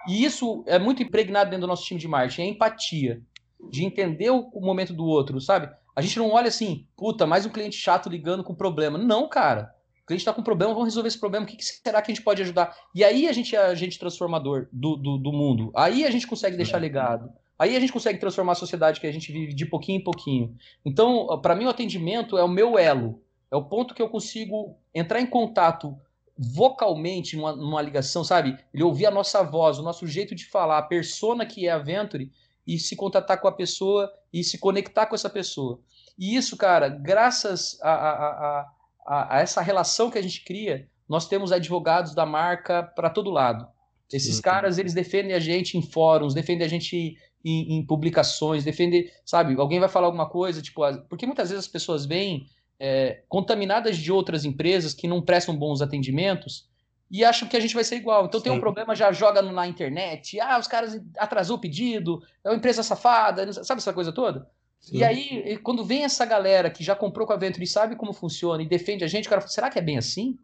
e 0.09 0.25
isso 0.25 0.65
é 0.67 0.79
muito 0.79 1.03
impregnado 1.03 1.51
dentro 1.51 1.67
do 1.67 1.71
nosso 1.71 1.85
time 1.85 1.99
de 1.99 2.07
marketing, 2.07 2.43
é 2.43 2.47
empatia, 2.47 3.23
de 3.71 3.85
entender 3.85 4.31
o 4.31 4.61
momento 4.61 4.93
do 4.93 5.05
outro, 5.05 5.41
sabe? 5.41 5.69
A 5.97 6.03
gente 6.03 6.19
não 6.19 6.31
olha 6.31 6.49
assim, 6.49 6.87
puta, 6.95 7.27
mais 7.27 7.47
um 7.47 7.49
cliente 7.49 7.79
chato 7.79 8.11
ligando 8.11 8.45
com 8.45 8.55
problema. 8.55 8.99
Não, 8.99 9.27
cara. 9.27 9.75
O 10.03 10.07
cliente 10.07 10.21
está 10.21 10.33
com 10.33 10.43
problema, 10.43 10.75
vamos 10.75 10.89
resolver 10.89 11.09
esse 11.09 11.19
problema. 11.19 11.47
O 11.47 11.49
que, 11.49 11.57
que, 11.57 11.65
será 11.65 12.03
que 12.03 12.13
a 12.13 12.15
gente 12.15 12.23
pode 12.23 12.43
ajudar? 12.43 12.77
E 12.95 13.03
aí 13.03 13.27
a 13.27 13.33
gente 13.33 13.57
é 13.57 13.59
agente 13.59 13.99
transformador 13.99 14.69
do, 14.71 14.95
do, 14.95 15.17
do 15.17 15.33
mundo. 15.33 15.73
Aí 15.75 16.05
a 16.05 16.11
gente 16.11 16.27
consegue 16.27 16.55
deixar 16.55 16.77
legado. 16.77 17.33
Aí 17.59 17.75
a 17.75 17.81
gente 17.81 17.95
consegue 17.95 18.19
transformar 18.19 18.53
a 18.53 18.57
sociedade 18.57 19.01
que 19.01 19.07
a 19.07 19.13
gente 19.13 19.33
vive 19.33 19.55
de 19.55 19.65
pouquinho 19.65 19.99
em 19.99 20.05
pouquinho. 20.05 20.55
Então, 20.85 21.41
para 21.41 21.57
mim, 21.57 21.65
o 21.65 21.71
atendimento 21.71 22.37
é 22.37 22.45
o 22.45 22.49
meu 22.49 22.79
elo. 22.79 23.23
É 23.51 23.57
o 23.57 23.65
ponto 23.65 23.95
que 23.95 24.03
eu 24.03 24.11
consigo 24.11 24.77
entrar 24.95 25.21
em 25.21 25.27
contato 25.27 25.99
vocalmente 26.37 27.37
numa, 27.37 27.57
numa 27.57 27.81
ligação, 27.81 28.23
sabe? 28.23 28.59
Ele 28.73 28.83
ouvir 28.83 29.07
a 29.07 29.11
nossa 29.11 29.43
voz, 29.43 29.79
o 29.79 29.83
nosso 29.83 30.07
jeito 30.07 30.35
de 30.35 30.45
falar, 30.45 30.77
a 30.77 30.83
persona 30.83 31.47
que 31.47 31.67
é 31.67 31.71
a 31.71 31.79
Venture 31.79 32.31
e 32.67 32.79
se 32.79 32.97
contatar 32.97 33.41
com 33.41 33.49
a 33.49 33.53
pessoa 33.53 34.13
e 34.33 34.43
se 34.43 34.59
conectar 34.59 35.07
com 35.07 35.15
essa 35.15 35.31
pessoa. 35.31 35.81
E 36.19 36.35
isso, 36.35 36.57
cara, 36.57 36.89
graças 36.89 37.79
a, 37.83 37.91
a, 37.91 38.67
a, 39.07 39.37
a 39.37 39.41
essa 39.41 39.61
relação 39.61 40.11
que 40.11 40.19
a 40.19 40.23
gente 40.23 40.45
cria, 40.45 40.89
nós 41.09 41.29
temos 41.29 41.53
advogados 41.53 42.15
da 42.15 42.27
marca 42.27 42.83
para 42.83 43.11
todo 43.11 43.31
lado. 43.31 43.67
Esses 44.13 44.37
Sim. 44.37 44.43
caras, 44.43 44.79
eles 44.79 44.95
defendem 44.95 45.35
a 45.35 45.41
gente 45.41 45.77
em 45.77 45.83
fóruns, 45.83 46.35
defendem 46.35 46.65
a 46.65 46.71
gente 46.71 47.17
em, 47.45 47.79
em, 47.79 47.87
publicações, 47.87 48.65
defendem, 48.65 49.11
sabe, 49.25 49.55
alguém 49.59 49.81
vai 49.81 49.89
falar 49.89 50.07
alguma 50.07 50.29
coisa, 50.29 50.63
tipo, 50.63 50.81
porque 51.09 51.27
muitas 51.27 51.51
vezes 51.51 51.65
as 51.65 51.71
pessoas 51.71 52.07
vêm 52.07 52.47
é, 52.79 53.23
contaminadas 53.29 53.97
de 53.97 54.13
outras 54.13 54.45
empresas 54.45 54.95
que 54.95 55.09
não 55.09 55.23
prestam 55.23 55.57
bons 55.57 55.81
atendimentos, 55.81 56.69
e 57.11 57.25
acham 57.25 57.49
que 57.49 57.57
a 57.57 57.61
gente 57.61 57.75
vai 57.75 57.85
ser 57.85 57.97
igual. 57.97 58.27
Então 58.27 58.41
Sim. 58.41 58.45
tem 58.45 58.53
um 58.53 58.61
problema, 58.61 58.95
já 58.95 59.13
joga 59.13 59.43
na 59.43 59.67
internet, 59.67 60.41
ah, 60.41 60.59
os 60.59 60.67
caras 60.67 61.01
atrasou 61.19 61.57
o 61.57 61.61
pedido, 61.61 62.23
é 62.45 62.51
uma 62.51 62.57
empresa 62.57 62.83
safada, 62.83 63.53
sabe 63.53 63.81
essa 63.81 63.93
coisa 63.93 64.13
toda? 64.13 64.49
Sim. 64.81 64.99
E 64.99 65.05
aí, 65.05 65.59
quando 65.59 65.85
vem 65.85 66.05
essa 66.05 66.25
galera 66.25 66.71
que 66.71 66.85
já 66.85 66.95
comprou 66.95 67.27
com 67.27 67.33
a 67.33 67.37
Venture 67.37 67.65
e 67.65 67.67
sabe 67.67 67.97
como 67.97 68.13
funciona 68.13 68.63
e 68.63 68.69
defende 68.69 69.05
a 69.05 69.09
gente, 69.09 69.27
o 69.27 69.31
cara 69.31 69.41
fala, 69.41 69.53
será 69.53 69.71
que 69.71 69.79
é 69.79 69.83
bem 69.83 69.99
assim? 69.99 70.39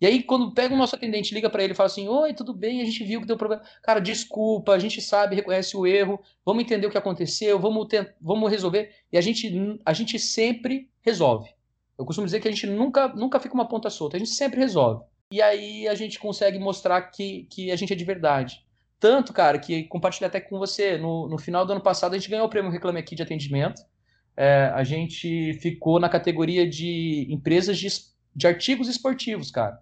E 0.00 0.06
aí, 0.06 0.22
quando 0.22 0.52
pega 0.52 0.74
o 0.74 0.76
nosso 0.76 0.96
atendente, 0.96 1.32
liga 1.32 1.48
para 1.48 1.62
ele 1.62 1.72
e 1.72 1.76
fala 1.76 1.86
assim: 1.86 2.08
Oi, 2.08 2.34
tudo 2.34 2.52
bem? 2.52 2.82
A 2.82 2.84
gente 2.84 3.04
viu 3.04 3.20
que 3.20 3.26
deu 3.26 3.36
problema. 3.36 3.62
Cara, 3.82 4.00
desculpa, 4.00 4.72
a 4.72 4.78
gente 4.78 5.00
sabe, 5.00 5.36
reconhece 5.36 5.76
o 5.76 5.86
erro, 5.86 6.20
vamos 6.44 6.64
entender 6.64 6.86
o 6.86 6.90
que 6.90 6.98
aconteceu, 6.98 7.58
vamos, 7.58 7.86
vamos 8.20 8.50
resolver. 8.50 8.90
E 9.12 9.16
a 9.16 9.20
gente, 9.20 9.80
a 9.84 9.92
gente 9.92 10.18
sempre 10.18 10.90
resolve. 11.00 11.48
Eu 11.96 12.04
costumo 12.04 12.26
dizer 12.26 12.40
que 12.40 12.48
a 12.48 12.50
gente 12.50 12.66
nunca, 12.66 13.08
nunca 13.08 13.38
fica 13.38 13.54
uma 13.54 13.68
ponta 13.68 13.88
solta, 13.88 14.16
a 14.16 14.18
gente 14.18 14.32
sempre 14.32 14.58
resolve. 14.58 15.04
E 15.34 15.42
aí 15.42 15.88
a 15.88 15.96
gente 15.96 16.16
consegue 16.16 16.60
mostrar 16.60 17.02
que, 17.02 17.48
que 17.50 17.72
a 17.72 17.74
gente 17.74 17.92
é 17.92 17.96
de 17.96 18.04
verdade. 18.04 18.64
Tanto, 19.00 19.32
cara, 19.32 19.58
que 19.58 19.82
compartilhei 19.82 20.28
até 20.28 20.40
com 20.40 20.60
você, 20.60 20.96
no, 20.96 21.28
no 21.28 21.36
final 21.38 21.66
do 21.66 21.72
ano 21.72 21.82
passado 21.82 22.14
a 22.14 22.16
gente 22.16 22.30
ganhou 22.30 22.46
o 22.46 22.48
prêmio 22.48 22.70
Reclame 22.70 23.00
Aqui 23.00 23.16
de 23.16 23.22
atendimento. 23.24 23.82
É, 24.36 24.70
a 24.72 24.84
gente 24.84 25.54
ficou 25.54 25.98
na 25.98 26.08
categoria 26.08 26.70
de 26.70 27.26
empresas 27.28 27.76
de, 27.76 27.88
de 28.32 28.46
artigos 28.46 28.86
esportivos, 28.86 29.50
cara. 29.50 29.76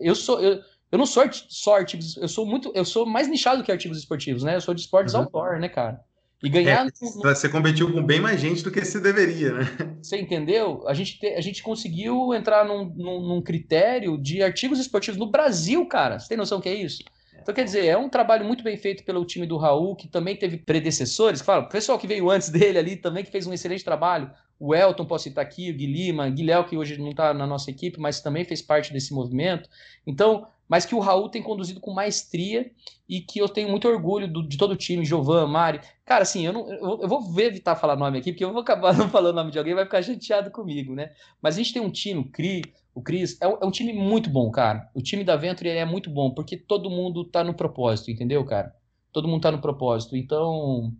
Eu 0.00 0.14
sou. 0.14 0.40
Eu, 0.40 0.62
eu 0.90 0.96
não 0.96 1.04
sou 1.04 1.24
só 1.30 1.76
artigos, 1.76 2.16
eu 2.16 2.28
sou 2.28 2.46
muito, 2.46 2.72
eu 2.74 2.84
sou 2.86 3.04
mais 3.04 3.28
nichado 3.28 3.62
que 3.62 3.70
artigos 3.70 3.98
esportivos, 3.98 4.44
né? 4.44 4.56
Eu 4.56 4.62
sou 4.62 4.72
de 4.72 4.80
esportes 4.80 5.12
uhum. 5.12 5.20
outdoor, 5.20 5.60
né, 5.60 5.68
cara? 5.68 6.02
E 6.42 6.48
ganhar. 6.50 6.86
É, 6.86 6.90
você 7.34 7.48
competiu 7.48 7.90
com 7.90 8.02
bem 8.02 8.20
mais 8.20 8.40
gente 8.40 8.62
do 8.62 8.70
que 8.70 8.84
se 8.84 9.00
deveria, 9.00 9.52
né? 9.54 9.96
Você 10.02 10.18
entendeu? 10.18 10.86
A 10.86 10.92
gente, 10.92 11.18
te, 11.18 11.26
a 11.28 11.40
gente 11.40 11.62
conseguiu 11.62 12.34
entrar 12.34 12.64
num, 12.64 12.84
num, 12.94 13.20
num, 13.20 13.42
critério 13.42 14.18
de 14.18 14.42
artigos 14.42 14.78
esportivos 14.78 15.18
no 15.18 15.30
Brasil, 15.30 15.86
cara. 15.86 16.18
Você 16.18 16.28
tem 16.28 16.36
noção 16.36 16.60
que 16.60 16.68
é 16.68 16.74
isso? 16.74 17.02
Então, 17.40 17.54
quer 17.54 17.64
dizer, 17.64 17.86
é 17.86 17.96
um 17.96 18.08
trabalho 18.08 18.44
muito 18.44 18.64
bem 18.64 18.76
feito 18.76 19.04
pelo 19.04 19.24
time 19.24 19.46
do 19.46 19.56
Raul, 19.56 19.94
que 19.94 20.08
também 20.08 20.36
teve 20.36 20.58
predecessores. 20.58 21.40
Fala, 21.40 21.64
o 21.64 21.68
pessoal 21.68 21.98
que 21.98 22.06
veio 22.06 22.28
antes 22.28 22.48
dele 22.50 22.78
ali 22.78 22.96
também, 22.96 23.24
que 23.24 23.30
fez 23.30 23.46
um 23.46 23.52
excelente 23.52 23.84
trabalho. 23.84 24.30
O 24.58 24.74
Elton, 24.74 25.04
posso 25.04 25.24
citar 25.24 25.44
aqui, 25.44 25.70
o 25.70 25.74
Gui 25.74 25.86
Lima, 25.86 26.28
Guilherme, 26.28 26.68
que 26.68 26.76
hoje 26.76 26.98
não 26.98 27.10
está 27.10 27.32
na 27.32 27.46
nossa 27.46 27.70
equipe, 27.70 28.00
mas 28.00 28.20
também 28.20 28.44
fez 28.44 28.60
parte 28.60 28.92
desse 28.92 29.14
movimento. 29.14 29.68
Então, 30.06 30.46
mas 30.68 30.84
que 30.84 30.94
o 30.94 30.98
Raul 30.98 31.28
tem 31.28 31.42
conduzido 31.42 31.80
com 31.80 31.92
maestria 31.92 32.70
e 33.08 33.20
que 33.20 33.38
eu 33.38 33.48
tenho 33.48 33.68
muito 33.68 33.86
orgulho 33.86 34.26
do, 34.26 34.46
de 34.46 34.56
todo 34.56 34.72
o 34.72 34.76
time, 34.76 35.04
Jovan, 35.04 35.46
Mari. 35.46 35.80
Cara, 36.04 36.22
assim, 36.22 36.44
eu, 36.44 36.52
não, 36.52 36.72
eu, 36.72 37.08
vou 37.08 37.22
evitar 37.40 37.76
falar 37.76 37.96
nome 37.96 38.18
aqui, 38.18 38.32
porque 38.32 38.44
eu 38.44 38.52
vou 38.52 38.62
acabar 38.62 38.94
não 38.98 39.08
falando 39.08 39.36
nome 39.36 39.50
de 39.50 39.58
alguém, 39.58 39.74
vai 39.74 39.84
ficar 39.84 40.02
chateado 40.02 40.50
comigo, 40.50 40.94
né? 40.94 41.12
Mas 41.40 41.54
a 41.54 41.58
gente 41.58 41.72
tem 41.72 41.82
um 41.82 41.90
time, 41.90 42.20
o 42.20 42.30
Cri, 42.30 42.62
o 42.94 43.02
Cris, 43.02 43.40
é, 43.40 43.46
um, 43.46 43.58
é 43.60 43.66
um 43.66 43.70
time 43.70 43.92
muito 43.92 44.30
bom, 44.30 44.50
cara. 44.50 44.90
O 44.94 45.02
time 45.02 45.22
da 45.22 45.36
Venture 45.36 45.68
é 45.68 45.84
muito 45.84 46.10
bom, 46.10 46.30
porque 46.30 46.56
todo 46.56 46.90
mundo 46.90 47.24
tá 47.24 47.44
no 47.44 47.54
propósito, 47.54 48.10
entendeu, 48.10 48.44
cara? 48.44 48.74
Todo 49.12 49.28
mundo 49.28 49.42
tá 49.42 49.52
no 49.52 49.60
propósito. 49.60 50.16
Então, 50.16 50.92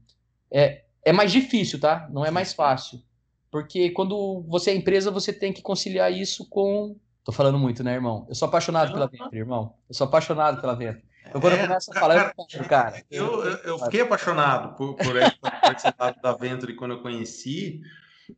é, 0.50 0.84
é 1.04 1.12
mais 1.12 1.32
difícil, 1.32 1.80
tá? 1.80 2.08
Não 2.12 2.24
é 2.24 2.30
mais 2.30 2.52
fácil. 2.52 3.02
Porque 3.50 3.90
quando 3.90 4.44
você 4.46 4.70
é 4.70 4.74
empresa, 4.74 5.10
você 5.10 5.32
tem 5.32 5.52
que 5.52 5.62
conciliar 5.62 6.12
isso 6.12 6.46
com 6.50 6.96
Tô 7.26 7.32
falando 7.32 7.58
muito, 7.58 7.82
né, 7.82 7.94
irmão? 7.94 8.24
Eu 8.28 8.36
sou 8.36 8.46
apaixonado 8.46 8.92
pela 8.92 9.08
Ventre, 9.08 9.36
irmão. 9.36 9.74
Eu 9.88 9.94
sou 9.96 10.06
apaixonado 10.06 10.60
pela 10.60 10.76
Ventre. 10.76 11.02
Então, 11.26 11.40
quando 11.40 11.54
é, 11.54 11.62
eu 11.64 11.66
começo 11.66 11.90
a 11.90 11.94
falar, 11.98 12.14
cara, 12.14 12.34
eu 12.38 12.44
falo, 12.46 12.68
cara. 12.68 13.02
Eu, 13.10 13.44
eu, 13.44 13.56
eu, 13.64 13.78
fiquei 13.80 14.02
apaixonado 14.02 14.76
por, 14.76 14.94
por 14.94 15.16
esse 15.16 15.92
lado 15.98 16.20
da 16.22 16.34
Venture 16.34 16.76
quando 16.76 16.92
eu 16.92 17.02
conheci, 17.02 17.80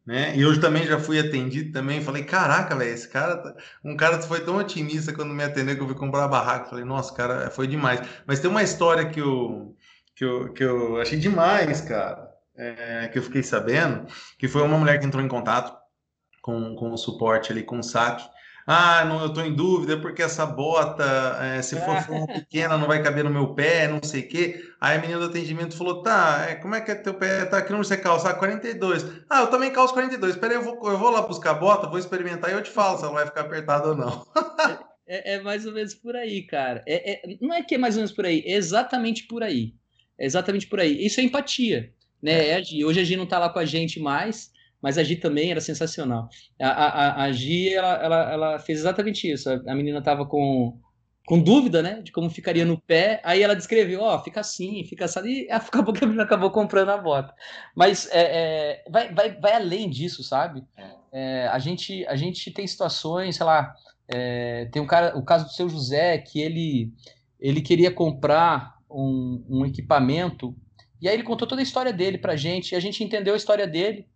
né? 0.06 0.34
E 0.34 0.46
hoje 0.46 0.58
também 0.58 0.86
já 0.86 0.98
fui 0.98 1.20
atendido 1.20 1.70
também. 1.70 2.00
Falei, 2.00 2.24
caraca, 2.24 2.74
velho, 2.74 2.90
esse 2.90 3.06
cara, 3.10 3.36
tá, 3.36 3.54
um 3.84 3.94
cara 3.94 4.22
foi 4.22 4.40
tão 4.40 4.56
otimista 4.56 5.12
quando 5.12 5.34
me 5.34 5.44
atendeu 5.44 5.76
que 5.76 5.82
eu 5.82 5.86
fui 5.86 5.94
comprar 5.94 6.24
a 6.24 6.28
barraca. 6.28 6.70
Falei, 6.70 6.86
nossa, 6.86 7.14
cara, 7.14 7.50
foi 7.50 7.66
demais. 7.66 8.00
Mas 8.26 8.40
tem 8.40 8.50
uma 8.50 8.62
história 8.62 9.10
que 9.10 9.20
eu, 9.20 9.76
que 10.16 10.24
eu, 10.24 10.52
que 10.54 10.64
eu 10.64 10.96
achei 10.98 11.18
demais, 11.18 11.82
cara, 11.82 12.26
é, 12.56 13.08
que 13.08 13.18
eu 13.18 13.22
fiquei 13.22 13.42
sabendo, 13.42 14.06
que 14.38 14.48
foi 14.48 14.62
uma 14.62 14.78
mulher 14.78 14.98
que 14.98 15.04
entrou 15.04 15.22
em 15.22 15.28
contato 15.28 15.76
com, 16.40 16.74
com 16.74 16.90
o 16.90 16.96
suporte 16.96 17.52
ali, 17.52 17.62
com 17.62 17.80
o 17.80 17.82
saque 17.82 18.37
ah, 18.70 19.02
não, 19.06 19.22
eu 19.22 19.28
estou 19.28 19.42
em 19.42 19.54
dúvida 19.54 19.96
porque 19.96 20.22
essa 20.22 20.44
bota, 20.44 21.02
é, 21.40 21.62
se 21.62 21.74
for, 21.80 22.02
for 22.02 22.26
pequena, 22.26 22.76
não 22.76 22.86
vai 22.86 23.02
caber 23.02 23.24
no 23.24 23.30
meu 23.30 23.54
pé, 23.54 23.88
não 23.88 23.98
sei 24.02 24.20
o 24.20 24.28
quê. 24.28 24.62
Aí 24.78 24.98
a 24.98 25.00
menina 25.00 25.20
do 25.20 25.24
atendimento 25.24 25.74
falou: 25.74 26.02
tá, 26.02 26.46
é, 26.50 26.54
como 26.56 26.74
é 26.74 26.82
que 26.82 26.90
é 26.90 26.94
teu 26.94 27.14
pé? 27.14 27.46
Tá, 27.46 27.62
que 27.62 27.70
número 27.70 27.88
você 27.88 27.96
calça? 27.96 28.28
Ah, 28.28 28.34
42. 28.34 29.06
Ah, 29.30 29.40
eu 29.40 29.46
também 29.46 29.72
calço 29.72 29.94
42. 29.94 30.34
Espera 30.34 30.52
aí, 30.52 30.58
eu 30.58 30.62
vou, 30.62 30.90
eu 30.90 30.98
vou 30.98 31.08
lá 31.08 31.22
buscar 31.22 31.52
a 31.52 31.54
bota, 31.54 31.86
vou 31.86 31.98
experimentar 31.98 32.50
e 32.50 32.52
eu 32.52 32.62
te 32.62 32.68
falo 32.68 32.98
se 32.98 33.04
ela 33.04 33.14
vai 33.14 33.24
ficar 33.24 33.40
apertada 33.40 33.88
ou 33.88 33.96
não. 33.96 34.26
é, 35.08 35.36
é, 35.36 35.40
mais 35.40 35.64
ou 35.64 35.72
menos 35.72 35.94
por 35.94 36.14
aí, 36.14 36.42
cara. 36.42 36.82
É, 36.86 37.12
é, 37.12 37.38
não 37.40 37.54
é 37.54 37.62
que 37.62 37.74
é 37.74 37.78
mais 37.78 37.94
ou 37.94 38.00
menos 38.00 38.12
por 38.12 38.26
aí, 38.26 38.42
é 38.44 38.52
exatamente 38.52 39.26
por 39.26 39.42
aí. 39.42 39.72
É 40.18 40.26
exatamente 40.26 40.66
por 40.66 40.78
aí. 40.78 41.06
Isso 41.06 41.20
é 41.20 41.22
empatia. 41.22 41.90
Né? 42.22 42.50
É. 42.50 42.84
Hoje 42.84 43.00
a 43.00 43.04
Gi 43.04 43.16
não 43.16 43.24
está 43.24 43.38
lá 43.38 43.48
com 43.48 43.60
a 43.60 43.64
gente 43.64 43.98
mais, 43.98 44.52
mas 44.82 44.96
a 44.96 45.02
Gi 45.02 45.16
também 45.16 45.50
era 45.50 45.60
sensacional. 45.60 46.28
A, 46.60 46.68
a, 46.68 47.24
a 47.24 47.32
Gi, 47.32 47.74
ela, 47.74 47.94
ela, 47.94 48.32
ela 48.32 48.58
fez 48.58 48.78
exatamente 48.78 49.30
isso. 49.30 49.50
A, 49.50 49.74
menina 49.74 49.98
estava 49.98 50.24
com, 50.24 50.78
com 51.26 51.40
dúvida, 51.40 51.82
né, 51.82 52.00
de 52.02 52.12
como 52.12 52.30
ficaria 52.30 52.64
no 52.64 52.80
pé, 52.80 53.20
aí 53.24 53.42
ela 53.42 53.56
descreveu, 53.56 54.00
ó, 54.00 54.16
oh, 54.16 54.22
fica 54.22 54.40
assim, 54.40 54.84
fica 54.84 55.04
assim, 55.04 55.20
e 55.28 55.50
acabou 55.52 55.92
que 55.92 56.04
a 56.04 56.06
menina 56.06 56.24
acabou 56.24 56.50
comprando 56.50 56.90
a 56.90 56.98
bota. 56.98 57.34
Mas 57.74 58.08
é, 58.10 58.20
é, 58.20 58.84
vai, 58.90 59.12
vai, 59.12 59.30
vai 59.40 59.52
além 59.52 59.90
disso, 59.90 60.22
sabe? 60.22 60.64
É, 61.12 61.48
a, 61.48 61.58
gente, 61.58 62.06
a 62.06 62.16
gente 62.16 62.50
tem 62.52 62.66
situações, 62.66 63.36
sei 63.36 63.46
lá, 63.46 63.74
é, 64.08 64.66
tem 64.72 64.80
um 64.80 64.86
cara, 64.86 65.18
o 65.18 65.24
caso 65.24 65.46
do 65.46 65.52
seu 65.52 65.68
José, 65.68 66.18
que 66.18 66.40
ele, 66.40 66.92
ele 67.40 67.60
queria 67.60 67.90
comprar 67.90 68.76
um, 68.88 69.44
um 69.48 69.66
equipamento, 69.66 70.56
e 71.00 71.08
aí 71.08 71.14
ele 71.14 71.22
contou 71.22 71.46
toda 71.46 71.60
a 71.60 71.64
história 71.64 71.92
dele 71.92 72.18
pra 72.18 72.36
gente, 72.36 72.72
e 72.72 72.76
a 72.76 72.80
gente 72.80 73.02
entendeu 73.02 73.34
a 73.34 73.36
história 73.36 73.66
dele, 73.66 74.06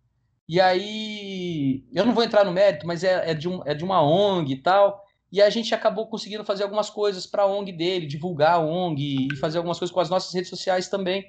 e 0.47 0.59
aí, 0.59 1.83
eu 1.93 2.05
não 2.05 2.13
vou 2.13 2.23
entrar 2.23 2.43
no 2.43 2.51
mérito, 2.51 2.85
mas 2.85 3.03
é, 3.03 3.31
é, 3.31 3.33
de, 3.33 3.47
um, 3.47 3.61
é 3.65 3.73
de 3.73 3.83
uma 3.83 4.01
ONG 4.01 4.53
e 4.53 4.57
tal. 4.57 5.03
E 5.31 5.41
a 5.41 5.49
gente 5.49 5.73
acabou 5.73 6.07
conseguindo 6.07 6.43
fazer 6.43 6.63
algumas 6.63 6.89
coisas 6.89 7.25
para 7.25 7.43
a 7.43 7.47
ONG 7.47 7.71
dele, 7.71 8.05
divulgar 8.05 8.55
a 8.55 8.59
ONG 8.59 9.29
e 9.31 9.35
fazer 9.37 9.57
algumas 9.57 9.79
coisas 9.79 9.93
com 9.93 9.99
as 9.99 10.09
nossas 10.09 10.33
redes 10.33 10.49
sociais 10.49 10.89
também. 10.89 11.25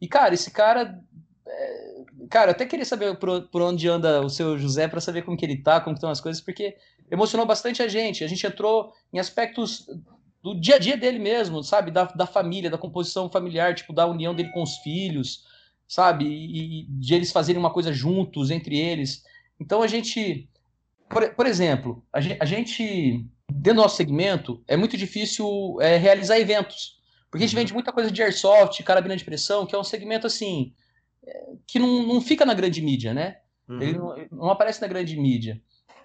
E, 0.00 0.08
cara, 0.08 0.34
esse 0.34 0.50
cara. 0.50 0.98
É... 1.46 1.94
Cara, 2.30 2.50
eu 2.50 2.52
até 2.52 2.64
queria 2.64 2.86
saber 2.86 3.16
por, 3.18 3.48
por 3.48 3.60
onde 3.60 3.86
anda 3.86 4.22
o 4.22 4.30
seu 4.30 4.58
José 4.58 4.88
para 4.88 5.00
saber 5.00 5.22
como 5.22 5.36
que 5.36 5.44
ele 5.44 5.62
tá, 5.62 5.80
como 5.80 5.94
estão 5.94 6.08
as 6.08 6.20
coisas, 6.20 6.40
porque 6.40 6.74
emocionou 7.10 7.46
bastante 7.46 7.82
a 7.82 7.86
gente. 7.86 8.24
A 8.24 8.26
gente 8.26 8.46
entrou 8.46 8.92
em 9.12 9.18
aspectos 9.18 9.86
do 10.42 10.58
dia 10.58 10.76
a 10.76 10.78
dia 10.78 10.96
dele 10.96 11.18
mesmo, 11.18 11.62
sabe? 11.62 11.90
Da, 11.90 12.04
da 12.04 12.26
família, 12.26 12.70
da 12.70 12.78
composição 12.78 13.30
familiar, 13.30 13.74
tipo, 13.74 13.92
da 13.92 14.06
união 14.06 14.34
dele 14.34 14.50
com 14.52 14.62
os 14.62 14.78
filhos 14.78 15.44
sabe? 15.88 16.24
E, 16.26 16.86
de 16.88 17.14
eles 17.14 17.32
fazerem 17.32 17.60
uma 17.60 17.72
coisa 17.72 17.92
juntos, 17.92 18.50
entre 18.50 18.78
eles. 18.78 19.24
Então 19.60 19.82
a 19.82 19.86
gente, 19.86 20.48
por, 21.08 21.34
por 21.34 21.46
exemplo, 21.46 22.04
a 22.12 22.20
gente, 22.20 22.38
a 22.40 22.44
gente, 22.44 23.26
dentro 23.50 23.74
do 23.74 23.82
nosso 23.82 23.96
segmento, 23.96 24.62
é 24.66 24.76
muito 24.76 24.96
difícil 24.96 25.78
é, 25.80 25.96
realizar 25.96 26.38
eventos. 26.38 26.98
Porque 27.30 27.44
a 27.44 27.46
gente 27.46 27.56
uhum. 27.56 27.62
vende 27.62 27.74
muita 27.74 27.92
coisa 27.92 28.10
de 28.10 28.22
airsoft, 28.22 28.82
carabina 28.82 29.16
de 29.16 29.24
pressão, 29.24 29.66
que 29.66 29.74
é 29.74 29.78
um 29.78 29.84
segmento 29.84 30.26
assim, 30.26 30.72
é, 31.26 31.52
que 31.66 31.78
não, 31.78 32.02
não 32.04 32.20
fica 32.20 32.44
na 32.44 32.54
grande 32.54 32.80
mídia, 32.80 33.12
né? 33.12 33.38
Uhum. 33.68 33.80
Ele 33.80 33.98
não, 33.98 34.14
não 34.30 34.50
aparece 34.50 34.80
na 34.80 34.86
grande 34.86 35.16
mídia. 35.16 35.60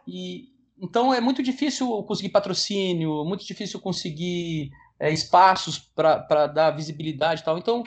E, 0.08 0.50
então 0.82 1.13
é 1.13 1.22
muito 1.22 1.44
difícil 1.44 2.02
conseguir 2.04 2.30
patrocínio, 2.30 3.24
muito 3.26 3.46
difícil 3.46 3.80
conseguir 3.80 4.72
é, 5.00 5.12
espaços 5.12 5.78
para 5.78 6.48
dar 6.48 6.72
visibilidade 6.72 7.42
e 7.42 7.44
tal. 7.44 7.58
Então, 7.58 7.84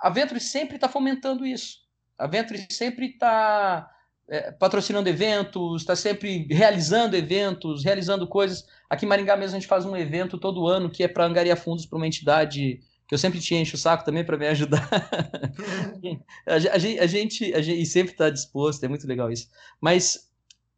a 0.00 0.10
Venture 0.10 0.40
sempre 0.40 0.76
está 0.76 0.88
fomentando 0.88 1.46
isso. 1.46 1.78
A 2.16 2.26
Venture 2.26 2.66
sempre 2.70 3.06
está 3.06 3.90
é, 4.28 4.52
patrocinando 4.52 5.08
eventos, 5.08 5.82
está 5.82 5.96
sempre 5.96 6.46
realizando 6.50 7.16
eventos, 7.16 7.84
realizando 7.84 8.26
coisas. 8.26 8.66
Aqui 8.88 9.06
em 9.06 9.08
Maringá 9.08 9.36
mesmo 9.36 9.56
a 9.56 9.60
gente 9.60 9.68
faz 9.68 9.84
um 9.84 9.96
evento 9.96 10.38
todo 10.38 10.66
ano 10.66 10.90
que 10.90 11.02
é 11.02 11.08
para 11.08 11.24
angariar 11.24 11.56
fundos 11.56 11.86
para 11.86 11.96
uma 11.96 12.06
entidade 12.06 12.80
que 13.06 13.14
eu 13.14 13.18
sempre 13.18 13.40
te 13.40 13.54
encho 13.54 13.74
o 13.74 13.78
saco 13.78 14.04
também 14.04 14.22
para 14.22 14.36
me 14.36 14.46
ajudar. 14.48 14.86
a, 16.46 16.52
a, 16.52 16.74
a, 16.74 17.06
gente, 17.06 17.54
a 17.54 17.62
gente 17.62 17.86
sempre 17.86 18.12
está 18.12 18.28
disposto, 18.28 18.84
é 18.84 18.88
muito 18.88 19.06
legal 19.06 19.32
isso. 19.32 19.48
Mas 19.80 20.28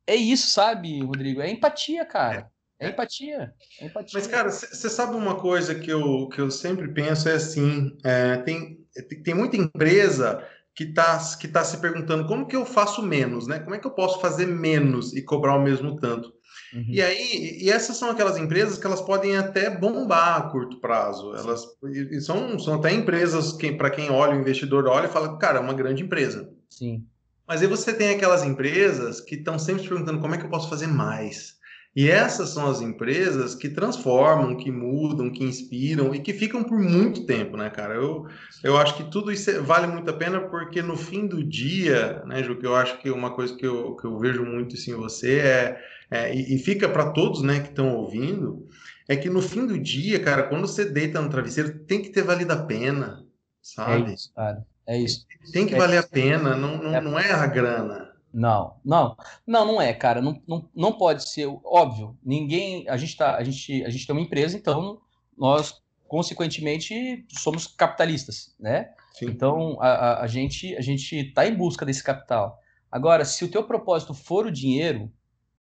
é 0.07 0.15
isso, 0.15 0.49
sabe, 0.49 1.01
Rodrigo? 1.01 1.41
É 1.41 1.51
empatia, 1.51 2.05
cara. 2.05 2.49
É, 2.79 2.87
é 2.87 2.91
empatia. 2.91 3.53
É 3.81 3.87
empatia. 3.87 4.13
Mas, 4.15 4.29
cara, 4.29 4.49
você 4.49 4.89
sabe 4.89 5.17
uma 5.17 5.35
coisa 5.35 5.75
que 5.75 5.91
eu, 5.91 6.29
que 6.29 6.41
eu 6.41 6.53
sempre 6.53 6.87
penso 6.89 7.29
é 7.29 7.35
assim: 7.35 7.99
é, 8.05 8.37
tem, 8.37 8.80
tem 9.03 9.35
muita 9.35 9.57
empresa 9.57 10.45
que 10.75 10.85
está 10.85 11.19
que 11.39 11.49
tá 11.49 11.65
se 11.65 11.79
perguntando 11.79 12.27
como 12.27 12.47
que 12.47 12.57
eu 12.57 12.65
faço 12.65 13.03
menos, 13.03 13.47
né? 13.47 13.59
Como 13.59 13.75
é 13.75 13.79
que 13.79 13.87
eu 13.87 13.91
posso 13.91 14.21
fazer 14.21 14.47
menos 14.47 15.13
e 15.13 15.23
cobrar 15.23 15.57
o 15.57 15.63
mesmo 15.63 15.97
tanto? 15.97 16.33
Uhum. 16.73 16.87
E 16.89 17.03
aí, 17.03 17.59
e 17.61 17.71
essas 17.71 17.97
são 17.97 18.11
aquelas 18.11 18.37
empresas 18.37 18.79
que 18.79 18.87
elas 18.87 19.01
podem 19.01 19.37
até 19.37 19.69
bombar 19.71 20.37
a 20.37 20.43
curto 20.43 20.81
prazo. 20.81 21.35
Elas 21.35 21.67
e 21.85 22.21
são, 22.21 22.59
são 22.59 22.75
até 22.75 22.93
empresas 22.93 23.53
que, 23.53 23.73
para 23.73 23.91
quem 23.91 24.11
olha, 24.11 24.37
o 24.37 24.41
investidor 24.41 24.87
olha 24.87 25.07
e 25.07 25.11
fala, 25.11 25.37
cara, 25.39 25.59
é 25.59 25.61
uma 25.61 25.75
grande 25.75 26.03
empresa. 26.03 26.49
Sim. 26.69 27.05
Mas 27.47 27.61
aí 27.61 27.67
você 27.67 27.93
tem 27.93 28.11
aquelas 28.11 28.45
empresas 28.45 29.21
que 29.21 29.35
estão 29.35 29.59
sempre 29.59 29.83
se 29.83 29.89
perguntando 29.89 30.21
como 30.21 30.35
é 30.35 30.39
que 30.39 30.45
eu 30.45 30.51
posso 30.51 30.69
fazer 30.69 30.87
mais. 30.87 31.60
E 31.95 32.09
essas 32.09 32.51
são 32.51 32.71
as 32.71 32.81
empresas 32.81 33.55
que 33.57 33.69
transformam, 33.69 34.57
que 34.57 34.71
mudam, 34.71 35.31
que 35.31 35.43
inspiram 35.43 36.15
e 36.15 36.21
que 36.21 36.33
ficam 36.33 36.63
por 36.63 36.79
muito 36.79 37.27
tempo, 37.27 37.57
né, 37.57 37.69
cara? 37.69 37.95
Eu, 37.95 38.29
eu 38.63 38.77
acho 38.77 38.97
que 38.97 39.11
tudo 39.11 39.33
isso 39.33 39.63
vale 39.65 39.89
muito 39.89 40.09
a 40.09 40.13
pena 40.13 40.41
porque 40.41 40.81
no 40.83 40.97
fim 40.97 41.27
do 41.27 41.43
dia, 41.43 42.23
né, 42.27 42.45
Ju, 42.45 42.57
que 42.57 42.67
eu 42.67 42.77
acho 42.77 42.99
que 42.99 43.11
uma 43.11 43.35
coisa 43.35 43.57
que 43.57 43.67
eu, 43.67 43.97
que 43.97 44.07
eu 44.07 44.17
vejo 44.21 44.45
muito 44.45 44.77
isso 44.77 44.89
em 44.89 44.95
você 44.95 45.41
é, 45.41 45.81
é 46.11 46.35
e, 46.35 46.55
e 46.55 46.59
fica 46.59 46.89
para 46.89 47.11
todos, 47.11 47.43
né, 47.43 47.59
que 47.59 47.71
estão 47.71 47.93
ouvindo, 47.97 48.69
é 49.09 49.17
que 49.17 49.29
no 49.29 49.43
fim 49.43 49.67
do 49.67 49.77
dia, 49.77 50.21
cara, 50.21 50.45
quando 50.45 50.69
você 50.69 50.85
deita 50.85 51.21
no 51.21 51.29
travesseiro, 51.29 51.81
tem 51.81 52.01
que 52.01 52.11
ter 52.11 52.23
valido 52.23 52.53
a 52.53 52.65
pena, 52.65 53.27
sabe? 53.61 54.11
É 54.11 54.15
isso, 54.15 54.33
cara. 54.33 54.65
É 54.87 54.97
isso. 54.97 55.27
Tem 55.53 55.67
que 55.67 55.75
é 55.75 55.79
valer 55.79 55.99
a 55.99 56.03
pena, 56.05 56.55
não, 56.55 56.79
não, 56.79 56.95
é... 56.95 57.01
não 57.01 57.19
é 57.19 57.33
a 57.33 57.47
grana. 57.47 58.13
Não, 58.33 58.77
não, 58.85 59.17
não, 59.47 59.67
não 59.67 59.83
é, 59.83 59.93
cara. 59.93 60.23
Não, 60.23 60.41
não, 60.47 60.69
não 60.75 60.93
pode 60.93 61.29
ser 61.29 61.47
óbvio. 61.65 62.17
Ninguém, 62.25 62.89
a 62.89 62.97
gente 62.97 63.17
tá, 63.17 63.37
a 63.37 63.43
gente, 63.43 63.85
a 63.85 63.91
gente 63.91 64.07
tem 64.07 64.15
uma 64.15 64.23
empresa, 64.23 64.57
então 64.57 65.01
nós 65.37 65.83
consequentemente 66.07 67.25
somos 67.31 67.67
capitalistas, 67.67 68.55
né? 68.59 68.91
Sim. 69.13 69.27
Então 69.27 69.81
a, 69.81 69.89
a, 69.89 70.25
a, 70.25 70.27
gente 70.27 70.77
a 70.77 70.81
gente 70.81 71.17
está 71.17 71.47
em 71.47 71.55
busca 71.55 71.87
desse 71.87 72.03
capital. 72.03 72.59
Agora, 72.91 73.25
se 73.25 73.45
o 73.45 73.51
teu 73.51 73.63
propósito 73.63 74.13
for 74.13 74.47
o 74.47 74.51
dinheiro, 74.51 75.11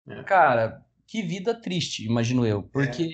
é. 0.08 0.24
cara, 0.24 0.86
que 1.08 1.22
vida 1.22 1.56
triste, 1.56 2.06
imagino 2.06 2.46
eu, 2.46 2.64
porque 2.64 3.10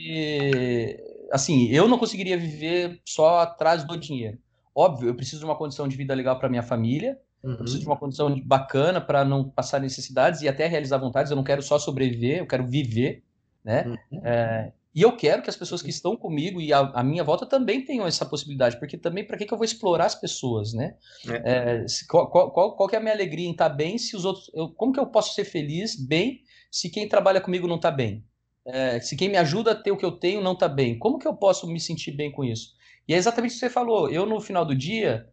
é. 0.56 1.28
assim 1.32 1.68
eu 1.70 1.88
não 1.88 1.98
conseguiria 1.98 2.38
viver 2.38 3.02
só 3.06 3.40
atrás 3.40 3.86
do 3.86 3.98
dinheiro. 3.98 4.38
Óbvio, 4.76 5.08
eu 5.08 5.16
preciso 5.16 5.40
de 5.40 5.46
uma 5.46 5.56
condição 5.56 5.88
de 5.88 5.96
vida 5.96 6.14
legal 6.14 6.38
para 6.40 6.50
minha 6.50 6.64
família, 6.64 7.18
Uhum. 7.44 7.52
Eu 7.52 7.58
preciso 7.58 7.82
de 7.82 7.86
uma 7.86 7.98
condição 7.98 8.40
bacana 8.42 9.02
para 9.02 9.26
não 9.26 9.50
passar 9.50 9.80
necessidades 9.80 10.42
e 10.42 10.48
até 10.48 10.68
realizar 10.68 10.98
vontades. 10.98 11.30
Eu 11.30 11.36
não 11.36 11.44
quero 11.44 11.62
só 11.62 11.78
sobreviver, 11.78 12.40
eu 12.40 12.48
quero 12.48 12.66
viver, 12.66 13.24
né? 13.64 13.86
Uhum. 14.12 14.22
É, 14.24 14.72
e 14.96 15.02
eu 15.02 15.18
quero 15.18 15.42
que 15.42 15.50
as 15.50 15.56
pessoas 15.56 15.82
que 15.82 15.90
estão 15.90 16.16
comigo 16.16 16.62
e 16.62 16.72
a, 16.72 16.80
a 16.80 17.04
minha 17.04 17.24
volta 17.24 17.48
também 17.48 17.84
tenham 17.84 18.06
essa 18.06 18.26
possibilidade, 18.26 18.78
porque 18.78 18.96
também 18.96 19.26
para 19.26 19.38
que, 19.38 19.46
que 19.46 19.54
eu 19.54 19.58
vou 19.58 19.66
explorar 19.66 20.06
as 20.06 20.14
pessoas, 20.14 20.72
né? 20.72 20.96
É. 21.28 21.82
É, 21.82 21.88
se, 21.88 22.08
qual, 22.08 22.30
qual, 22.30 22.52
qual, 22.52 22.88
que 22.88 22.96
é 22.96 23.00
a 23.00 23.02
minha 23.02 23.14
alegria 23.14 23.48
em 23.48 23.52
estar 23.52 23.70
tá 23.70 23.76
bem 23.76 23.98
se 23.98 24.16
os 24.16 24.24
outros. 24.24 24.52
Eu, 24.54 24.70
como 24.70 24.94
que 24.94 25.00
eu 25.00 25.08
posso 25.08 25.34
ser 25.34 25.46
feliz, 25.46 25.96
bem, 25.96 26.42
se 26.72 26.90
quem 26.90 27.10
trabalha 27.10 27.42
comigo 27.42 27.68
não 27.68 27.78
está 27.78 27.90
bem? 27.90 28.24
É, 28.66 29.00
se 29.00 29.16
quem 29.16 29.30
me 29.30 29.38
ajuda 29.38 29.72
a 29.72 29.76
ter 29.76 29.92
o 29.92 29.98
que 29.98 30.06
eu 30.06 30.12
tenho 30.12 30.42
não 30.42 30.54
está 30.54 30.70
bem? 30.70 30.98
Como 30.98 31.18
que 31.18 31.28
eu 31.28 31.36
posso 31.36 31.68
me 31.68 31.80
sentir 31.80 32.12
bem 32.12 32.32
com 32.32 32.44
isso? 32.44 32.74
E 33.08 33.14
é 33.14 33.18
exatamente 33.18 33.52
o 33.52 33.54
que 33.56 33.60
você 33.60 33.70
falou. 33.70 34.10
Eu, 34.10 34.28
no 34.28 34.40
final 34.40 34.64
do 34.64 34.76
dia, 34.76 35.28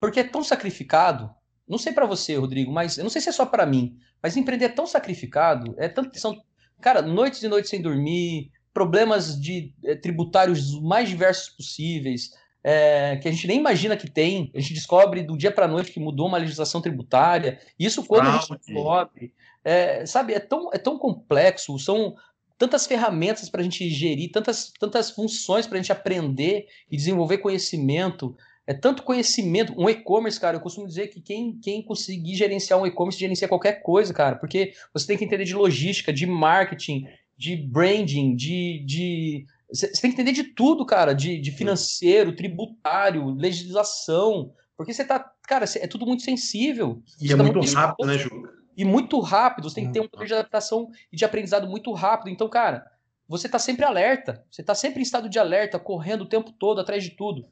porque 0.00 0.20
é 0.20 0.24
tão 0.24 0.42
sacrificado, 0.42 1.30
não 1.68 1.78
sei 1.78 1.92
para 1.92 2.06
você, 2.06 2.36
Rodrigo, 2.36 2.72
mas 2.72 2.96
eu 2.98 3.04
não 3.04 3.10
sei 3.10 3.20
se 3.20 3.28
é 3.28 3.32
só 3.32 3.44
para 3.44 3.66
mim, 3.66 3.96
mas 4.22 4.36
empreender 4.36 4.66
é 4.66 4.70
tão 4.70 4.86
sacrificado, 4.86 5.74
é 5.78 5.88
tanto 5.88 6.18
são, 6.18 6.40
cara, 6.80 7.02
noites 7.02 7.42
e 7.42 7.48
noites 7.48 7.70
sem 7.70 7.82
dormir, 7.82 8.50
problemas 8.72 9.40
de 9.40 9.74
é, 9.84 9.94
tributários 9.94 10.80
mais 10.80 11.08
diversos 11.08 11.50
possíveis, 11.50 12.30
é, 12.62 13.16
que 13.16 13.28
a 13.28 13.32
gente 13.32 13.46
nem 13.46 13.58
imagina 13.58 13.96
que 13.96 14.10
tem, 14.10 14.50
a 14.54 14.60
gente 14.60 14.74
descobre 14.74 15.22
do 15.22 15.36
dia 15.36 15.50
para 15.50 15.68
noite 15.68 15.92
que 15.92 16.00
mudou 16.00 16.26
uma 16.26 16.38
legislação 16.38 16.80
tributária, 16.80 17.60
isso 17.78 18.04
quando 18.04 18.28
a 18.28 18.38
gente 18.38 18.58
descobre, 18.58 19.32
é, 19.64 20.04
sabe, 20.06 20.34
é 20.34 20.40
tão, 20.40 20.70
é 20.72 20.78
tão 20.78 20.98
complexo, 20.98 21.78
são 21.78 22.14
tantas 22.58 22.86
ferramentas 22.86 23.48
para 23.48 23.60
a 23.60 23.64
gente 23.64 23.88
gerir, 23.88 24.30
tantas, 24.32 24.72
tantas 24.78 25.10
funções 25.10 25.66
para 25.66 25.78
a 25.78 25.80
gente 25.80 25.92
aprender 25.92 26.66
e 26.90 26.96
desenvolver 26.96 27.38
conhecimento, 27.38 28.36
é 28.68 28.74
tanto 28.74 29.02
conhecimento. 29.02 29.72
Um 29.78 29.88
e-commerce, 29.88 30.38
cara, 30.38 30.58
eu 30.58 30.60
costumo 30.60 30.86
dizer 30.86 31.06
que 31.08 31.22
quem, 31.22 31.58
quem 31.58 31.82
conseguir 31.82 32.34
gerenciar 32.34 32.78
um 32.78 32.86
e-commerce 32.86 33.18
gerencia 33.18 33.48
qualquer 33.48 33.80
coisa, 33.80 34.12
cara, 34.12 34.36
porque 34.36 34.74
você 34.92 35.06
tem 35.06 35.16
que 35.16 35.24
entender 35.24 35.44
de 35.44 35.54
logística, 35.54 36.12
de 36.12 36.26
marketing, 36.26 37.06
de 37.34 37.56
branding, 37.56 38.36
de. 38.36 38.84
de 38.84 39.46
você 39.72 39.90
tem 39.92 40.10
que 40.10 40.20
entender 40.20 40.32
de 40.32 40.44
tudo, 40.44 40.84
cara, 40.84 41.14
de, 41.14 41.40
de 41.40 41.50
financeiro, 41.50 42.36
tributário, 42.36 43.30
legislação, 43.30 44.52
porque 44.76 44.92
você 44.92 45.02
tá. 45.02 45.32
Cara, 45.46 45.64
é 45.76 45.86
tudo 45.86 46.04
muito 46.04 46.22
sensível. 46.22 47.02
E 47.18 47.32
é 47.32 47.36
tá 47.36 47.42
muito, 47.42 47.58
muito 47.58 47.74
rápido, 47.74 48.06
né, 48.06 48.18
Ju? 48.18 48.28
E 48.76 48.84
muito 48.84 49.18
rápido, 49.18 49.70
você 49.70 49.76
tem 49.76 49.86
que 49.86 49.92
ter 49.94 50.00
um 50.00 50.08
poder 50.08 50.26
de 50.26 50.34
adaptação 50.34 50.90
e 51.10 51.16
de 51.16 51.24
aprendizado 51.24 51.66
muito 51.66 51.90
rápido. 51.94 52.28
Então, 52.28 52.48
cara, 52.50 52.84
você 53.26 53.48
tá 53.48 53.58
sempre 53.58 53.84
alerta, 53.84 54.44
você 54.50 54.62
tá 54.62 54.74
sempre 54.74 55.00
em 55.00 55.02
estado 55.02 55.28
de 55.28 55.38
alerta, 55.38 55.78
correndo 55.78 56.22
o 56.22 56.28
tempo 56.28 56.52
todo 56.52 56.80
atrás 56.82 57.02
de 57.02 57.10
tudo. 57.10 57.46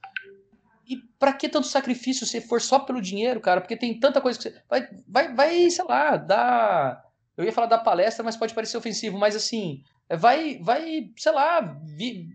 E 0.86 0.96
para 1.18 1.32
que 1.32 1.48
tanto 1.48 1.66
sacrifício 1.66 2.24
se 2.24 2.40
for 2.40 2.60
só 2.60 2.78
pelo 2.78 3.02
dinheiro, 3.02 3.40
cara? 3.40 3.60
Porque 3.60 3.76
tem 3.76 3.98
tanta 3.98 4.20
coisa 4.20 4.38
que 4.38 4.44
você. 4.44 4.62
Vai, 4.68 4.88
vai, 5.08 5.34
vai 5.34 5.70
sei 5.70 5.84
lá, 5.84 6.16
dar. 6.16 7.04
Eu 7.36 7.44
ia 7.44 7.52
falar 7.52 7.66
da 7.66 7.78
palestra, 7.78 8.24
mas 8.24 8.36
pode 8.36 8.54
parecer 8.54 8.76
ofensivo, 8.76 9.18
mas 9.18 9.34
assim, 9.34 9.82
vai, 10.08 10.58
vai, 10.62 11.10
sei 11.16 11.32
lá, 11.32 11.60
vi... 11.60 12.28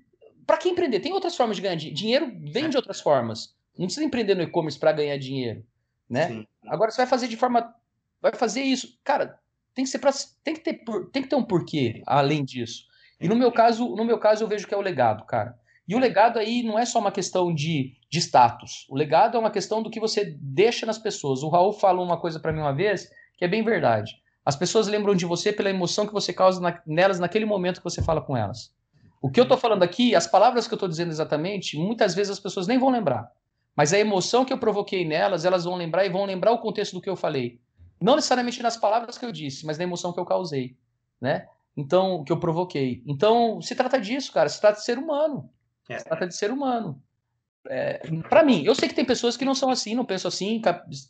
para 0.45 0.57
que 0.57 0.69
empreender? 0.69 0.99
Tem 0.99 1.13
outras 1.13 1.35
formas 1.35 1.55
de 1.55 1.63
ganhar 1.63 1.75
dinheiro. 1.75 1.95
Dinheiro 1.95 2.31
vem 2.51 2.69
de 2.69 2.77
outras 2.77 2.99
formas. 2.99 3.55
Não 3.77 3.85
precisa 3.85 4.05
empreender 4.05 4.35
no 4.35 4.43
e-commerce 4.43 4.77
para 4.77 4.91
ganhar 4.91 5.17
dinheiro, 5.17 5.65
né? 6.09 6.27
Sim. 6.27 6.47
Agora 6.67 6.91
você 6.91 6.97
vai 6.97 7.07
fazer 7.07 7.27
de 7.27 7.37
forma, 7.37 7.73
vai 8.21 8.33
fazer 8.33 8.61
isso, 8.61 8.99
cara. 9.03 9.39
Tem 9.73 9.85
que 9.85 9.89
ser 9.89 9.99
para, 9.99 10.11
tem 10.43 10.53
que 10.53 10.59
ter, 10.59 10.83
tem 11.11 11.23
que 11.23 11.29
ter 11.29 11.35
um 11.35 11.43
porquê 11.43 12.03
além 12.05 12.43
disso. 12.43 12.85
E 13.19 13.27
no 13.27 13.35
meu 13.35 13.51
caso, 13.51 13.95
no 13.95 14.03
meu 14.03 14.19
caso 14.19 14.43
eu 14.43 14.47
vejo 14.47 14.67
que 14.67 14.73
é 14.73 14.77
o 14.77 14.81
legado, 14.81 15.25
cara. 15.25 15.57
E 15.87 15.95
o 15.95 15.99
legado 15.99 16.39
aí 16.39 16.63
não 16.63 16.77
é 16.77 16.85
só 16.85 16.99
uma 16.99 17.11
questão 17.11 17.53
de, 17.53 17.93
de 18.09 18.19
status. 18.19 18.85
O 18.89 18.95
legado 18.95 19.35
é 19.35 19.39
uma 19.39 19.51
questão 19.51 19.81
do 19.81 19.89
que 19.89 19.99
você 19.99 20.37
deixa 20.39 20.85
nas 20.85 20.97
pessoas. 20.97 21.43
O 21.43 21.49
Raul 21.49 21.73
falou 21.73 22.05
uma 22.05 22.19
coisa 22.19 22.39
para 22.39 22.53
mim 22.53 22.61
uma 22.61 22.73
vez 22.73 23.09
que 23.37 23.45
é 23.45 23.47
bem 23.47 23.63
verdade. 23.63 24.21
As 24.45 24.55
pessoas 24.55 24.87
lembram 24.87 25.15
de 25.15 25.25
você 25.25 25.51
pela 25.51 25.69
emoção 25.69 26.07
que 26.07 26.13
você 26.13 26.31
causa 26.31 26.61
na, 26.61 26.81
nelas 26.85 27.19
naquele 27.19 27.45
momento 27.45 27.77
que 27.77 27.83
você 27.83 28.01
fala 28.01 28.21
com 28.21 28.35
elas. 28.35 28.73
O 29.21 29.29
que 29.29 29.39
eu 29.39 29.43
estou 29.43 29.57
falando 29.57 29.83
aqui, 29.83 30.15
as 30.15 30.25
palavras 30.25 30.67
que 30.67 30.73
eu 30.73 30.77
estou 30.77 30.89
dizendo 30.89 31.11
exatamente, 31.11 31.77
muitas 31.77 32.15
vezes 32.15 32.31
as 32.31 32.39
pessoas 32.39 32.67
nem 32.67 32.79
vão 32.79 32.89
lembrar. 32.89 33.31
Mas 33.75 33.93
a 33.93 33.99
emoção 33.99 34.43
que 34.43 34.51
eu 34.51 34.57
provoquei 34.57 35.05
nelas, 35.05 35.45
elas 35.45 35.63
vão 35.63 35.75
lembrar 35.75 36.05
e 36.05 36.09
vão 36.09 36.25
lembrar 36.25 36.51
o 36.51 36.57
contexto 36.57 36.93
do 36.93 37.01
que 37.01 37.09
eu 37.09 37.15
falei. 37.15 37.59
Não 37.99 38.15
necessariamente 38.15 38.63
nas 38.63 38.75
palavras 38.75 39.17
que 39.17 39.25
eu 39.25 39.31
disse, 39.31 39.65
mas 39.65 39.77
na 39.77 39.83
emoção 39.83 40.11
que 40.11 40.19
eu 40.19 40.25
causei, 40.25 40.75
né? 41.19 41.47
Então, 41.77 42.23
que 42.23 42.31
eu 42.31 42.39
provoquei. 42.39 43.03
Então, 43.05 43.61
se 43.61 43.75
trata 43.75 44.01
disso, 44.01 44.33
cara. 44.33 44.49
Se 44.49 44.59
trata 44.59 44.79
de 44.79 44.85
ser 44.85 44.97
humano. 44.97 45.49
É. 45.91 45.99
Se 45.99 46.05
trata 46.05 46.27
de 46.27 46.35
ser 46.35 46.51
humano. 46.51 47.01
É, 47.67 48.01
para 48.27 48.43
mim, 48.43 48.63
eu 48.63 48.73
sei 48.73 48.89
que 48.89 48.95
tem 48.95 49.05
pessoas 49.05 49.37
que 49.37 49.45
não 49.45 49.53
são 49.53 49.69
assim, 49.69 49.93
não 49.93 50.05
pensam 50.05 50.29
assim, 50.29 50.61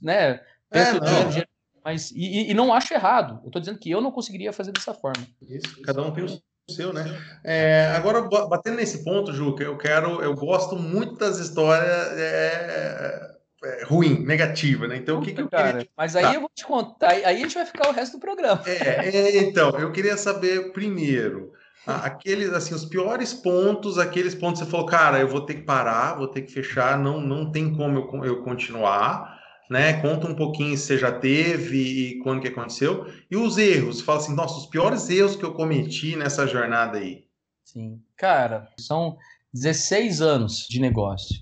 né? 0.01 0.41
Pensam 0.69 0.97
é, 0.97 1.25
dinheiro, 1.25 1.47
mas 1.83 2.11
e, 2.11 2.51
e, 2.51 2.53
não 2.53 2.73
acho 2.73 2.93
errado. 2.93 3.39
Eu 3.43 3.47
estou 3.47 3.59
dizendo 3.59 3.79
que 3.79 3.89
eu 3.89 4.01
não 4.01 4.11
conseguiria 4.11 4.51
fazer 4.51 4.71
dessa 4.71 4.93
forma. 4.93 5.25
Isso, 5.41 5.81
cada 5.81 6.01
um 6.01 6.11
tem 6.11 6.25
o 6.25 6.41
seu, 6.69 6.93
né? 6.93 7.05
É, 7.43 7.93
agora, 7.95 8.21
batendo 8.21 8.77
nesse 8.77 9.03
ponto, 9.03 9.33
Juca, 9.33 9.63
eu 9.63 9.77
quero, 9.77 10.21
eu 10.21 10.35
gosto 10.35 10.75
muito 10.75 11.15
das 11.15 11.37
histórias 11.37 12.17
é, 12.17 13.37
é, 13.63 13.83
ruim, 13.85 14.23
negativa, 14.25 14.87
né? 14.87 14.97
Então, 14.97 15.19
Puta, 15.19 15.23
o 15.23 15.29
que, 15.29 15.35
que 15.35 15.41
eu 15.41 15.49
cara, 15.49 15.71
queria... 15.71 15.89
Mas 15.95 16.15
aí 16.15 16.23
tá. 16.23 16.33
eu 16.33 16.41
vou 16.41 16.51
te 16.53 16.65
contar, 16.65 17.11
aí 17.11 17.25
a 17.25 17.33
gente 17.33 17.55
vai 17.55 17.65
ficar 17.65 17.89
o 17.89 17.93
resto 17.93 18.13
do 18.17 18.19
programa. 18.19 18.61
É, 18.65 19.07
é 19.07 19.37
então, 19.37 19.69
eu 19.79 19.91
queria 19.91 20.17
saber 20.17 20.73
primeiro 20.73 21.53
aqueles 21.85 22.51
assim 22.53 22.73
os 22.73 22.85
piores 22.85 23.33
pontos, 23.33 23.97
aqueles 23.97 24.35
pontos 24.35 24.59
que 24.59 24.65
você 24.65 24.71
falou, 24.71 24.85
cara, 24.85 25.19
eu 25.19 25.27
vou 25.27 25.41
ter 25.41 25.55
que 25.55 25.61
parar, 25.63 26.15
vou 26.15 26.27
ter 26.27 26.41
que 26.43 26.51
fechar, 26.51 26.97
não 26.97 27.19
não 27.19 27.51
tem 27.51 27.73
como 27.73 27.97
eu, 27.97 28.25
eu 28.25 28.43
continuar, 28.43 29.39
né? 29.69 29.93
Conta 30.01 30.27
um 30.27 30.35
pouquinho 30.35 30.77
se 30.77 30.85
você 30.85 30.97
já 30.97 31.11
teve 31.11 31.77
e 31.77 32.19
quando 32.19 32.41
que 32.41 32.47
aconteceu. 32.47 33.07
E 33.29 33.35
os 33.35 33.57
erros, 33.57 34.01
fala 34.01 34.19
assim, 34.19 34.35
nossa, 34.35 34.59
os 34.59 34.67
piores 34.67 35.09
erros 35.09 35.35
que 35.35 35.43
eu 35.43 35.53
cometi 35.53 36.15
nessa 36.15 36.45
jornada 36.45 36.97
aí. 36.97 37.25
Sim. 37.63 38.01
Cara, 38.17 38.67
são 38.77 39.17
16 39.53 40.21
anos 40.21 40.67
de 40.69 40.79
negócio. 40.79 41.39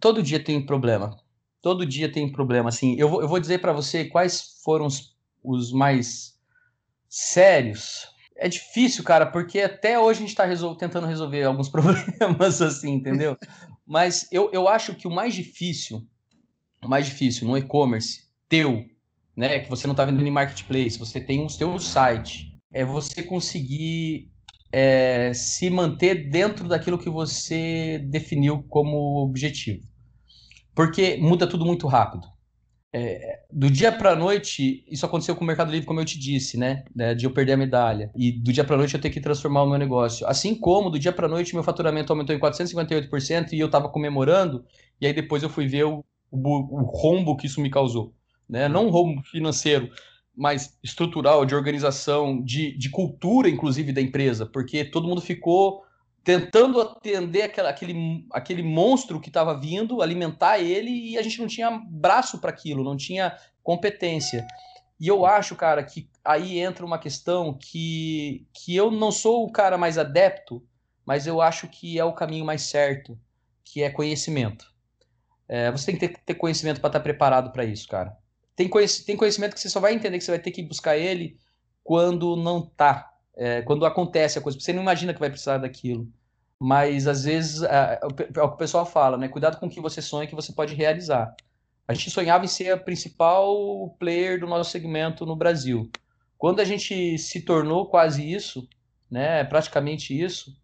Todo 0.00 0.22
dia 0.22 0.42
tem 0.42 0.64
problema. 0.64 1.16
Todo 1.60 1.84
dia 1.84 2.10
tem 2.10 2.30
problema. 2.30 2.68
Assim, 2.68 2.94
eu 2.98 3.08
vou, 3.08 3.20
eu 3.20 3.28
vou 3.28 3.40
dizer 3.40 3.60
para 3.60 3.72
você 3.72 4.04
quais 4.04 4.60
foram 4.62 4.86
os, 4.86 5.16
os 5.42 5.72
mais 5.72 6.38
sérios 7.08 8.15
é 8.38 8.48
difícil, 8.48 9.02
cara, 9.02 9.26
porque 9.26 9.60
até 9.60 9.98
hoje 9.98 10.18
a 10.18 10.20
gente 10.20 10.30
está 10.30 10.44
resol 10.44 10.74
tentando 10.74 11.06
resolver 11.06 11.42
alguns 11.44 11.68
problemas, 11.70 12.60
assim, 12.60 12.92
entendeu? 12.92 13.36
Mas 13.86 14.28
eu, 14.30 14.50
eu 14.52 14.68
acho 14.68 14.94
que 14.94 15.06
o 15.06 15.10
mais 15.10 15.34
difícil, 15.34 16.06
o 16.84 16.88
mais 16.88 17.06
difícil 17.06 17.46
no 17.46 17.56
e-commerce 17.56 18.26
teu, 18.48 18.84
né, 19.36 19.60
que 19.60 19.70
você 19.70 19.86
não 19.86 19.92
está 19.92 20.04
vendo 20.04 20.24
em 20.26 20.30
marketplace, 20.30 20.98
você 20.98 21.20
tem 21.20 21.44
o 21.44 21.48
seu 21.48 21.78
site, 21.78 22.52
é 22.72 22.84
você 22.84 23.22
conseguir 23.22 24.30
é, 24.72 25.32
se 25.34 25.70
manter 25.70 26.28
dentro 26.30 26.68
daquilo 26.68 26.98
que 26.98 27.10
você 27.10 27.98
definiu 28.08 28.62
como 28.68 29.22
objetivo. 29.22 29.82
Porque 30.74 31.16
muda 31.16 31.46
tudo 31.46 31.64
muito 31.64 31.86
rápido 31.86 32.35
é, 32.92 33.40
do 33.52 33.70
dia 33.70 33.92
para 33.92 34.16
noite, 34.16 34.84
isso 34.88 35.04
aconteceu 35.04 35.36
com 35.36 35.44
o 35.44 35.46
Mercado 35.46 35.70
Livre, 35.70 35.86
como 35.86 36.00
eu 36.00 36.04
te 36.04 36.18
disse, 36.18 36.56
né? 36.56 36.84
De 37.14 37.26
eu 37.26 37.30
perder 37.30 37.52
a 37.52 37.56
medalha. 37.56 38.10
E 38.16 38.32
do 38.32 38.52
dia 38.52 38.64
para 38.64 38.76
noite 38.76 38.94
eu 38.94 39.00
ter 39.00 39.10
que 39.10 39.20
transformar 39.20 39.64
o 39.64 39.68
meu 39.68 39.78
negócio. 39.78 40.26
Assim 40.26 40.54
como 40.54 40.88
do 40.88 40.98
dia 40.98 41.12
para 41.12 41.28
noite 41.28 41.54
meu 41.54 41.64
faturamento 41.64 42.12
aumentou 42.12 42.34
em 42.34 42.38
458% 42.38 43.52
e 43.52 43.60
eu 43.60 43.66
estava 43.66 43.88
comemorando, 43.88 44.64
e 45.00 45.06
aí 45.06 45.12
depois 45.12 45.42
eu 45.42 45.50
fui 45.50 45.66
ver 45.66 45.84
o, 45.84 46.04
o, 46.30 46.80
o, 46.80 46.84
rombo 46.84 47.36
que 47.36 47.46
isso 47.46 47.60
me 47.60 47.70
causou. 47.70 48.14
Né? 48.48 48.68
Não 48.68 48.86
um 48.86 48.90
rombo 48.90 49.22
financeiro, 49.22 49.90
mais 50.34 50.78
estrutural, 50.82 51.44
de 51.44 51.54
organização, 51.54 52.42
de, 52.42 52.76
de 52.78 52.90
cultura, 52.90 53.48
inclusive, 53.48 53.92
da 53.92 54.00
empresa, 54.00 54.46
porque 54.46 54.84
todo 54.84 55.08
mundo 55.08 55.20
ficou 55.20 55.82
tentando 56.26 56.80
atender 56.80 57.42
aquela, 57.42 57.70
aquele, 57.70 58.26
aquele 58.32 58.60
monstro 58.60 59.20
que 59.20 59.28
estava 59.28 59.56
vindo, 59.56 60.02
alimentar 60.02 60.58
ele, 60.58 60.90
e 60.90 61.16
a 61.16 61.22
gente 61.22 61.38
não 61.38 61.46
tinha 61.46 61.70
braço 61.88 62.40
para 62.40 62.50
aquilo, 62.50 62.82
não 62.82 62.96
tinha 62.96 63.38
competência. 63.62 64.44
E 64.98 65.06
eu 65.06 65.24
acho, 65.24 65.54
cara, 65.54 65.84
que 65.84 66.10
aí 66.24 66.58
entra 66.58 66.84
uma 66.84 66.98
questão 66.98 67.54
que, 67.54 68.44
que 68.52 68.74
eu 68.74 68.90
não 68.90 69.12
sou 69.12 69.46
o 69.46 69.52
cara 69.52 69.78
mais 69.78 69.98
adepto, 69.98 70.66
mas 71.06 71.28
eu 71.28 71.40
acho 71.40 71.68
que 71.68 71.96
é 71.96 72.04
o 72.04 72.12
caminho 72.12 72.44
mais 72.44 72.62
certo, 72.62 73.16
que 73.64 73.84
é 73.84 73.88
conhecimento. 73.88 74.74
É, 75.48 75.70
você 75.70 75.86
tem 75.86 75.94
que 75.96 76.08
ter, 76.08 76.18
ter 76.24 76.34
conhecimento 76.34 76.80
para 76.80 76.88
estar 76.88 76.98
tá 76.98 77.04
preparado 77.04 77.52
para 77.52 77.64
isso, 77.64 77.86
cara. 77.86 78.18
Tem, 78.56 78.68
tem 78.68 79.16
conhecimento 79.16 79.54
que 79.54 79.60
você 79.60 79.70
só 79.70 79.78
vai 79.78 79.94
entender 79.94 80.18
que 80.18 80.24
você 80.24 80.32
vai 80.32 80.40
ter 80.40 80.50
que 80.50 80.64
buscar 80.64 80.96
ele 80.96 81.38
quando 81.84 82.34
não 82.34 82.62
tá. 82.66 83.15
É, 83.36 83.62
quando 83.62 83.84
acontece 83.84 84.38
a 84.38 84.42
coisa. 84.42 84.58
Você 84.58 84.72
não 84.72 84.82
imagina 84.82 85.12
que 85.12 85.20
vai 85.20 85.30
precisar 85.30 85.58
daquilo. 85.58 86.08
Mas 86.58 87.06
às 87.06 87.24
vezes 87.24 87.62
é, 87.62 88.00
é 88.02 88.06
o 88.06 88.14
que 88.14 88.38
o 88.40 88.56
pessoal 88.56 88.86
fala, 88.86 89.18
né? 89.18 89.28
Cuidado 89.28 89.58
com 89.58 89.66
o 89.66 89.70
que 89.70 89.80
você 89.80 90.00
sonha 90.00 90.26
que 90.26 90.34
você 90.34 90.52
pode 90.52 90.74
realizar. 90.74 91.34
A 91.88 91.94
gente 91.94 92.10
sonhava 92.10 92.44
em 92.44 92.48
ser 92.48 92.70
a 92.70 92.76
principal 92.76 93.90
player 93.98 94.40
do 94.40 94.46
nosso 94.46 94.70
segmento 94.70 95.24
no 95.24 95.36
Brasil. 95.36 95.90
Quando 96.38 96.60
a 96.60 96.64
gente 96.64 97.18
se 97.18 97.42
tornou 97.42 97.88
quase 97.88 98.30
isso, 98.30 98.68
né, 99.10 99.44
praticamente 99.44 100.18
isso, 100.18 100.58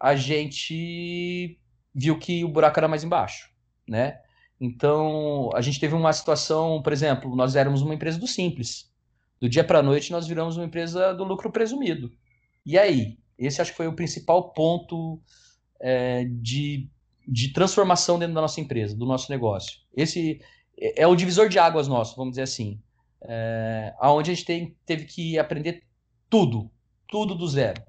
a 0.00 0.14
gente 0.14 1.58
viu 1.94 2.18
que 2.18 2.44
o 2.44 2.48
buraco 2.48 2.78
era 2.78 2.88
mais 2.88 3.02
embaixo, 3.02 3.50
né? 3.88 4.20
Então, 4.60 5.50
a 5.54 5.60
gente 5.60 5.80
teve 5.80 5.94
uma 5.94 6.12
situação, 6.12 6.82
por 6.82 6.92
exemplo, 6.92 7.34
nós 7.34 7.56
éramos 7.56 7.82
uma 7.82 7.94
empresa 7.94 8.18
do 8.18 8.26
simples. 8.26 8.87
Do 9.40 9.48
dia 9.48 9.64
para 9.64 9.78
a 9.78 9.82
noite, 9.82 10.12
nós 10.12 10.26
viramos 10.26 10.56
uma 10.56 10.66
empresa 10.66 11.12
do 11.14 11.24
lucro 11.24 11.50
presumido. 11.50 12.12
E 12.64 12.78
aí? 12.78 13.18
Esse 13.38 13.62
acho 13.62 13.70
que 13.70 13.76
foi 13.76 13.86
o 13.86 13.94
principal 13.94 14.52
ponto 14.52 15.20
é, 15.80 16.24
de 16.24 16.88
de 17.28 17.52
transformação 17.52 18.18
dentro 18.18 18.34
da 18.34 18.40
nossa 18.40 18.58
empresa, 18.58 18.96
do 18.96 19.04
nosso 19.04 19.30
negócio. 19.30 19.80
Esse 19.94 20.40
é 20.78 21.06
o 21.06 21.14
divisor 21.14 21.48
de 21.48 21.58
águas 21.58 21.86
nosso, 21.86 22.16
vamos 22.16 22.32
dizer 22.32 22.42
assim. 22.42 22.80
É, 23.20 23.94
onde 24.02 24.30
a 24.30 24.34
gente 24.34 24.46
tem, 24.46 24.76
teve 24.86 25.04
que 25.04 25.38
aprender 25.38 25.82
tudo, 26.30 26.70
tudo 27.06 27.34
do 27.34 27.46
zero. 27.46 27.82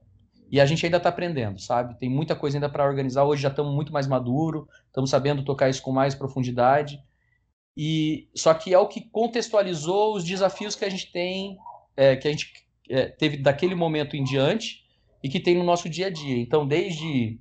E 0.51 0.59
a 0.59 0.65
gente 0.65 0.85
ainda 0.85 0.97
está 0.97 1.09
aprendendo, 1.09 1.59
sabe? 1.59 1.97
Tem 1.97 2.09
muita 2.09 2.35
coisa 2.35 2.57
ainda 2.57 2.67
para 2.67 2.85
organizar. 2.85 3.23
Hoje 3.23 3.41
já 3.43 3.49
estamos 3.49 3.73
muito 3.73 3.93
mais 3.93 4.07
maduro, 4.07 4.67
estamos 4.87 5.09
sabendo 5.09 5.45
tocar 5.45 5.69
isso 5.69 5.81
com 5.81 5.91
mais 5.91 6.13
profundidade. 6.13 7.01
E 7.81 8.27
só 8.35 8.53
que 8.53 8.73
é 8.73 8.77
o 8.77 8.89
que 8.89 8.99
contextualizou 8.99 10.13
os 10.13 10.25
desafios 10.25 10.75
que 10.75 10.83
a 10.83 10.89
gente 10.89 11.09
tem, 11.13 11.57
é, 11.95 12.17
que 12.17 12.27
a 12.27 12.31
gente 12.31 12.51
é, 12.89 13.05
teve 13.05 13.37
daquele 13.37 13.73
momento 13.73 14.17
em 14.17 14.23
diante 14.25 14.83
e 15.23 15.29
que 15.29 15.39
tem 15.39 15.57
no 15.57 15.63
nosso 15.63 15.87
dia 15.87 16.07
a 16.07 16.09
dia. 16.09 16.35
Então, 16.41 16.67
desde 16.67 17.39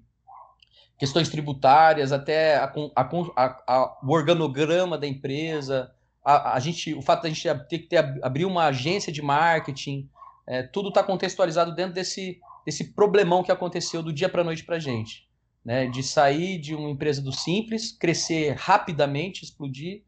questões 0.97 1.29
tributárias, 1.29 2.13
até 2.13 2.55
a, 2.55 2.73
a, 2.95 3.63
a, 3.67 3.99
o 4.01 4.13
organograma 4.13 4.97
da 4.97 5.09
empresa, 5.09 5.91
a, 6.25 6.61
gente, 6.61 6.95
o 6.95 7.03
fato 7.03 7.23
de 7.23 7.27
a 7.27 7.31
gente 7.31 7.67
ter 7.69 7.79
que 7.81 7.89
ter, 7.89 7.99
abrir 8.23 8.45
uma 8.45 8.67
agência 8.67 9.13
de 9.13 9.21
marketing, 9.21 10.09
é, 10.47 10.63
tudo 10.63 10.91
está 10.91 11.03
contextualizado 11.03 11.75
dentro 11.75 11.95
desse, 11.95 12.39
desse 12.65 12.93
problemão 12.93 13.43
que 13.43 13.51
aconteceu 13.51 14.05
do 14.05 14.13
dia 14.13 14.29
para 14.29 14.43
a 14.43 14.45
noite 14.45 14.63
para 14.63 14.77
a 14.77 14.81
gente. 14.81 15.27
Né, 15.65 15.87
de 15.87 16.03
sair 16.03 16.59
de 16.59 16.75
uma 16.77 16.89
empresa 16.89 17.21
do 17.21 17.33
simples, 17.33 17.91
crescer 17.91 18.55
rapidamente, 18.57 19.45
explodir 19.45 20.05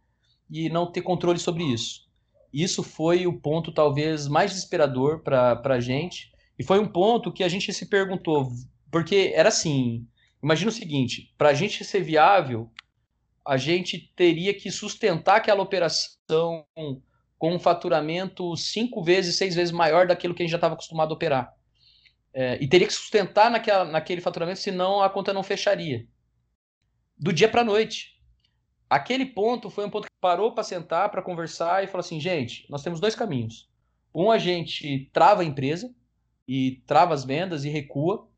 e 0.51 0.68
não 0.68 0.90
ter 0.90 1.03
controle 1.03 1.38
sobre 1.38 1.64
isso. 1.64 2.09
Isso 2.53 2.82
foi 2.82 3.26
o 3.26 3.32
ponto 3.32 3.72
talvez 3.72 4.26
mais 4.26 4.51
desesperador 4.51 5.20
para 5.20 5.61
a 5.64 5.80
gente, 5.80 6.32
e 6.59 6.64
foi 6.64 6.78
um 6.78 6.88
ponto 6.88 7.32
que 7.32 7.44
a 7.44 7.48
gente 7.48 7.72
se 7.72 7.86
perguntou, 7.86 8.51
porque 8.90 9.32
era 9.34 9.48
assim, 9.48 10.07
Imagina 10.42 10.70
o 10.70 10.74
seguinte: 10.74 11.32
para 11.36 11.51
a 11.51 11.55
gente 11.55 11.84
ser 11.84 12.03
viável, 12.03 12.70
a 13.44 13.57
gente 13.57 14.12
teria 14.16 14.55
que 14.55 14.70
sustentar 14.70 15.36
aquela 15.36 15.62
operação 15.62 16.64
com 17.38 17.55
um 17.55 17.59
faturamento 17.59 18.57
cinco 18.57 19.03
vezes, 19.03 19.36
seis 19.36 19.55
vezes 19.55 19.72
maior 19.72 20.07
daquilo 20.07 20.34
que 20.34 20.42
a 20.42 20.44
gente 20.44 20.53
já 20.53 20.59
estava 20.59 20.74
acostumado 20.74 21.11
a 21.11 21.14
operar. 21.14 21.55
É, 22.32 22.59
e 22.62 22.68
teria 22.68 22.86
que 22.86 22.92
sustentar 22.92 23.51
naquela, 23.51 23.84
naquele 23.84 24.20
faturamento, 24.20 24.61
senão 24.61 25.03
a 25.03 25.11
conta 25.11 25.32
não 25.32 25.42
fecharia. 25.42 26.07
Do 27.18 27.32
dia 27.32 27.48
para 27.48 27.62
a 27.62 27.64
noite. 27.64 28.20
Aquele 28.91 29.24
ponto 29.24 29.70
foi 29.70 29.86
um 29.86 29.91
ponto 29.91 30.09
que 30.09 30.20
parou 30.20 30.53
para 30.53 30.64
sentar, 30.64 31.09
para 31.12 31.22
conversar 31.22 31.84
e 31.84 31.86
falou 31.86 32.01
assim: 32.01 32.18
gente, 32.18 32.66
nós 32.68 32.82
temos 32.82 32.99
dois 32.99 33.14
caminhos. 33.14 33.70
Um, 34.12 34.32
a 34.32 34.36
gente 34.36 35.09
trava 35.12 35.43
a 35.43 35.45
empresa 35.45 35.95
e 36.47 36.82
trava 36.88 37.14
as 37.14 37.24
vendas 37.24 37.64
e 37.64 37.68
recua 37.68 38.28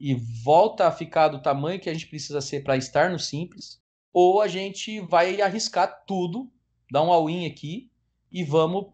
e 0.00 0.14
volta 0.14 0.88
a 0.88 0.90
ficar 0.90 1.28
do 1.28 1.40
tamanho 1.40 1.78
que 1.78 1.88
a 1.88 1.92
gente 1.92 2.08
precisa 2.08 2.40
ser 2.40 2.64
para 2.64 2.76
estar 2.76 3.10
no 3.10 3.20
simples, 3.20 3.80
ou 4.12 4.40
a 4.40 4.48
gente 4.48 4.98
vai 4.98 5.40
arriscar 5.40 6.02
tudo, 6.04 6.50
dar 6.90 7.02
um 7.02 7.12
all-in 7.12 7.46
aqui 7.46 7.88
e 8.32 8.42
vamos 8.42 8.86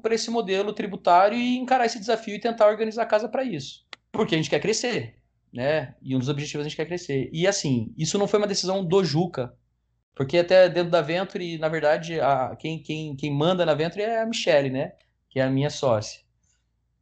para 0.00 0.14
esse 0.14 0.30
modelo 0.30 0.72
tributário 0.72 1.36
e 1.36 1.58
encarar 1.58 1.84
esse 1.84 1.98
desafio 1.98 2.36
e 2.36 2.40
tentar 2.40 2.68
organizar 2.68 3.02
a 3.02 3.06
casa 3.06 3.28
para 3.28 3.44
isso. 3.44 3.84
Porque 4.10 4.34
a 4.34 4.38
gente 4.38 4.48
quer 4.48 4.60
crescer, 4.60 5.16
né? 5.52 5.96
E 6.00 6.16
um 6.16 6.18
dos 6.18 6.30
objetivos 6.30 6.64
a 6.64 6.68
gente 6.68 6.76
quer 6.76 6.86
crescer. 6.86 7.28
E 7.30 7.46
assim, 7.46 7.92
isso 7.98 8.16
não 8.16 8.28
foi 8.28 8.38
uma 8.38 8.46
decisão 8.46 8.82
do 8.82 9.04
Juca, 9.04 9.54
porque 10.14 10.38
até 10.38 10.68
dentro 10.68 10.90
da 10.90 11.00
Venture, 11.00 11.58
na 11.58 11.68
verdade, 11.68 12.20
a, 12.20 12.54
quem, 12.56 12.82
quem, 12.82 13.16
quem 13.16 13.32
manda 13.32 13.64
na 13.64 13.74
Venture 13.74 14.02
é 14.02 14.22
a 14.22 14.26
Michelle, 14.26 14.70
né? 14.70 14.92
Que 15.30 15.40
é 15.40 15.42
a 15.42 15.50
minha 15.50 15.70
sócia. 15.70 16.20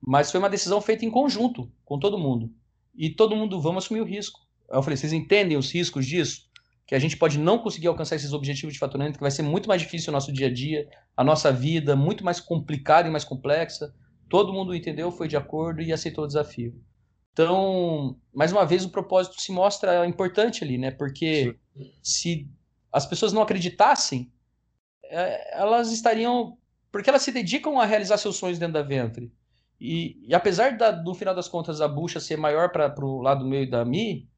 Mas 0.01 0.31
foi 0.31 0.39
uma 0.39 0.49
decisão 0.49 0.81
feita 0.81 1.05
em 1.05 1.11
conjunto 1.11 1.71
com 1.85 1.99
todo 1.99 2.19
mundo 2.19 2.51
e 2.95 3.11
todo 3.11 3.37
mundo 3.37 3.61
vamos 3.61 3.85
assumir 3.85 4.01
o 4.01 4.07
risco. 4.07 4.41
Eu 4.71 4.83
falei, 4.83 4.97
vocês 4.97 5.13
entendem 5.13 5.57
os 5.57 5.73
riscos 5.73 6.07
disso? 6.07 6.49
Que 6.87 6.95
a 6.95 6.99
gente 6.99 7.17
pode 7.17 7.39
não 7.39 7.59
conseguir 7.59 7.89
alcançar 7.89 8.17
esses 8.17 8.33
objetivos 8.33 8.73
de 8.73 8.79
faturamento, 8.79 9.19
que 9.19 9.23
vai 9.23 9.31
ser 9.31 9.43
muito 9.43 9.69
mais 9.69 9.83
difícil 9.83 10.11
o 10.11 10.13
nosso 10.13 10.33
dia 10.33 10.47
a 10.47 10.53
dia, 10.53 10.89
a 11.17 11.25
nossa 11.25 11.53
vida, 11.53 11.97
muito 11.97 12.25
mais 12.25 12.41
complicada 12.41 13.09
e 13.09 13.11
mais 13.11 13.25
complexa. 13.25 13.95
Todo 14.29 14.53
mundo 14.53 14.75
entendeu, 14.75 15.11
foi 15.11 15.27
de 15.27 15.37
acordo 15.37 15.83
e 15.83 15.93
aceitou 15.93 16.25
o 16.25 16.27
desafio. 16.27 16.81
Então, 17.33 18.17
mais 18.33 18.53
uma 18.53 18.65
vez, 18.65 18.85
o 18.85 18.91
propósito 18.91 19.41
se 19.41 19.53
mostra 19.53 20.07
importante 20.07 20.65
ali, 20.65 20.79
né? 20.79 20.91
Porque 20.91 21.57
Sim. 21.75 21.91
se 22.03 22.49
as 22.93 23.07
pessoas 23.07 23.33
não 23.33 23.43
acreditassem, 23.43 24.31
é, 25.05 25.59
elas 25.61 25.93
estariam. 25.93 26.57
Porque 26.91 27.09
elas 27.09 27.23
se 27.23 27.31
dedicam 27.31 27.79
a 27.79 27.85
realizar 27.85 28.17
seus 28.19 28.37
sonhos 28.37 28.59
dentro 28.59 28.75
da 28.75 28.83
ventre. 28.83 29.33
E, 29.81 30.21
e 30.27 30.35
apesar 30.35 30.77
da, 30.77 30.93
no 30.93 31.15
final 31.15 31.35
das 31.35 31.49
contas 31.49 31.81
a 31.81 31.89
bucha 31.89 32.21
ser 32.21 32.37
maior 32.37 32.71
para 32.71 32.93
o 33.05 33.23
lado 33.23 33.47
meio 33.47 33.71
da 33.71 33.85
Mi, 33.85 34.29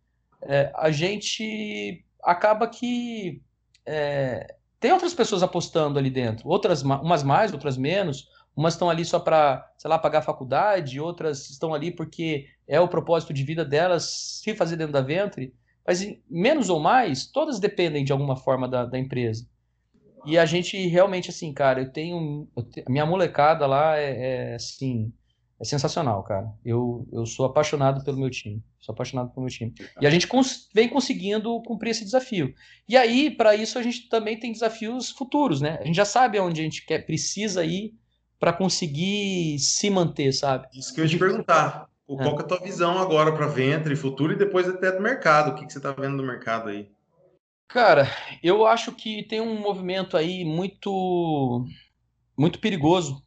é, 0.43 0.71
a 0.75 0.91
gente 0.91 2.05
acaba 2.23 2.69
que 2.69 3.43
é, 3.85 4.55
tem 4.79 4.93
outras 4.93 5.15
pessoas 5.15 5.43
apostando 5.43 5.99
ali 5.99 6.11
dentro, 6.11 6.49
outras 6.49 6.83
umas 6.83 7.23
mais, 7.23 7.53
outras 7.53 7.77
menos. 7.77 8.31
Umas 8.55 8.75
estão 8.75 8.91
ali 8.91 9.03
só 9.03 9.19
para, 9.19 9.67
sei 9.79 9.89
lá, 9.89 9.99
pagar 9.99 10.19
a 10.19 10.23
faculdade, 10.23 11.01
outras 11.01 11.49
estão 11.49 11.73
ali 11.73 11.91
porque 11.91 12.47
é 12.69 12.79
o 12.79 12.89
propósito 12.89 13.33
de 13.33 13.43
vida 13.43 13.65
delas 13.65 14.41
se 14.43 14.55
fazer 14.55 14.77
dentro 14.77 14.93
da 14.93 15.01
ventre. 15.01 15.55
Mas 15.87 16.17
menos 16.29 16.69
ou 16.69 16.81
mais, 16.81 17.27
todas 17.27 17.59
dependem 17.59 18.05
de 18.05 18.13
alguma 18.13 18.37
forma 18.37 18.69
da, 18.69 18.85
da 18.85 18.99
empresa. 18.99 19.47
E 20.25 20.39
a 20.39 20.47
gente 20.47 20.77
realmente, 20.87 21.31
assim, 21.31 21.53
cara, 21.53 21.81
eu 21.81 21.91
tenho. 21.91 22.49
Eu 22.57 22.85
minha 22.89 23.05
molecada 23.05 23.67
lá 23.67 23.97
é, 23.97 24.53
é 24.53 24.55
assim 24.55 25.13
é 25.63 25.65
sensacional, 25.65 26.25
cara. 26.25 26.53
Eu, 26.65 27.07
eu 27.13 27.25
sou 27.25 27.47
apaixonado 27.47 28.05
pelo 28.05 28.19
meu 28.19 28.29
time. 28.29 28.61
Sou 28.81 28.93
apaixonado 28.93 29.31
pelo 29.31 29.43
meu 29.43 29.51
time. 29.51 29.73
E 30.01 30.05
a 30.05 30.11
gente 30.11 30.27
cons 30.27 30.69
vem 30.75 30.89
conseguindo 30.89 31.63
cumprir 31.63 31.91
esse 31.91 32.05
desafio. 32.05 32.53
E 32.89 32.97
aí, 32.97 33.31
para 33.31 33.55
isso, 33.55 33.79
a 33.79 33.83
gente 33.83 34.09
também 34.09 34.37
tem 34.37 34.51
desafios 34.51 35.11
futuros, 35.11 35.61
né? 35.61 35.79
A 35.81 35.85
gente 35.85 35.95
já 35.95 36.05
sabe 36.05 36.41
onde 36.41 36.61
a 36.61 36.65
gente 36.65 36.85
quer, 36.85 37.07
precisa 37.07 37.65
ir 37.65 37.95
para 38.41 38.53
conseguir 38.53 39.57
se 39.61 39.89
manter, 39.89 40.33
sabe? 40.33 40.67
Isso 40.75 40.93
que 40.93 41.01
eu 41.01 41.05
ia 41.05 41.11
te 41.11 41.17
perguntar. 41.17 41.87
É. 42.21 42.25
Qual 42.25 42.39
é 42.39 42.41
a 42.41 42.47
tua 42.47 42.61
visão 42.61 42.99
agora 42.99 43.33
para 43.33 43.47
ventre, 43.47 43.97
futuro 43.97 44.33
e 44.33 44.39
depois 44.39 44.69
até 44.69 44.93
do 44.93 45.03
mercado? 45.03 45.51
O 45.51 45.55
que, 45.55 45.67
que 45.67 45.73
você 45.73 45.79
está 45.79 45.93
vendo 45.93 46.17
do 46.17 46.23
mercado 46.23 46.69
aí? 46.69 46.91
Cara, 47.69 48.07
eu 48.43 48.67
acho 48.67 48.93
que 48.93 49.23
tem 49.23 49.41
um 49.41 49.59
movimento 49.59 50.17
aí 50.17 50.45
muito 50.45 51.67
muito 52.37 52.59
perigoso 52.59 53.23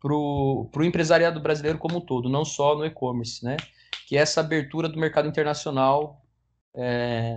para 0.00 0.12
o 0.12 0.84
empresariado 0.84 1.40
brasileiro 1.40 1.78
como 1.78 1.98
um 1.98 2.00
todo, 2.00 2.28
não 2.28 2.44
só 2.44 2.76
no 2.76 2.84
e-commerce, 2.84 3.44
né? 3.44 3.56
Que 4.06 4.16
é 4.16 4.20
essa 4.20 4.40
abertura 4.40 4.88
do 4.88 4.98
mercado 4.98 5.28
internacional 5.28 6.22
é, 6.74 7.36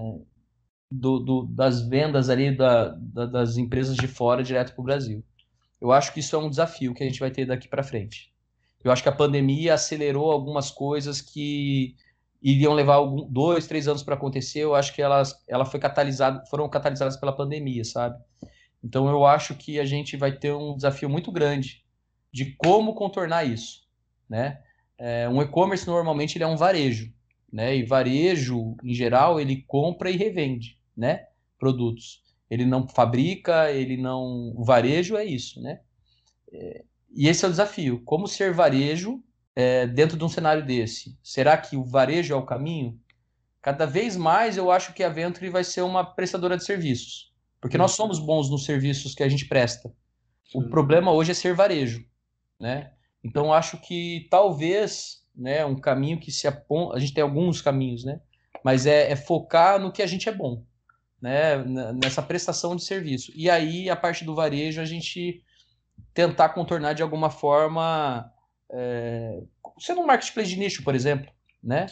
do, 0.92 1.20
do, 1.20 1.44
das 1.46 1.88
vendas 1.88 2.30
ali 2.30 2.56
da, 2.56 2.90
da, 2.90 3.26
das 3.26 3.58
empresas 3.58 3.96
de 3.96 4.08
fora 4.08 4.44
direto 4.44 4.74
para 4.74 4.82
o 4.82 4.86
Brasil. 4.86 5.24
Eu 5.80 5.92
acho 5.92 6.14
que 6.14 6.20
isso 6.20 6.36
é 6.36 6.40
um 6.40 6.50
desafio 6.50 6.94
que 6.94 7.04
a 7.04 7.06
gente 7.06 7.20
vai 7.20 7.32
ter 7.32 7.46
daqui 7.46 7.68
para 7.68 7.84
frente. 7.84 8.34
Eu 8.88 8.94
acho 8.94 9.04
que 9.04 9.10
a 9.10 9.14
pandemia 9.14 9.74
acelerou 9.74 10.32
algumas 10.32 10.72
coisas 10.72 11.22
que 11.22 11.96
iriam 12.42 12.74
levar 12.74 12.96
algum, 12.96 13.28
dois, 13.30 13.68
três 13.68 13.88
anos 13.88 14.02
para 14.02 14.16
acontecer. 14.16 14.60
Eu 14.60 14.76
acho 14.76 14.94
que 14.94 15.02
elas 15.02 15.44
ela 15.48 15.66
foi 15.66 15.80
catalisada, 15.80 16.46
foram 16.46 16.70
catalisadas 16.70 17.18
pela 17.18 17.36
pandemia, 17.36 17.84
sabe? 17.84 18.18
Então 18.84 19.10
eu 19.10 19.26
acho 19.26 19.56
que 19.56 19.80
a 19.80 19.86
gente 19.86 20.16
vai 20.16 20.32
ter 20.32 20.54
um 20.54 20.76
desafio 20.76 21.10
muito 21.10 21.32
grande 21.32 21.84
de 22.32 22.56
como 22.58 22.94
contornar 22.94 23.44
isso, 23.44 23.82
né? 24.30 24.62
É, 24.98 25.28
um 25.28 25.42
e-commerce 25.42 25.86
normalmente 25.86 26.38
ele 26.38 26.46
é 26.46 26.48
um 26.48 26.56
varejo, 26.56 27.14
né? 27.52 27.76
E 27.76 27.84
varejo, 27.84 28.78
em 28.84 28.94
geral, 28.94 29.40
ele 29.40 29.64
compra 29.68 30.10
e 30.10 30.16
revende, 30.16 30.80
né? 30.96 31.28
Produtos. 31.60 32.24
Ele 32.50 32.66
não 32.66 32.88
fabrica, 32.88 33.70
ele 33.72 33.98
não. 33.98 34.54
O 34.56 34.64
varejo 34.64 35.18
é 35.18 35.26
isso, 35.26 35.62
né? 35.62 35.82
É, 36.54 36.84
e 37.10 37.28
esse 37.28 37.46
é 37.46 37.48
o 37.48 37.52
desafio. 37.52 38.02
Como 38.04 38.28
ser 38.28 38.54
varejo 38.54 39.24
é, 39.56 39.88
dentro 39.88 40.18
de 40.18 40.24
um 40.24 40.30
cenário 40.30 40.66
desse? 40.66 41.18
Será 41.24 41.58
que 41.58 41.76
o 41.76 41.84
varejo 41.84 42.34
é 42.34 42.38
o 42.38 42.46
caminho? 42.46 43.00
Cada 43.62 43.86
vez 43.86 44.16
mais 44.16 44.56
eu 44.58 44.72
acho 44.72 44.94
que 44.94 45.04
a 45.04 45.10
Venture 45.10 45.50
vai 45.50 45.64
ser 45.64 45.82
uma 45.82 46.04
prestadora 46.04 46.56
de 46.56 46.64
serviços. 46.64 47.34
Porque 47.60 47.78
nós 47.78 47.92
somos 47.92 48.20
bons 48.20 48.50
nos 48.50 48.66
serviços 48.66 49.16
que 49.16 49.24
a 49.24 49.30
gente 49.30 49.46
presta. 49.46 49.92
O 50.54 50.70
problema 50.70 51.12
hoje 51.12 51.32
é 51.32 51.34
ser 51.34 51.54
varejo, 51.54 52.06
né? 52.60 52.92
Então 53.24 53.52
acho 53.52 53.78
que 53.78 54.28
talvez, 54.30 55.24
né, 55.36 55.66
um 55.66 55.76
caminho 55.76 56.20
que 56.20 56.32
se 56.32 56.48
aponta, 56.48 56.96
a 56.96 57.00
gente 57.00 57.14
tem 57.14 57.24
alguns 57.24 57.62
caminhos, 57.62 58.06
né? 58.06 58.22
Mas 58.64 58.86
é, 58.86 59.12
é 59.12 59.16
focar 59.16 59.80
no 59.80 59.92
que 59.92 60.02
a 60.02 60.08
gente 60.08 60.30
é 60.30 60.32
bom, 60.32 60.64
né? 61.22 61.58
Nessa 62.02 62.22
prestação 62.22 62.76
de 62.76 62.84
serviço. 62.84 63.32
E 63.36 63.50
aí 63.50 63.90
a 63.90 63.96
parte 63.96 64.24
do 64.24 64.36
varejo 64.36 64.80
a 64.80 64.86
gente 64.86 65.44
tentar 66.14 66.50
contornar 66.50 66.94
de 66.94 67.04
alguma 67.04 67.30
forma, 67.30 68.32
é, 68.72 69.42
sendo 69.80 70.02
um 70.02 70.06
marketplace 70.06 70.50
de 70.50 70.58
nicho, 70.58 70.84
por 70.84 70.96
exemplo, 70.96 71.32
né? 71.64 71.86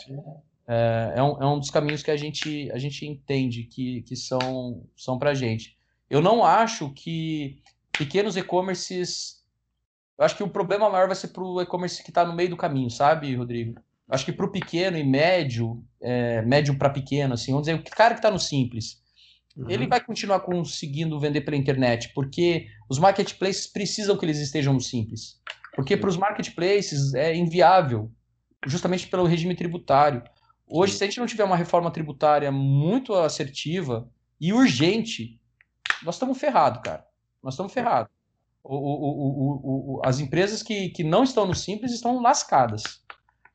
É, 0.68 1.14
é, 1.18 1.24
um, 1.24 1.44
é 1.44 1.46
um 1.46 1.60
dos 1.60 1.70
caminhos 1.70 2.02
que 2.02 2.12
a 2.12 2.18
gente, 2.18 2.72
a 2.72 2.78
gente 2.78 3.06
entende 3.06 3.64
que, 3.64 4.02
que 4.02 4.16
são, 4.16 4.84
são 4.96 5.20
para 5.20 5.32
a 5.32 5.34
gente. 5.36 5.78
Eu 6.10 6.22
não 6.22 6.44
acho 6.44 6.92
que 6.94 7.62
pequenos 7.92 8.36
e-commerces. 8.36 9.44
Eu 10.18 10.26
acho 10.26 10.36
que 10.36 10.44
o 10.44 10.50
problema 10.50 10.90
maior 10.90 11.08
vai 11.08 11.16
ser 11.16 11.30
para 11.30 11.44
o 11.44 11.62
e-commerce 11.62 12.04
que 12.04 12.10
está 12.10 12.26
no 12.26 12.34
meio 12.34 12.50
do 12.50 12.58
caminho, 12.58 12.90
sabe, 12.90 13.36
Rodrigo? 13.36 13.80
Eu 14.08 14.16
acho 14.16 14.26
que 14.26 14.32
para 14.32 14.46
o 14.46 14.52
pequeno 14.52 14.98
e 14.98 15.04
médio, 15.04 15.84
é, 16.02 16.42
médio 16.42 16.78
para 16.78 16.90
pequeno, 16.90 17.34
assim, 17.34 17.52
vamos 17.52 17.68
dizer, 17.68 17.80
o 17.80 17.84
cara 17.84 18.14
que 18.14 18.20
está 18.20 18.32
no 18.32 18.40
simples, 18.40 19.02
uhum. 19.56 19.70
ele 19.70 19.88
vai 19.88 20.04
continuar 20.04 20.40
conseguindo 20.42 21.20
vender 21.20 21.42
pela 21.42 21.58
internet, 21.58 22.12
porque 22.14 22.68
os 22.90 23.00
marketplaces 23.00 23.68
precisam 23.68 24.18
que 24.18 24.26
eles 24.26 24.40
estejam 24.40 24.74
no 24.74 24.82
simples. 24.82 25.40
Porque 25.76 25.98
para 25.98 26.10
os 26.10 26.18
marketplaces 26.18 27.14
é 27.14 27.36
inviável, 27.36 28.12
justamente 28.66 29.08
pelo 29.08 29.26
regime 29.26 29.56
tributário. 29.56 30.24
Hoje, 30.68 30.94
Sim. 30.94 30.98
se 30.98 31.04
a 31.04 31.08
gente 31.08 31.20
não 31.20 31.28
tiver 31.28 31.44
uma 31.44 31.58
reforma 31.58 31.92
tributária 31.92 32.52
muito 32.52 33.14
assertiva 33.14 34.10
e 34.40 34.54
urgente, 34.54 35.40
nós 36.04 36.16
estamos 36.16 36.38
ferrados, 36.38 36.82
cara. 36.84 37.06
Nós 37.44 37.54
estamos 37.54 37.74
ferrados. 37.74 38.12
O, 38.64 38.76
o, 38.76 39.98
o, 39.98 40.02
as 40.04 40.20
empresas 40.20 40.64
que, 40.64 40.90
que 40.90 41.04
não 41.04 41.24
estão 41.24 41.46
no 41.46 41.54
Simples 41.54 41.92
estão 41.92 42.22
lascadas. 42.22 43.04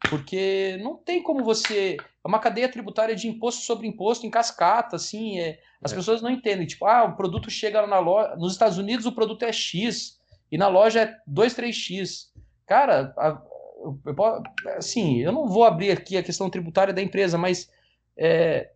Porque 0.08 0.78
não 0.82 0.96
tem 0.96 1.22
como 1.22 1.44
você. 1.44 1.96
É 2.24 2.28
uma 2.28 2.38
cadeia 2.38 2.70
tributária 2.70 3.14
de 3.14 3.28
imposto 3.28 3.62
sobre 3.62 3.86
imposto 3.86 4.26
em 4.26 4.30
cascata, 4.30 4.96
assim. 4.96 5.38
É, 5.40 5.58
as 5.82 5.92
é. 5.92 5.96
pessoas 5.96 6.22
não 6.22 6.30
entendem. 6.30 6.66
Tipo, 6.66 6.86
ah, 6.86 7.04
o 7.04 7.16
produto 7.16 7.50
chega 7.50 7.86
na 7.86 7.98
loja. 7.98 8.36
Nos 8.36 8.52
Estados 8.52 8.78
Unidos 8.78 9.06
o 9.06 9.12
produto 9.12 9.44
é 9.44 9.52
X 9.52 10.18
e 10.50 10.58
na 10.58 10.68
loja 10.68 11.02
é 11.02 11.16
2, 11.26 11.54
3X. 11.54 12.28
Cara, 12.66 13.14
a, 13.16 13.42
assim, 14.76 15.20
eu 15.20 15.32
não 15.32 15.48
vou 15.48 15.64
abrir 15.64 15.90
aqui 15.90 16.16
a 16.16 16.22
questão 16.22 16.50
tributária 16.50 16.92
da 16.92 17.02
empresa, 17.02 17.38
mas 17.38 17.70
é, 18.16 18.70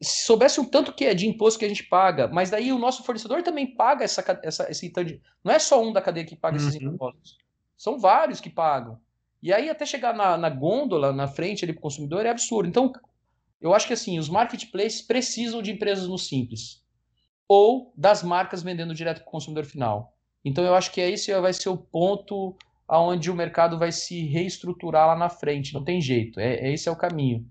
se 0.00 0.26
soubesse 0.26 0.60
o 0.60 0.66
tanto 0.66 0.92
que 0.92 1.04
é 1.04 1.14
de 1.14 1.28
imposto 1.28 1.58
que 1.58 1.64
a 1.64 1.68
gente 1.68 1.84
paga, 1.84 2.26
mas 2.28 2.50
daí 2.50 2.72
o 2.72 2.78
nosso 2.78 3.04
fornecedor 3.04 3.42
também 3.42 3.74
paga 3.74 4.04
essa, 4.04 4.40
essa 4.42 4.70
esse 4.70 4.90
tanto 4.90 5.08
de, 5.08 5.22
não 5.44 5.52
é 5.52 5.58
só 5.58 5.82
um 5.82 5.92
da 5.92 6.02
cadeia 6.02 6.26
que 6.26 6.34
paga 6.34 6.58
uhum. 6.58 6.68
esses 6.68 6.80
impostos, 6.80 7.38
são 7.76 7.98
vários 7.98 8.40
que 8.40 8.50
pagam. 8.50 8.98
E 9.40 9.52
aí 9.52 9.70
até 9.70 9.86
chegar 9.86 10.12
na, 10.12 10.36
na 10.36 10.50
gôndola, 10.50 11.12
na 11.12 11.28
frente 11.28 11.64
ali 11.64 11.72
para 11.72 11.78
o 11.78 11.82
consumidor 11.82 12.26
é 12.26 12.30
absurdo. 12.30 12.68
Então, 12.68 12.92
eu 13.60 13.74
acho 13.74 13.86
que 13.86 13.92
assim, 13.92 14.18
os 14.18 14.28
marketplaces 14.28 15.02
precisam 15.02 15.60
de 15.60 15.72
empresas 15.72 16.08
no 16.08 16.18
simples 16.18 16.82
ou 17.48 17.92
das 17.96 18.22
marcas 18.22 18.62
vendendo 18.62 18.94
direto 18.94 19.22
para 19.22 19.28
o 19.28 19.32
consumidor 19.32 19.64
final. 19.64 20.14
Então 20.44 20.62
eu 20.62 20.74
acho 20.74 20.92
que 20.92 21.00
esse 21.00 21.32
vai 21.40 21.52
ser 21.52 21.70
o 21.70 21.76
ponto 21.76 22.56
aonde 22.86 23.30
o 23.30 23.34
mercado 23.34 23.78
vai 23.78 23.90
se 23.90 24.26
reestruturar 24.26 25.06
lá 25.06 25.16
na 25.16 25.28
frente. 25.28 25.74
Não 25.74 25.82
tem 25.82 26.00
jeito. 26.00 26.38
É, 26.38 26.68
é 26.68 26.72
esse 26.72 26.88
é 26.88 26.92
o 26.92 26.96
caminho. 26.96 27.46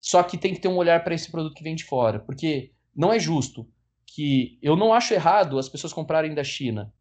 Só 0.00 0.22
que 0.22 0.38
tem 0.38 0.54
que 0.54 0.60
ter 0.60 0.68
um 0.68 0.76
olhar 0.76 1.04
para 1.04 1.14
esse 1.14 1.30
produto 1.30 1.54
que 1.54 1.62
vem 1.62 1.74
de 1.74 1.84
fora, 1.84 2.20
porque 2.20 2.72
não 2.96 3.12
é 3.12 3.18
justo 3.18 3.68
que 4.06 4.58
eu 4.62 4.74
não 4.74 4.94
acho 4.94 5.12
errado 5.12 5.58
as 5.58 5.68
pessoas 5.68 5.92
comprarem 5.92 6.34
da 6.34 6.42
China. 6.42 6.92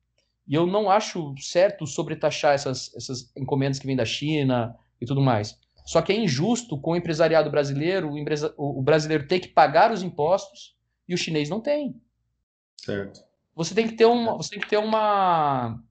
E 0.48 0.54
eu 0.54 0.68
não 0.68 0.90
acho 0.90 1.34
certo 1.38 1.88
sobretaxar 1.88 2.54
essas, 2.54 2.94
essas 2.96 3.32
encomendas 3.38 3.80
que 3.80 3.86
vêm 3.86 3.96
da 3.96 4.06
China 4.06 4.76
e 5.00 5.06
tudo 5.06 5.22
mais. 5.22 5.58
Só 5.90 6.04
que 6.04 6.14
é 6.14 6.16
injusto 6.16 6.80
com 6.80 6.92
o 6.92 6.96
empresariado 6.96 7.50
brasileiro, 7.50 8.12
o, 8.12 8.18
empresa, 8.20 8.54
o 8.56 8.80
brasileiro 8.80 9.28
ter 9.28 9.40
que 9.40 9.48
pagar 9.48 9.92
os 9.92 10.04
impostos 10.04 10.78
e 11.08 11.16
o 11.16 11.18
chinês 11.18 11.50
não 11.50 11.60
tem. 11.60 12.00
Certo. 12.78 13.22
Você 13.56 13.74
tem 13.74 13.88
que 13.88 13.96
ter 13.96 14.06
uma, 14.06 14.38
você 14.38 14.52
tem 14.52 14.60
que 14.60 14.70
ter 14.70 14.78
uma 14.78 15.82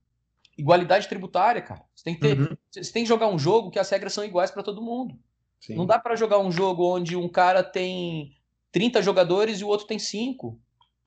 igualdade 0.56 1.08
tributária, 1.08 1.60
cara. 1.60 1.82
Você 1.92 2.04
tem 2.04 2.14
que 2.14 2.20
ter, 2.20 2.38
uhum. 2.38 2.56
você 2.70 2.92
tem 2.92 3.02
que 3.02 3.08
jogar 3.08 3.26
um 3.26 3.36
jogo 3.40 3.72
que 3.72 3.78
as 3.80 3.90
regras 3.90 4.12
são 4.12 4.24
iguais 4.24 4.52
para 4.52 4.62
todo 4.62 4.80
mundo. 4.80 5.18
Sim. 5.58 5.74
Não 5.74 5.84
dá 5.84 5.98
para 5.98 6.14
jogar 6.14 6.38
um 6.38 6.52
jogo 6.52 6.94
onde 6.94 7.16
um 7.16 7.28
cara 7.28 7.64
tem 7.64 8.36
30 8.70 9.02
jogadores 9.02 9.58
e 9.58 9.64
o 9.64 9.68
outro 9.68 9.88
tem 9.88 9.98
5. 9.98 10.56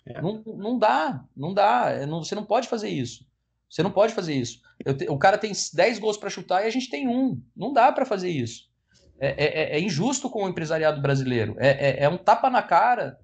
É. 0.05 0.21
Não, 0.21 0.43
não 0.45 0.77
dá, 0.77 1.23
não 1.33 1.53
dá. 1.53 1.91
É, 1.91 2.05
não, 2.05 2.21
você 2.25 2.35
não 2.35 2.43
pode 2.43 2.67
fazer 2.67 2.89
isso. 2.89 3.25
Você 3.69 3.81
não 3.81 3.91
pode 3.91 4.13
fazer 4.13 4.33
isso. 4.33 4.59
Te, 4.97 5.09
o 5.09 5.17
cara 5.17 5.37
tem 5.37 5.53
10 5.73 5.97
gols 5.97 6.17
para 6.17 6.29
chutar 6.29 6.65
e 6.65 6.67
a 6.67 6.69
gente 6.69 6.89
tem 6.89 7.07
um. 7.07 7.41
Não 7.55 7.71
dá 7.71 7.89
para 7.89 8.05
fazer 8.05 8.29
isso. 8.29 8.69
É, 9.21 9.27
é, 9.27 9.45
é, 9.45 9.77
é, 9.77 9.79
injusto 9.79 10.29
com 10.29 10.43
o 10.43 10.49
empresariado 10.49 11.01
brasileiro. 11.01 11.55
É, 11.59 11.69
é, 11.69 12.03
é 12.05 12.09
um 12.09 12.17
tapa 12.17 12.49
na 12.49 12.63
cara 12.63 13.17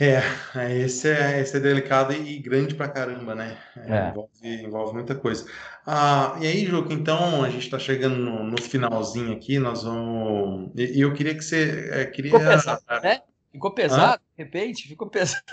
é, 0.00 0.20
é, 0.56 0.78
esse 0.78 1.08
é, 1.08 1.40
esse 1.40 1.56
é 1.56 1.60
delicado 1.60 2.12
e 2.12 2.38
grande 2.40 2.74
pra 2.74 2.88
caramba, 2.88 3.34
né? 3.34 3.56
É, 3.76 4.08
envolve, 4.08 4.64
envolve 4.64 4.92
muita 4.94 5.14
coisa. 5.14 5.46
Ah, 5.86 6.36
e 6.40 6.46
aí, 6.46 6.66
Juca, 6.66 6.92
então 6.92 7.44
a 7.44 7.48
gente 7.48 7.64
está 7.64 7.78
chegando 7.78 8.16
no, 8.16 8.42
no, 8.42 8.60
finalzinho 8.60 9.32
aqui, 9.32 9.58
nós 9.58 9.84
vamos. 9.84 10.72
E, 10.74 11.00
eu 11.00 11.12
queria 11.12 11.34
que 11.34 11.42
você. 11.42 11.90
É, 11.92 12.06
queria... 12.06 12.32
Ficou 12.32 12.48
pesado, 12.48 12.82
né? 13.02 13.20
Ficou 13.52 13.70
pesado, 13.70 14.22
de 14.36 14.42
repente, 14.42 14.88
ficou 14.88 15.08
pesado. 15.08 15.44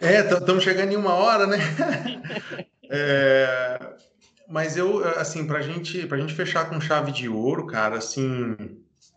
É, 0.00 0.20
estamos 0.20 0.62
chegando 0.62 0.92
em 0.92 0.96
uma 0.96 1.14
hora, 1.14 1.46
né? 1.46 1.58
É, 2.92 3.78
mas 4.50 4.76
eu, 4.76 5.02
assim, 5.18 5.46
pra 5.46 5.62
gente, 5.62 6.06
pra 6.06 6.18
gente 6.18 6.34
fechar 6.34 6.68
com 6.68 6.80
chave 6.80 7.12
de 7.12 7.28
ouro, 7.28 7.66
cara, 7.66 7.96
assim 7.96 8.56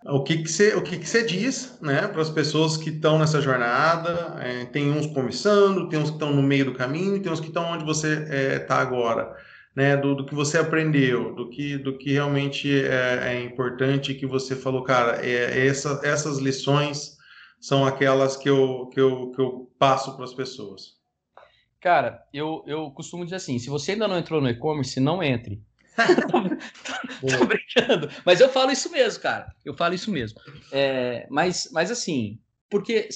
o 0.05 0.21
que 0.21 0.43
que 0.43 0.51
você, 0.51 0.75
o 0.75 0.81
que 0.81 0.97
que 0.97 1.07
você 1.07 1.23
diz, 1.23 1.77
né, 1.81 2.07
para 2.07 2.21
as 2.21 2.29
pessoas 2.29 2.75
que 2.75 2.89
estão 2.89 3.17
nessa 3.17 3.41
jornada? 3.41 4.36
É, 4.41 4.65
tem 4.65 4.91
uns 4.91 5.07
começando, 5.07 5.88
tem 5.88 5.99
uns 5.99 6.09
que 6.09 6.15
estão 6.15 6.34
no 6.34 6.43
meio 6.43 6.65
do 6.65 6.73
caminho, 6.73 7.21
tem 7.21 7.31
uns 7.31 7.39
que 7.39 7.47
estão 7.47 7.71
onde 7.71 7.86
você 7.86 8.21
está 8.21 8.36
é, 8.36 8.59
tá 8.59 8.75
agora, 8.77 9.34
né, 9.75 9.95
do, 9.95 10.13
do, 10.15 10.25
que 10.25 10.36
você 10.36 10.57
aprendeu, 10.57 11.34
do 11.34 11.49
que, 11.49 11.77
do 11.77 11.97
que 11.97 12.11
realmente 12.11 12.69
é, 12.69 13.34
é 13.34 13.43
importante 13.43 14.13
que 14.13 14.25
você 14.25 14.55
falou, 14.55 14.84
cara, 14.84 15.25
é, 15.25 15.65
essa, 15.67 16.01
essas 16.03 16.38
lições 16.38 17.17
são 17.61 17.86
aquelas 17.86 18.36
que 18.36 18.49
eu, 18.49 18.89
que 18.93 18.99
eu, 18.99 19.31
que 19.31 19.41
eu 19.41 19.71
passo 19.79 20.15
para 20.15 20.25
as 20.25 20.34
pessoas. 20.34 21.01
Cara, 21.84 22.25
eu, 22.34 22.63
eu 22.65 22.89
costumo 22.91 23.25
dizer 23.25 23.36
assim, 23.36 23.59
se 23.59 23.69
você 23.69 23.91
ainda 23.91 24.07
não 24.07 24.17
entrou 24.17 24.39
no 24.39 24.47
e-commerce, 24.47 25.01
não 25.01 25.21
entre 25.21 25.61
tô, 27.19 27.45
brincando. 27.45 28.09
Mas 28.25 28.39
eu 28.39 28.47
falo 28.47 28.71
isso 28.71 28.89
mesmo, 28.89 29.21
cara. 29.21 29.53
Eu 29.65 29.73
falo 29.73 29.93
isso 29.93 30.09
mesmo. 30.09 30.39
É, 30.71 31.27
mas, 31.29 31.67
mas 31.73 31.91
assim, 31.91 32.39
porque 32.69 33.09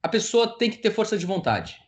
a 0.00 0.08
pessoa 0.08 0.56
tem 0.56 0.70
que 0.70 0.78
ter 0.78 0.92
força 0.92 1.18
de 1.18 1.26
vontade, 1.26 1.78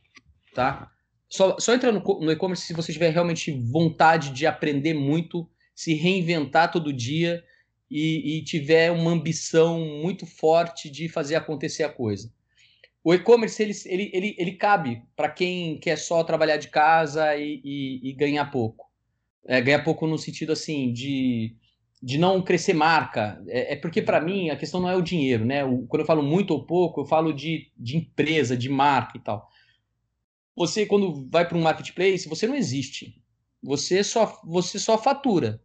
tá? 0.53 0.91
Só, 1.29 1.57
só 1.61 1.73
entra 1.73 1.93
no, 1.93 2.01
no 2.01 2.33
e-commerce 2.33 2.67
se 2.67 2.75
você 2.75 2.93
tiver 2.93 3.11
realmente 3.11 3.53
vontade 3.53 4.31
de 4.31 4.45
aprender 4.45 4.95
muito, 4.95 5.49
se 5.73 5.95
reinventar 5.95 6.73
todo 6.73 6.93
dia 6.93 7.45
e, 7.89 8.39
e 8.39 8.43
tiver 8.43 8.91
uma 8.91 9.13
ambição 9.13 9.79
muito 9.79 10.27
forte 10.27 10.91
de 10.91 11.09
fazer 11.09 11.37
acontecer 11.37 11.85
a 11.85 11.89
coisa. 11.89 12.29
O 13.05 13.13
e-commerce 13.13 13.63
ele, 13.63 13.73
ele, 13.87 14.11
ele, 14.13 14.37
ele 14.39 14.53
cabe 14.53 15.03
para 15.17 15.29
quem 15.29 15.79
quer 15.79 15.97
só 15.97 16.23
trabalhar 16.23 16.57
de 16.57 16.69
casa 16.69 17.37
e, 17.37 17.61
e, 17.65 18.11
e 18.11 18.13
ganhar 18.13 18.47
pouco 18.51 18.93
é, 19.45 19.61
ganhar 19.61 19.83
pouco 19.83 20.07
no 20.07 20.19
sentido 20.19 20.53
assim 20.53 20.93
de, 20.93 21.57
de 22.03 22.19
não 22.19 22.43
crescer 22.43 22.75
marca. 22.75 23.43
É, 23.49 23.75
é 23.75 23.77
porque, 23.77 24.01
para 24.03 24.21
mim, 24.21 24.51
a 24.51 24.57
questão 24.57 24.81
não 24.81 24.89
é 24.89 24.97
o 24.97 25.03
dinheiro, 25.03 25.45
né? 25.45 25.65
O, 25.65 25.87
quando 25.87 26.01
eu 26.01 26.07
falo 26.07 26.23
muito 26.23 26.53
ou 26.53 26.65
pouco, 26.65 27.01
eu 27.01 27.05
falo 27.05 27.33
de, 27.33 27.71
de 27.77 27.97
empresa, 27.97 28.57
de 28.57 28.69
marca 28.69 29.17
e 29.17 29.21
tal. 29.21 29.49
Você, 30.57 30.87
quando 30.87 31.29
vai 31.31 31.49
para 31.49 31.57
um 31.57 31.63
marketplace, 31.63 32.29
você 32.29 32.47
não 32.47 32.55
existe. 32.55 33.21
Você 33.63 34.05
só, 34.05 34.41
você 34.45 34.79
só 34.79 34.99
fatura. 34.99 35.61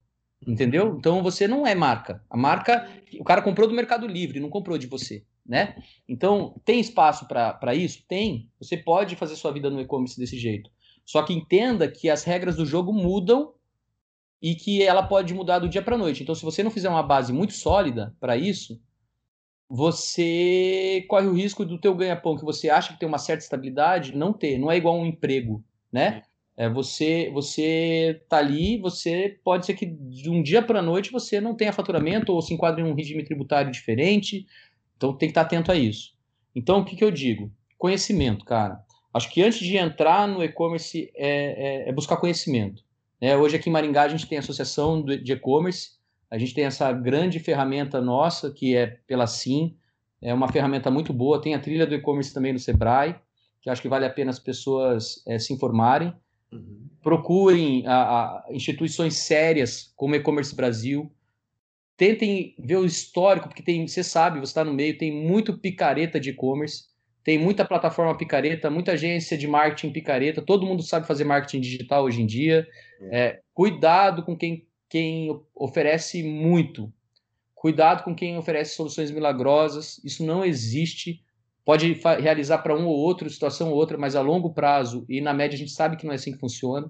Entendeu? 0.47 0.95
Então 0.99 1.23
você 1.23 1.47
não 1.47 1.65
é 1.65 1.73
marca. 1.73 2.23
A 2.29 2.37
marca, 2.37 2.87
o 3.19 3.23
cara 3.23 3.41
comprou 3.41 3.67
do 3.67 3.73
Mercado 3.73 4.05
Livre, 4.05 4.39
não 4.39 4.49
comprou 4.49 4.77
de 4.77 4.85
você. 4.85 5.25
Né? 5.47 5.81
Então, 6.09 6.59
tem 6.65 6.79
espaço 6.79 7.25
para 7.25 7.73
isso? 7.73 8.03
Tem. 8.07 8.51
Você 8.59 8.75
pode 8.75 9.15
fazer 9.15 9.35
sua 9.37 9.51
vida 9.51 9.69
no 9.69 9.79
e-commerce 9.79 10.19
desse 10.19 10.37
jeito. 10.37 10.69
Só 11.05 11.23
que 11.23 11.33
entenda 11.33 11.89
que 11.89 12.09
as 12.09 12.23
regras 12.23 12.57
do 12.57 12.65
jogo 12.65 12.91
mudam 12.91 13.53
e 14.41 14.55
que 14.55 14.83
ela 14.83 15.01
pode 15.01 15.33
mudar 15.33 15.59
do 15.59 15.69
dia 15.69 15.81
para 15.81 15.97
noite. 15.97 16.21
Então, 16.21 16.35
se 16.35 16.43
você 16.43 16.61
não 16.61 16.69
fizer 16.69 16.89
uma 16.89 17.01
base 17.01 17.31
muito 17.31 17.53
sólida 17.53 18.13
para 18.19 18.35
isso, 18.35 18.79
você 19.69 21.05
corre 21.07 21.27
o 21.27 21.33
risco 21.33 21.65
do 21.65 21.79
teu 21.79 21.95
ganha-pão 21.95 22.37
que 22.37 22.45
você 22.45 22.69
acha 22.69 22.93
que 22.93 22.99
tem 22.99 23.07
uma 23.07 23.17
certa 23.17 23.43
estabilidade 23.43 24.15
não 24.15 24.33
ter. 24.33 24.57
Não 24.57 24.71
é 24.71 24.77
igual 24.77 24.97
um 24.97 25.05
emprego, 25.05 25.63
né? 25.91 26.23
É, 26.55 26.67
você 26.67 27.29
você 27.31 28.21
tá 28.27 28.37
ali, 28.37 28.77
você 28.79 29.39
pode 29.43 29.65
ser 29.65 29.75
que 29.75 29.85
de 29.85 30.29
um 30.29 30.41
dia 30.41 30.61
para 30.61 30.81
noite 30.81 31.11
você 31.11 31.39
não 31.39 31.55
tenha 31.55 31.71
faturamento 31.71 32.33
ou 32.33 32.41
se 32.41 32.53
enquadre 32.53 32.81
em 32.81 32.85
um 32.85 32.95
regime 32.95 33.23
tributário 33.23 33.71
diferente. 33.71 34.45
Então 34.97 35.13
tem 35.13 35.29
que 35.29 35.31
estar 35.31 35.41
atento 35.41 35.71
a 35.71 35.75
isso. 35.75 36.13
Então 36.55 36.79
o 36.79 36.85
que, 36.85 36.95
que 36.95 37.03
eu 37.03 37.11
digo? 37.11 37.51
Conhecimento, 37.77 38.43
cara. 38.43 38.83
Acho 39.13 39.29
que 39.31 39.41
antes 39.41 39.59
de 39.59 39.77
entrar 39.77 40.27
no 40.27 40.43
e-commerce 40.43 41.11
é, 41.15 41.85
é, 41.85 41.89
é 41.89 41.93
buscar 41.93 42.17
conhecimento. 42.17 42.83
É, 43.21 43.37
hoje 43.37 43.55
aqui 43.55 43.69
em 43.69 43.73
Maringá 43.73 44.03
a 44.03 44.09
gente 44.09 44.27
tem 44.27 44.37
a 44.37 44.41
associação 44.41 45.03
de 45.03 45.31
e-commerce, 45.31 45.91
a 46.29 46.37
gente 46.37 46.53
tem 46.53 46.65
essa 46.65 46.91
grande 46.91 47.39
ferramenta 47.39 48.01
nossa 48.01 48.51
que 48.51 48.75
é 48.75 48.87
pela 49.07 49.25
Sim, 49.25 49.75
é 50.21 50.33
uma 50.33 50.51
ferramenta 50.51 50.89
muito 50.89 51.13
boa. 51.13 51.41
Tem 51.41 51.53
a 51.53 51.59
trilha 51.59 51.85
do 51.85 51.95
e-commerce 51.95 52.33
também 52.33 52.53
no 52.53 52.59
Sebrae, 52.59 53.15
que 53.61 53.69
acho 53.69 53.81
que 53.81 53.89
vale 53.89 54.05
a 54.05 54.09
pena 54.09 54.31
as 54.31 54.39
pessoas 54.39 55.23
é, 55.27 55.37
se 55.39 55.53
informarem. 55.53 56.13
Uhum. 56.51 56.87
Procurem 57.01 57.85
a, 57.85 57.93
a 57.93 58.45
instituições 58.51 59.15
sérias 59.15 59.93
como 59.95 60.15
E-Commerce 60.15 60.55
Brasil. 60.55 61.11
Tentem 61.97 62.55
ver 62.59 62.77
o 62.77 62.85
histórico, 62.85 63.47
porque 63.47 63.63
tem, 63.63 63.87
você 63.87 64.03
sabe, 64.03 64.39
você 64.39 64.51
está 64.51 64.63
no 64.63 64.73
meio, 64.73 64.97
tem 64.97 65.11
muito 65.11 65.57
picareta 65.57 66.19
de 66.19 66.29
e-commerce. 66.29 66.85
Tem 67.23 67.37
muita 67.37 67.65
plataforma 67.65 68.17
picareta, 68.17 68.69
muita 68.69 68.93
agência 68.93 69.37
de 69.37 69.47
marketing 69.47 69.91
picareta, 69.91 70.41
todo 70.41 70.65
mundo 70.65 70.81
sabe 70.81 71.05
fazer 71.05 71.25
marketing 71.25 71.59
digital 71.59 72.05
hoje 72.05 72.21
em 72.21 72.25
dia. 72.25 72.65
É. 73.11 73.19
É, 73.19 73.41
cuidado 73.53 74.23
com 74.23 74.37
quem, 74.37 74.65
quem 74.87 75.37
oferece 75.53 76.23
muito. 76.23 76.93
Cuidado 77.53 78.03
com 78.03 78.15
quem 78.15 78.37
oferece 78.37 78.75
soluções 78.75 79.11
milagrosas. 79.11 79.99
Isso 80.05 80.23
não 80.23 80.45
existe. 80.45 81.21
Pode 81.65 81.99
realizar 82.21 82.59
para 82.59 82.77
um 82.77 82.85
ou 82.85 82.95
outro, 82.95 83.29
situação 83.29 83.71
ou 83.71 83.75
outra, 83.75 83.97
mas 83.97 84.15
a 84.15 84.21
longo 84.21 84.53
prazo 84.53 85.03
e 85.09 85.19
na 85.19 85.33
média 85.33 85.55
a 85.55 85.59
gente 85.59 85.71
sabe 85.71 85.97
que 85.97 86.05
não 86.05 86.13
é 86.13 86.15
assim 86.15 86.31
que 86.31 86.39
funciona. 86.39 86.89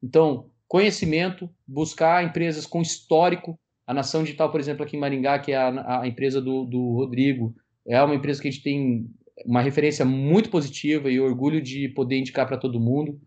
Então, 0.00 0.48
conhecimento, 0.68 1.50
buscar 1.66 2.22
empresas 2.22 2.66
com 2.66 2.80
histórico. 2.80 3.58
A 3.86 3.94
Nação 3.94 4.22
Digital, 4.22 4.50
por 4.50 4.60
exemplo, 4.60 4.84
aqui 4.84 4.96
em 4.96 5.00
Maringá, 5.00 5.38
que 5.38 5.52
é 5.52 5.56
a, 5.56 6.00
a 6.02 6.06
empresa 6.06 6.40
do, 6.40 6.64
do 6.64 6.94
Rodrigo, 6.94 7.54
é 7.86 8.00
uma 8.02 8.14
empresa 8.14 8.40
que 8.40 8.48
a 8.48 8.50
gente 8.50 8.62
tem 8.62 9.06
uma 9.44 9.60
referência 9.60 10.04
muito 10.04 10.50
positiva 10.50 11.10
e 11.10 11.20
orgulho 11.20 11.60
de 11.60 11.88
poder 11.88 12.18
indicar 12.18 12.46
para 12.46 12.56
todo 12.56 12.80
mundo. 12.80 13.18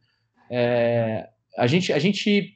É, 0.50 1.28
a 1.58 1.68
gente, 1.68 1.92
a 1.92 2.00
gente 2.00 2.56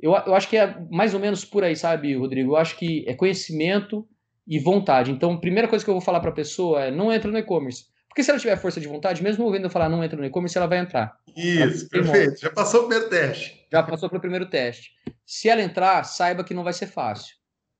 eu, 0.00 0.12
eu 0.12 0.34
acho 0.34 0.48
que 0.48 0.56
é 0.56 0.78
mais 0.90 1.14
ou 1.14 1.20
menos 1.20 1.44
por 1.44 1.64
aí, 1.64 1.74
sabe, 1.74 2.14
Rodrigo? 2.14 2.52
Eu 2.52 2.56
acho 2.56 2.76
que 2.76 3.04
é 3.08 3.14
conhecimento 3.14 4.06
e 4.46 4.58
vontade. 4.58 5.10
Então, 5.10 5.32
a 5.32 5.40
primeira 5.40 5.68
coisa 5.68 5.84
que 5.84 5.90
eu 5.90 5.94
vou 5.94 6.00
falar 6.00 6.20
para 6.20 6.30
a 6.30 6.34
pessoa 6.34 6.84
é 6.84 6.90
não 6.90 7.12
entra 7.12 7.30
no 7.30 7.38
e-commerce. 7.38 7.84
Porque 8.08 8.22
se 8.22 8.30
ela 8.30 8.38
tiver 8.38 8.56
força 8.56 8.80
de 8.80 8.88
vontade, 8.88 9.22
mesmo 9.22 9.44
ouvindo 9.44 9.64
eu 9.64 9.70
falar 9.70 9.88
não 9.88 10.02
entra 10.02 10.18
no 10.18 10.24
e-commerce, 10.24 10.56
ela 10.56 10.66
vai 10.66 10.78
entrar. 10.78 11.16
Isso, 11.36 11.88
perfeito. 11.88 12.40
Já 12.40 12.50
passou 12.50 12.80
o 12.80 12.88
primeiro 12.88 13.10
teste. 13.10 13.55
Já 13.70 13.82
passou 13.82 14.08
pelo 14.08 14.20
primeiro 14.20 14.48
teste. 14.48 14.92
Se 15.24 15.48
ela 15.48 15.62
entrar, 15.62 16.04
saiba 16.04 16.44
que 16.44 16.54
não 16.54 16.64
vai 16.64 16.72
ser 16.72 16.86
fácil. 16.86 17.36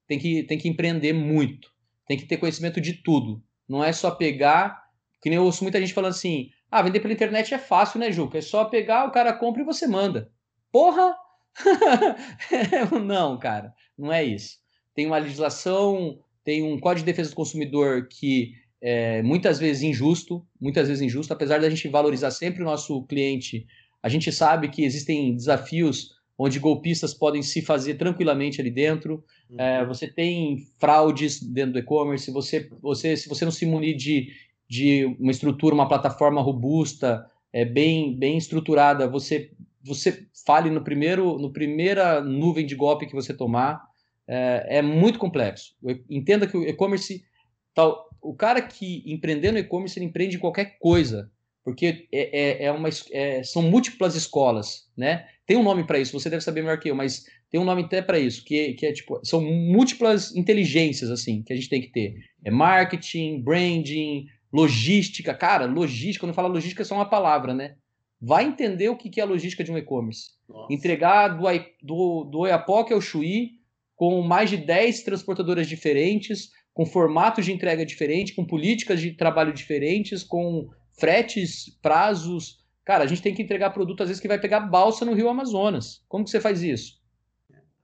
Tem 0.07 0.18
que, 0.18 0.43
tem 0.45 0.59
que 0.59 0.68
empreender 0.68 1.12
muito. 1.12 1.70
Tem 2.07 2.16
que 2.16 2.26
ter 2.26 2.37
conhecimento 2.37 2.80
de 2.80 2.95
tudo. 2.95 3.43
Não 3.68 3.82
é 3.82 3.93
só 3.93 4.11
pegar 4.11 4.87
que 5.20 5.30
nem 5.30 5.39
eu 5.39 5.45
ouço 5.45 5.64
muita 5.64 5.80
gente 5.80 5.93
falando 5.93 6.11
assim: 6.11 6.51
ah, 6.70 6.82
vender 6.82 7.01
pela 7.01 7.12
internet 7.12 7.53
é 7.53 7.59
fácil, 7.59 7.99
né, 7.99 8.12
Juca? 8.12 8.39
É 8.39 8.41
só 8.41 8.64
pegar, 8.64 9.07
o 9.07 9.11
cara 9.11 9.32
compra 9.32 9.62
e 9.62 9.64
você 9.64 9.87
manda. 9.87 10.30
Porra! 10.70 11.16
não, 13.05 13.39
cara, 13.39 13.74
não 13.97 14.12
é 14.12 14.22
isso. 14.22 14.59
Tem 14.95 15.07
uma 15.07 15.18
legislação, 15.18 16.18
tem 16.45 16.62
um 16.62 16.78
código 16.78 17.05
de 17.05 17.12
defesa 17.12 17.30
do 17.30 17.37
consumidor 17.37 18.09
que 18.09 18.53
é 18.80 19.22
muitas 19.22 19.59
vezes 19.59 19.82
injusto, 19.82 20.47
muitas 20.61 20.87
vezes 20.87 21.03
injusto, 21.03 21.32
apesar 21.32 21.61
da 21.61 21.70
gente 21.70 21.89
valorizar 21.89 22.30
sempre 22.30 22.62
o 22.62 22.64
nosso 22.64 23.03
cliente, 23.07 23.66
a 24.07 24.09
gente 24.09 24.30
sabe 24.30 24.68
que 24.68 24.84
existem 24.84 25.34
desafios 25.34 26.14
onde 26.38 26.59
golpistas 26.59 27.14
podem 27.14 27.42
se 27.42 27.62
fazer 27.62 27.94
tranquilamente 27.94 28.61
ali 28.61 28.70
dentro. 28.70 29.24
Uhum. 29.50 29.61
É, 29.61 29.84
você 29.86 30.07
tem 30.07 30.59
fraudes 30.78 31.42
dentro 31.42 31.72
do 31.72 31.78
e-commerce. 31.78 32.30
Você, 32.30 32.68
você, 32.80 33.16
se 33.16 33.28
você 33.28 33.44
não 33.44 33.52
se 33.52 33.64
munir 33.64 33.96
de 33.96 34.28
de 34.68 35.04
uma 35.18 35.30
estrutura, 35.30 35.74
uma 35.74 35.88
plataforma 35.88 36.40
robusta, 36.42 37.24
é, 37.52 37.64
bem, 37.64 38.18
bem 38.18 38.36
estruturada, 38.36 39.09
você, 39.09 39.52
você 39.82 40.26
fale 40.44 40.70
no 40.70 40.82
primeiro, 40.82 41.38
no 41.38 41.52
primeira 41.52 42.20
nuvem 42.20 42.66
de 42.66 42.74
golpe 42.74 43.07
que 43.07 43.14
você 43.14 43.32
tomar, 43.32 43.80
é, 44.26 44.78
é 44.78 44.82
muito 44.82 45.18
complexo. 45.18 45.74
Entenda 46.11 46.46
que 46.46 46.57
o 46.57 46.64
e-commerce, 46.64 47.24
tal, 47.72 48.09
o 48.20 48.34
cara 48.34 48.61
que 48.61 49.02
empreender 49.07 49.52
no 49.52 49.59
e-commerce, 49.59 49.98
ele 49.98 50.07
empreende 50.07 50.38
qualquer 50.38 50.78
coisa, 50.78 51.30
porque 51.66 52.06
é, 52.12 52.62
é, 52.62 52.64
é 52.66 52.72
uma, 52.72 52.88
é, 53.10 53.42
são 53.42 53.60
múltiplas 53.60 54.14
escolas, 54.14 54.88
né? 54.96 55.26
Tem 55.44 55.56
um 55.56 55.64
nome 55.64 55.84
para 55.84 55.98
isso, 55.98 56.18
você 56.18 56.30
deve 56.30 56.44
saber 56.44 56.62
melhor 56.62 56.78
que 56.78 56.88
eu, 56.88 56.94
mas 56.94 57.24
tem 57.50 57.60
um 57.60 57.64
nome 57.64 57.82
até 57.82 58.00
para 58.00 58.20
isso, 58.20 58.44
que, 58.44 58.74
que 58.74 58.86
é 58.86 58.92
tipo, 58.92 59.18
são 59.24 59.42
múltiplas 59.42 60.34
inteligências, 60.36 61.10
assim, 61.10 61.42
que 61.42 61.52
a 61.52 61.56
gente 61.56 61.68
tem 61.68 61.80
que 61.80 61.90
ter. 61.90 62.14
É 62.44 62.52
marketing, 62.52 63.42
branding, 63.42 64.26
Logística, 64.52 65.34
cara, 65.34 65.66
logística, 65.66 66.24
quando 66.24 66.34
fala 66.34 66.48
logística 66.48 66.82
é 66.82 66.84
só 66.84 66.94
uma 66.94 67.10
palavra, 67.10 67.52
né? 67.52 67.74
Vai 68.20 68.44
entender 68.44 68.88
o 68.88 68.96
que 68.96 69.20
é 69.20 69.22
a 69.22 69.26
logística 69.26 69.62
de 69.62 69.70
um 69.70 69.76
e-commerce. 69.76 70.30
Entregar 70.70 71.28
do, 71.28 71.44
do, 71.82 72.24
do 72.24 72.38
Oiapoque 72.38 72.92
ao 72.92 73.00
Chuí, 73.00 73.50
com 73.94 74.22
mais 74.22 74.48
de 74.48 74.56
10 74.56 75.02
transportadoras 75.02 75.68
diferentes, 75.68 76.50
com 76.72 76.86
formatos 76.86 77.44
de 77.44 77.52
entrega 77.52 77.84
diferentes, 77.84 78.34
com 78.34 78.46
políticas 78.46 79.00
de 79.00 79.12
trabalho 79.12 79.52
diferentes, 79.52 80.22
com 80.22 80.68
fretes, 80.99 81.76
prazos. 81.80 82.64
Cara, 82.84 83.05
a 83.05 83.07
gente 83.07 83.22
tem 83.22 83.34
que 83.34 83.42
entregar 83.42 83.70
produto, 83.70 84.03
às 84.03 84.09
vezes, 84.09 84.20
que 84.20 84.28
vai 84.28 84.38
pegar 84.38 84.61
balsa 84.61 85.05
no 85.05 85.14
Rio 85.14 85.28
Amazonas. 85.28 86.05
Como 86.09 86.24
que 86.24 86.30
você 86.30 86.40
faz 86.40 86.62
isso? 86.62 87.01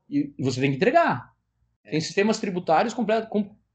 E, 0.09 0.33
você 0.39 0.61
tem 0.61 0.71
que 0.71 0.77
entregar. 0.77 1.33
Tem 1.85 1.97
é. 1.97 2.01
sistemas 2.01 2.39
tributários 2.39 2.95
completos, 2.95 3.29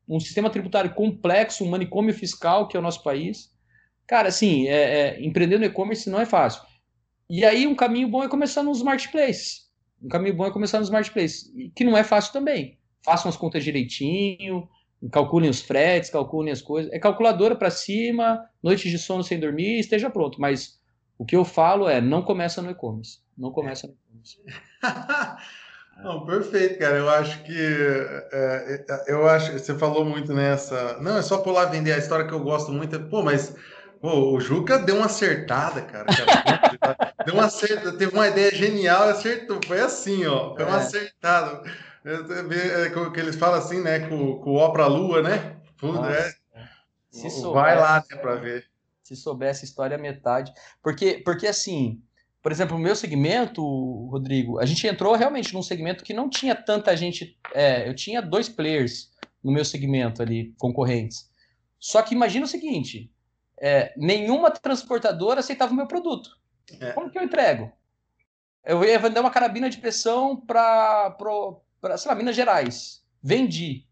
um 0.08 0.20
sistema 0.20 0.50
tributário 0.50 0.94
complexo, 0.94 1.64
um 1.64 1.70
manicômio 1.70 2.14
fiscal, 2.14 2.68
que 2.68 2.78
é 2.78 2.80
o 2.80 2.84
nosso 2.84 3.04
país. 3.04 3.54
Cara, 4.08 4.30
assim, 4.30 4.68
é, 4.68 5.00
é, 5.18 5.26
empreender 5.26 5.58
no 5.58 5.66
e-commerce 5.66 6.10
não 6.10 6.22
é 6.22 6.26
fácil. 6.26 6.62
E 7.30 7.44
aí, 7.44 7.68
um 7.68 7.76
caminho 7.76 8.08
bom 8.08 8.24
é 8.24 8.30
começar 8.30 8.64
nos 8.64 8.82
marketplaces. 8.82 9.68
Um 10.02 10.08
caminho 10.08 10.36
bom 10.36 10.46
é 10.46 10.52
começar 10.52 10.80
nos 10.80 10.90
marketplaces, 10.90 11.52
que 11.76 11.84
não 11.84 11.98
é 11.98 12.04
fácil 12.04 12.32
também. 12.32 12.80
Façam 13.04 13.28
as 13.28 13.36
contas 13.36 13.64
direitinho, 13.64 14.70
calculem 15.12 15.50
os 15.50 15.62
fretes, 15.62 16.10
calculem 16.10 16.52
as 16.52 16.62
coisas. 16.62 16.92
É 16.92 17.00
calculadora 17.00 17.56
para 17.56 17.70
cima, 17.70 18.44
noites 18.62 18.92
de 18.92 18.98
sono 18.98 19.24
sem 19.24 19.40
dormir, 19.40 19.80
esteja 19.80 20.10
pronto. 20.10 20.40
Mas 20.42 20.80
o 21.18 21.26
que 21.26 21.36
eu 21.36 21.46
falo 21.46 21.88
é, 21.88 22.02
não 22.02 22.22
começa 22.22 22.62
no 22.62 22.72
e-commerce. 22.72 23.20
Não 23.38 23.52
começa 23.52 23.88
no 23.88 23.94
e-commerce. 23.94 24.40
Não, 26.04 26.26
perfeito, 26.26 26.78
cara. 26.78 26.98
Eu 26.98 27.10
acho 27.10 27.44
que 27.44 27.58
é, 28.32 28.86
é, 28.88 29.04
eu 29.08 29.28
acho 29.28 29.54
você 29.54 29.74
falou 29.74 30.06
muito 30.06 30.34
nessa. 30.34 30.98
Não, 31.02 31.18
é 31.18 31.22
só 31.22 31.40
pular 31.40 31.66
vender 31.66 31.92
a 31.92 31.98
história 31.98 32.28
que 32.28 32.34
eu 32.34 32.40
gosto 32.40 32.72
muito. 32.72 32.96
É, 32.96 33.00
pô, 33.00 33.24
mas 33.24 33.56
pô, 34.00 34.32
o 34.32 34.40
Juca 34.40 34.78
deu 34.78 34.98
uma 34.98 35.08
acertada, 35.08 35.82
cara. 35.82 36.06
deu 37.26 37.34
uma 37.34 37.46
acertada, 37.46 37.98
teve 37.98 38.14
uma 38.14 38.28
ideia 38.28 38.54
genial, 38.54 39.10
acertou. 39.10 39.60
Foi 39.66 39.80
assim, 39.80 40.26
ó. 40.26 40.54
Foi 40.56 40.66
uma 40.66 40.78
é. 40.78 40.82
acertada. 40.82 41.64
É, 42.08 43.10
que 43.12 43.20
eles 43.20 43.36
falam 43.36 43.60
assim, 43.60 43.82
né? 43.82 44.08
Com, 44.08 44.40
com 44.40 44.52
o 44.52 44.56
ó 44.56 44.70
pra 44.70 44.88
lua, 44.88 45.22
né? 45.22 45.58
Tudo, 45.78 46.06
é. 46.06 46.34
Vai 47.52 47.78
lá, 47.78 48.04
né, 48.10 48.18
pra 48.18 48.36
ver. 48.36 48.66
Se 49.04 49.16
soubesse 49.16 49.66
história 49.66 49.98
metade. 49.98 50.54
Porque, 50.82 51.22
porque 51.26 51.48
assim, 51.48 52.02
por 52.42 52.52
exemplo, 52.52 52.78
o 52.78 52.80
meu 52.80 52.96
segmento, 52.96 53.62
Rodrigo, 54.08 54.58
a 54.60 54.66
gente 54.66 54.88
entrou 54.88 55.16
realmente 55.16 55.54
num 55.54 55.62
segmento 55.62 56.04
que 56.04 56.14
não 56.14 56.30
tinha 56.30 56.56
tanta 56.56 56.96
gente. 56.96 57.38
É, 57.54 57.90
eu 57.90 57.94
tinha 57.94 58.22
dois 58.22 58.48
players 58.48 59.12
no 59.44 59.52
meu 59.52 59.66
segmento 59.66 60.22
ali, 60.22 60.54
concorrentes. 60.58 61.30
Só 61.78 62.02
que 62.02 62.16
imagina 62.16 62.46
o 62.46 62.50
seguinte: 62.50 63.12
é, 63.60 63.94
nenhuma 63.98 64.50
transportadora 64.50 65.42
aceitava 65.42 65.74
o 65.74 65.76
meu 65.76 65.88
produto. 65.88 66.30
É. 66.80 66.94
Como 66.94 67.10
que 67.10 67.18
eu 67.18 67.24
entrego? 67.24 67.72
Eu 68.64 68.84
ia 68.84 69.00
vender 69.00 69.20
uma 69.20 69.32
carabina 69.32 69.70
de 69.70 69.78
pressão 69.78 70.36
para, 70.36 71.12
sei 71.98 72.10
lá, 72.10 72.16
Minas 72.16 72.36
Gerais. 72.36 73.04
Vendi. 73.22 73.86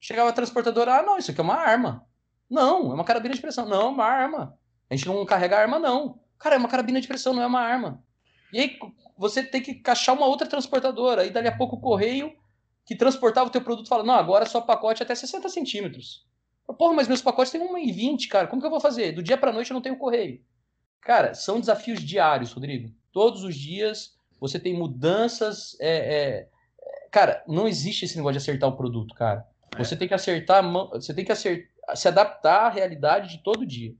Chegava 0.00 0.30
a 0.30 0.32
transportadora, 0.32 0.98
ah, 0.98 1.02
não, 1.02 1.18
isso 1.18 1.30
aqui 1.30 1.40
é 1.40 1.44
uma 1.44 1.56
arma. 1.56 2.06
Não, 2.50 2.90
é 2.90 2.94
uma 2.94 3.04
carabina 3.04 3.34
de 3.34 3.40
pressão. 3.40 3.66
Não, 3.66 3.82
é 3.82 3.88
uma 3.88 4.04
arma. 4.04 4.58
A 4.90 4.94
gente 4.94 5.06
não 5.06 5.24
carrega 5.24 5.58
arma, 5.58 5.78
não. 5.78 6.20
Cara, 6.38 6.56
é 6.56 6.58
uma 6.58 6.68
carabina 6.68 7.00
de 7.00 7.08
pressão, 7.08 7.32
não 7.32 7.42
é 7.42 7.46
uma 7.46 7.60
arma. 7.60 8.02
E 8.52 8.60
aí 8.60 8.78
você 9.16 9.42
tem 9.42 9.62
que 9.62 9.70
encaixar 9.70 10.14
uma 10.14 10.26
outra 10.26 10.46
transportadora. 10.46 11.24
E 11.24 11.30
dali 11.30 11.48
a 11.48 11.56
pouco 11.56 11.76
o 11.76 11.80
correio 11.80 12.32
que 12.84 12.96
transportava 12.96 13.48
o 13.48 13.52
teu 13.52 13.62
produto 13.62 13.88
fala, 13.88 14.02
não, 14.02 14.14
agora 14.14 14.44
só 14.44 14.60
pacote 14.60 15.02
é 15.02 15.04
até 15.04 15.14
60 15.14 15.48
centímetros. 15.48 16.26
Porra, 16.78 16.94
mas 16.94 17.08
meus 17.08 17.22
pacotes 17.22 17.52
têm 17.52 17.60
1,20, 17.60 18.28
cara. 18.28 18.46
Como 18.46 18.60
que 18.60 18.66
eu 18.66 18.70
vou 18.70 18.80
fazer? 18.80 19.12
Do 19.12 19.22
dia 19.22 19.36
para 19.36 19.52
noite 19.52 19.70
eu 19.70 19.74
não 19.74 19.82
tenho 19.82 19.96
correio. 19.96 20.42
Cara, 21.00 21.34
são 21.34 21.60
desafios 21.60 22.00
diários, 22.00 22.52
Rodrigo. 22.52 22.92
Todos 23.12 23.44
os 23.44 23.54
dias 23.54 24.16
você 24.40 24.58
tem 24.58 24.74
mudanças 24.74 25.76
é, 25.80 25.88
é, 25.96 26.48
cara, 27.12 27.44
não 27.46 27.68
existe 27.68 28.06
esse 28.06 28.16
negócio 28.16 28.32
de 28.32 28.38
acertar 28.38 28.68
o 28.68 28.76
produto, 28.76 29.14
cara. 29.14 29.46
É. 29.76 29.84
Você 29.84 29.94
tem 29.94 30.08
que 30.08 30.14
acertar, 30.14 30.64
você 30.90 31.14
tem 31.14 31.24
que 31.24 31.30
acertar, 31.30 31.68
se 31.94 32.08
adaptar 32.08 32.66
à 32.66 32.68
realidade 32.70 33.28
de 33.28 33.42
todo 33.42 33.66
dia. 33.66 33.94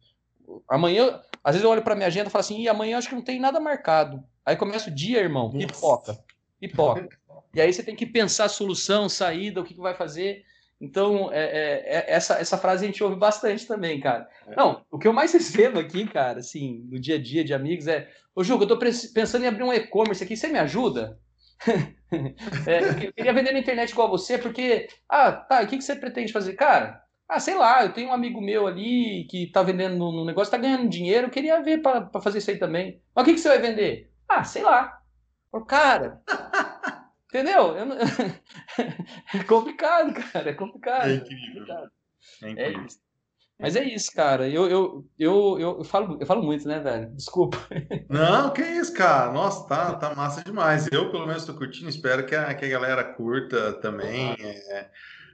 Amanhã, 0.68 1.20
às 1.44 1.54
vezes 1.54 1.64
eu 1.64 1.70
olho 1.70 1.82
para 1.82 1.94
minha 1.94 2.08
agenda 2.08 2.28
e 2.28 2.32
falo 2.32 2.40
assim, 2.40 2.60
e 2.60 2.68
amanhã 2.68 2.98
acho 2.98 3.08
que 3.08 3.14
não 3.14 3.22
tem 3.22 3.38
nada 3.38 3.60
marcado. 3.60 4.24
Aí 4.44 4.56
começa 4.56 4.90
o 4.90 4.94
dia, 4.94 5.20
irmão, 5.20 5.50
pipoca, 5.50 6.18
pipoca. 6.58 7.08
e 7.54 7.60
aí 7.60 7.72
você 7.72 7.82
tem 7.82 7.94
que 7.94 8.06
pensar 8.06 8.46
a 8.46 8.48
solução, 8.48 9.08
saída, 9.08 9.60
o 9.60 9.64
que, 9.64 9.74
que 9.74 9.80
vai 9.80 9.94
fazer. 9.94 10.44
Então, 10.80 11.30
é, 11.32 11.44
é, 11.44 11.96
é, 11.96 12.04
essa, 12.08 12.40
essa 12.40 12.58
frase 12.58 12.84
a 12.84 12.88
gente 12.88 13.04
ouve 13.04 13.14
bastante 13.14 13.66
também, 13.68 14.00
cara. 14.00 14.28
É. 14.48 14.56
Não, 14.56 14.84
o 14.90 14.98
que 14.98 15.06
eu 15.06 15.12
mais 15.12 15.30
recebo 15.34 15.78
aqui, 15.78 16.06
cara, 16.08 16.40
assim, 16.40 16.84
no 16.90 16.98
dia 16.98 17.16
a 17.16 17.22
dia 17.22 17.44
de 17.44 17.54
amigos 17.54 17.86
é: 17.86 18.08
Ô, 18.34 18.42
Juca, 18.42 18.64
eu 18.64 18.68
tô 18.68 18.78
pensando 18.78 19.44
em 19.44 19.48
abrir 19.48 19.62
um 19.62 19.72
e-commerce 19.72 20.24
aqui, 20.24 20.36
você 20.36 20.48
me 20.48 20.58
ajuda? 20.58 21.20
é, 22.66 23.06
eu 23.06 23.12
queria 23.12 23.32
vender 23.32 23.52
na 23.52 23.58
internet 23.58 23.90
igual 23.90 24.08
você, 24.08 24.38
porque. 24.38 24.88
Ah, 25.08 25.32
tá, 25.32 25.62
o 25.62 25.66
que, 25.66 25.76
que 25.76 25.84
você 25.84 25.96
pretende 25.96 26.32
fazer? 26.32 26.54
Cara, 26.54 27.02
ah, 27.28 27.40
sei 27.40 27.54
lá, 27.54 27.84
eu 27.84 27.92
tenho 27.92 28.10
um 28.10 28.12
amigo 28.12 28.40
meu 28.40 28.66
ali 28.66 29.26
que 29.30 29.50
tá 29.50 29.62
vendendo 29.62 29.96
no 29.96 30.24
negócio, 30.24 30.50
tá 30.50 30.58
ganhando 30.58 30.88
dinheiro, 30.88 31.28
eu 31.28 31.30
queria 31.30 31.62
ver 31.62 31.80
para 31.80 32.20
fazer 32.20 32.38
isso 32.38 32.50
aí 32.50 32.58
também. 32.58 33.00
Mas 33.14 33.22
o 33.22 33.24
que, 33.24 33.34
que 33.34 33.40
você 33.40 33.48
vai 33.48 33.58
vender? 33.58 34.10
Ah, 34.28 34.44
sei 34.44 34.62
lá. 34.62 35.00
Cara. 35.66 36.20
Entendeu? 37.28 37.74
Eu 37.76 37.86
não... 37.86 37.96
é 39.34 39.44
complicado, 39.46 40.12
cara. 40.12 40.50
É 40.50 40.54
complicado. 40.54 41.08
É 41.08 41.14
incrível. 41.14 41.64
É, 41.72 42.46
é 42.46 42.50
incrível. 42.50 42.80
É 42.80 42.86
Mas 43.62 43.76
é 43.76 43.84
isso, 43.84 44.10
cara. 44.12 44.48
Eu, 44.48 44.68
eu, 44.68 45.04
eu, 45.16 45.58
eu, 45.60 45.84
falo, 45.84 46.18
eu 46.20 46.26
falo 46.26 46.42
muito, 46.42 46.66
né, 46.66 46.80
velho? 46.80 47.08
Desculpa. 47.14 47.56
Não, 48.10 48.50
que 48.52 48.60
isso, 48.60 48.92
cara. 48.92 49.32
Nossa, 49.32 49.68
tá, 49.68 49.94
tá 49.94 50.14
massa 50.16 50.42
demais. 50.42 50.88
Eu, 50.90 51.12
pelo 51.12 51.28
menos, 51.28 51.46
tô 51.46 51.54
curtindo. 51.54 51.88
Espero 51.88 52.26
que 52.26 52.34
a, 52.34 52.52
que 52.54 52.64
a 52.64 52.68
galera 52.68 53.04
curta 53.04 53.74
também. 53.74 54.36
É, 54.40 54.88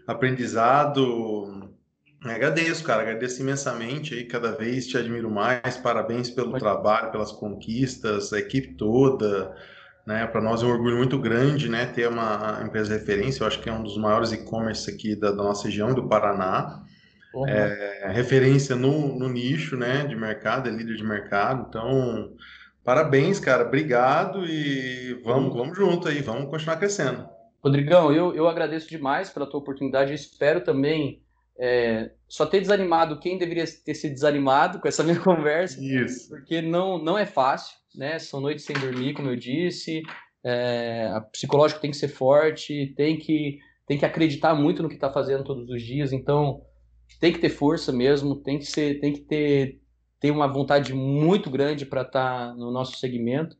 aprendizado. 0.06 1.74
Agradeço, 2.22 2.84
cara. 2.84 3.00
Agradeço 3.00 3.40
imensamente 3.40 4.12
aí. 4.12 4.24
Cada 4.24 4.52
vez 4.52 4.86
te 4.86 4.98
admiro 4.98 5.30
mais. 5.30 5.78
Parabéns 5.78 6.28
pelo 6.28 6.58
trabalho, 6.58 7.10
pelas 7.10 7.32
conquistas, 7.32 8.30
a 8.34 8.38
equipe 8.38 8.74
toda. 8.74 9.56
Né? 10.06 10.26
Para 10.26 10.40
nós 10.40 10.62
é 10.62 10.66
um 10.66 10.70
orgulho 10.70 10.96
muito 10.96 11.18
grande 11.18 11.68
né? 11.68 11.86
ter 11.86 12.08
uma 12.08 12.62
empresa 12.64 12.92
de 12.92 12.98
referência. 12.98 13.42
Eu 13.42 13.46
acho 13.46 13.60
que 13.60 13.68
é 13.68 13.72
um 13.72 13.82
dos 13.82 13.96
maiores 13.96 14.32
e-commerce 14.32 14.90
aqui 14.90 15.14
da, 15.14 15.30
da, 15.30 15.42
nossa 15.42 15.64
região, 15.64 15.94
do 15.94 16.08
Paraná. 16.08 16.82
Uhum. 17.40 17.48
É, 17.48 18.10
referência 18.12 18.74
no, 18.74 19.18
no 19.18 19.28
nicho 19.28 19.76
né? 19.76 20.06
de 20.06 20.16
mercado, 20.16 20.68
é 20.68 20.72
líder 20.72 20.96
de 20.96 21.04
mercado. 21.04 21.66
Então, 21.68 22.32
parabéns, 22.84 23.38
cara. 23.38 23.66
Obrigado 23.66 24.44
e 24.44 25.20
vamos, 25.24 25.54
vamos 25.54 25.76
junto 25.76 26.08
aí, 26.08 26.20
vamos 26.20 26.50
continuar 26.50 26.76
crescendo. 26.76 27.28
Rodrigão, 27.62 28.12
eu, 28.12 28.34
eu 28.34 28.48
agradeço 28.48 28.88
demais 28.88 29.30
pela 29.30 29.48
tua 29.48 29.60
oportunidade. 29.60 30.10
Eu 30.10 30.16
espero 30.16 30.62
também 30.62 31.22
é, 31.58 32.10
só 32.28 32.46
ter 32.46 32.60
desanimado 32.60 33.18
quem 33.18 33.36
deveria 33.36 33.64
ter 33.84 33.94
sido 33.94 34.14
desanimado 34.14 34.80
com 34.80 34.88
essa 34.88 35.02
minha 35.04 35.18
conversa. 35.18 35.78
Isso. 35.82 36.28
Porque 36.30 36.62
não, 36.62 37.02
não 37.02 37.18
é 37.18 37.26
fácil 37.26 37.78
né? 37.98 38.18
São 38.18 38.40
noites 38.40 38.64
sem 38.64 38.78
dormir, 38.78 39.12
como 39.14 39.28
eu 39.28 39.36
disse. 39.36 40.02
É, 40.44 41.10
a 41.12 41.20
psicológico 41.20 41.80
tem 41.80 41.90
que 41.90 41.96
ser 41.96 42.08
forte, 42.08 42.94
tem 42.96 43.18
que, 43.18 43.58
tem 43.86 43.98
que 43.98 44.04
acreditar 44.04 44.54
muito 44.54 44.82
no 44.82 44.88
que 44.88 44.94
está 44.94 45.12
fazendo 45.12 45.44
todos 45.44 45.68
os 45.68 45.82
dias. 45.82 46.12
Então, 46.12 46.62
tem 47.20 47.32
que 47.32 47.38
ter 47.38 47.50
força 47.50 47.92
mesmo, 47.92 48.36
tem 48.36 48.58
que 48.58 48.66
ser, 48.66 49.00
tem 49.00 49.12
que 49.12 49.20
ter, 49.20 49.80
ter 50.20 50.30
uma 50.30 50.46
vontade 50.46 50.92
muito 50.94 51.50
grande 51.50 51.84
para 51.84 52.02
estar 52.02 52.48
tá 52.48 52.54
no 52.54 52.70
nosso 52.70 52.96
segmento. 52.98 53.56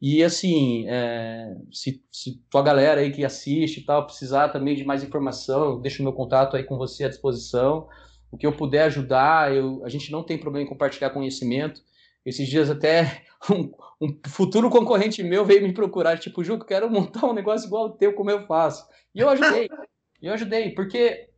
E 0.00 0.22
assim, 0.22 0.84
é, 0.86 1.56
se, 1.72 2.04
se 2.12 2.42
tua 2.50 2.62
galera 2.62 3.00
aí 3.00 3.10
que 3.10 3.24
assiste 3.24 3.80
e 3.80 3.84
tal 3.84 4.04
precisar 4.04 4.50
também 4.50 4.74
de 4.74 4.84
mais 4.84 5.02
informação, 5.02 5.80
deixo 5.80 6.02
o 6.02 6.04
meu 6.04 6.12
contato 6.12 6.56
aí 6.56 6.64
com 6.64 6.76
você 6.76 7.04
à 7.04 7.08
disposição. 7.08 7.88
O 8.30 8.36
que 8.36 8.46
eu 8.46 8.52
puder 8.52 8.82
ajudar, 8.84 9.54
eu, 9.54 9.82
a 9.84 9.88
gente 9.88 10.10
não 10.10 10.22
tem 10.22 10.36
problema 10.36 10.66
em 10.66 10.68
compartilhar 10.68 11.10
conhecimento. 11.10 11.80
Esses 12.26 12.48
dias 12.48 12.68
até 12.68 13.22
um, 13.50 13.70
um, 14.00 14.20
futuro 14.26 14.68
concorrente 14.68 15.22
meu 15.22 15.44
veio 15.44 15.62
me 15.62 15.72
procurar, 15.72 16.18
tipo, 16.18 16.42
Ju, 16.42 16.58
quero 16.58 16.90
montar 16.90 17.26
um 17.26 17.32
negócio 17.32 17.66
igual 17.66 17.84
ao 17.84 17.96
teu, 17.96 18.12
como 18.12 18.30
eu 18.30 18.46
faço. 18.46 18.86
E 19.14 19.20
eu 19.20 19.28
ajudei. 19.30 19.68
eu 20.20 20.34
ajudei, 20.34 20.70
porque 20.74 21.28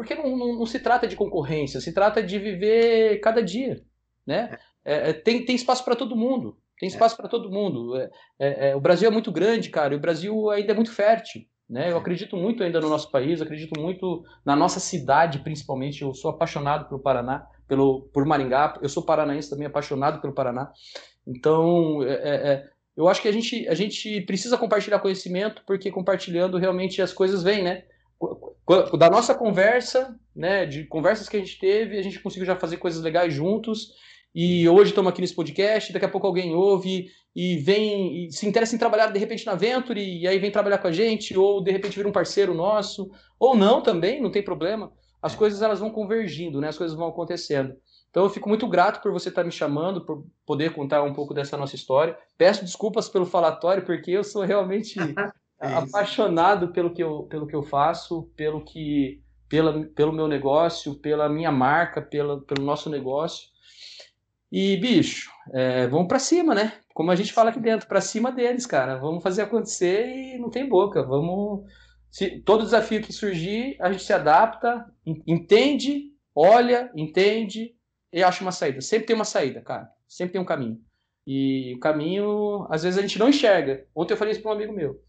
porque 0.00 0.14
não, 0.14 0.34
não, 0.34 0.58
não, 0.60 0.64
se 0.64 0.80
trata 0.80 1.06
de 1.06 1.14
concorrência, 1.14 1.78
se 1.78 1.92
trata 1.92 2.22
de 2.22 2.38
viver 2.38 3.20
cada 3.20 3.42
dia, 3.42 3.84
né? 4.26 4.56
É, 4.82 5.10
é 5.10 5.12
tem, 5.12 5.44
tem 5.44 5.54
espaço 5.54 5.84
para 5.84 5.94
todo 5.94 6.16
mundo, 6.16 6.56
tem 6.78 6.86
é. 6.86 6.90
espaço 6.90 7.18
para 7.18 7.28
todo 7.28 7.50
mundo. 7.50 7.92
É, 8.38 8.74
o 8.74 8.80
Brasil 8.80 9.06
é 9.06 9.12
muito 9.12 9.30
grande, 9.30 9.68
cara, 9.68 9.92
e 9.92 9.98
o 9.98 10.00
Brasil 10.00 10.48
ainda 10.48 10.72
é 10.72 10.74
muito 10.74 10.90
fértil. 10.90 11.42
Né? 11.68 11.92
Eu 11.92 11.98
acredito 11.98 12.34
muito 12.34 12.62
ainda 12.62 12.80
no 12.80 12.88
nosso 12.88 13.10
país, 13.10 13.42
acredito 13.42 13.78
muito 13.78 14.24
na 14.42 14.56
nossa 14.56 14.80
cidade, 14.80 15.40
principalmente. 15.40 16.00
Eu 16.00 16.14
sou 16.14 16.30
apaixonado 16.30 16.88
pelo 16.88 17.02
Paraná 17.02 17.46
pelo, 17.68 18.08
por 18.14 18.24
Maringá. 18.24 18.78
Eu 18.80 18.88
sou 18.88 19.04
paranaense 19.04 19.50
também, 19.50 19.66
apaixonado 19.66 20.22
pelo 20.22 20.32
Paraná. 20.32 20.72
Então, 21.26 22.02
é, 22.04 22.12
é, 22.14 22.64
eu 22.96 23.06
acho 23.06 23.20
que 23.20 23.28
a 23.28 23.32
gente, 23.32 23.68
a 23.68 23.74
gente 23.74 24.22
precisa 24.22 24.56
compartilhar 24.56 24.98
conhecimento, 24.98 25.62
porque 25.66 25.90
compartilhando 25.90 26.56
realmente 26.56 27.02
as 27.02 27.12
coisas 27.12 27.42
vêm, 27.42 27.62
né? 27.62 27.84
Da 28.96 29.10
nossa 29.10 29.34
conversa, 29.34 30.16
né, 30.34 30.64
de 30.64 30.84
conversas 30.84 31.28
que 31.28 31.36
a 31.36 31.40
gente 31.40 31.58
teve, 31.58 31.98
a 31.98 32.02
gente 32.02 32.20
conseguiu 32.20 32.46
já 32.46 32.54
fazer 32.54 32.76
coisas 32.76 33.02
legais 33.02 33.34
juntos. 33.34 33.94
E 34.32 34.68
hoje 34.68 34.90
estamos 34.90 35.10
aqui 35.10 35.20
nesse 35.20 35.34
podcast, 35.34 35.92
daqui 35.92 36.04
a 36.04 36.08
pouco 36.08 36.26
alguém 36.26 36.54
ouve 36.54 37.06
e 37.34 37.56
vem 37.58 38.26
e 38.26 38.32
se 38.32 38.46
interessa 38.46 38.76
em 38.76 38.78
trabalhar 38.78 39.08
de 39.08 39.18
repente 39.18 39.44
na 39.44 39.56
Venture 39.56 40.00
e 40.00 40.26
aí 40.26 40.38
vem 40.38 40.52
trabalhar 40.52 40.78
com 40.78 40.86
a 40.86 40.92
gente, 40.92 41.36
ou 41.36 41.62
de 41.62 41.72
repente 41.72 41.96
vira 41.96 42.08
um 42.08 42.12
parceiro 42.12 42.54
nosso, 42.54 43.10
ou 43.40 43.56
não 43.56 43.82
também, 43.82 44.22
não 44.22 44.30
tem 44.30 44.42
problema 44.42 44.92
as 45.22 45.34
coisas 45.34 45.60
elas 45.60 45.80
vão 45.80 45.90
convergindo, 45.90 46.60
né? 46.60 46.68
As 46.68 46.78
coisas 46.78 46.96
vão 46.96 47.08
acontecendo. 47.08 47.76
Então 48.08 48.24
eu 48.24 48.30
fico 48.30 48.48
muito 48.48 48.66
grato 48.66 49.02
por 49.02 49.12
você 49.12 49.28
estar 49.28 49.44
me 49.44 49.52
chamando, 49.52 50.04
por 50.04 50.24
poder 50.46 50.72
contar 50.72 51.02
um 51.02 51.12
pouco 51.12 51.34
dessa 51.34 51.56
nossa 51.56 51.74
história. 51.76 52.16
Peço 52.36 52.64
desculpas 52.64 53.08
pelo 53.08 53.26
falatório, 53.26 53.84
porque 53.84 54.10
eu 54.10 54.24
sou 54.24 54.42
realmente 54.42 54.94
apaixonado 55.60 56.72
pelo 56.72 56.92
que, 56.92 57.02
eu, 57.02 57.24
pelo 57.24 57.46
que 57.46 57.54
eu 57.54 57.62
faço, 57.62 58.30
pelo 58.36 58.64
que 58.64 59.22
pela, 59.48 59.84
pelo 59.96 60.12
meu 60.12 60.28
negócio, 60.28 60.94
pela 60.94 61.28
minha 61.28 61.50
marca, 61.50 62.00
pela, 62.00 62.40
pelo 62.40 62.64
nosso 62.64 62.88
negócio. 62.88 63.48
E, 64.50 64.76
bicho, 64.76 65.30
é, 65.52 65.86
vamos 65.88 66.08
para 66.08 66.18
cima, 66.18 66.54
né? 66.54 66.72
Como 66.94 67.10
a 67.10 67.16
gente 67.16 67.32
fala 67.32 67.50
aqui 67.50 67.60
dentro, 67.60 67.88
para 67.88 68.00
cima 68.00 68.32
deles, 68.32 68.64
cara. 68.64 68.96
Vamos 68.96 69.22
fazer 69.22 69.42
acontecer 69.42 70.06
e 70.08 70.38
não 70.38 70.50
tem 70.50 70.68
boca. 70.68 71.02
Vamos 71.02 71.64
se, 72.10 72.40
todo 72.40 72.64
desafio 72.64 73.02
que 73.02 73.12
surgir, 73.12 73.76
a 73.80 73.90
gente 73.90 74.02
se 74.02 74.12
adapta, 74.12 74.84
entende, 75.26 76.12
olha, 76.34 76.90
entende 76.96 77.74
e 78.12 78.22
acha 78.22 78.42
uma 78.42 78.52
saída. 78.52 78.80
Sempre 78.80 79.06
tem 79.06 79.16
uma 79.16 79.24
saída, 79.24 79.60
cara. 79.60 79.88
Sempre 80.08 80.32
tem 80.32 80.40
um 80.40 80.44
caminho. 80.44 80.80
E 81.26 81.74
o 81.76 81.78
caminho, 81.78 82.66
às 82.68 82.82
vezes 82.82 82.98
a 82.98 83.02
gente 83.02 83.18
não 83.18 83.28
enxerga. 83.28 83.86
Ontem 83.94 84.14
eu 84.14 84.16
falei 84.16 84.32
isso 84.32 84.42
para 84.42 84.50
um 84.50 84.54
amigo 84.54 84.72
meu. 84.72 85.00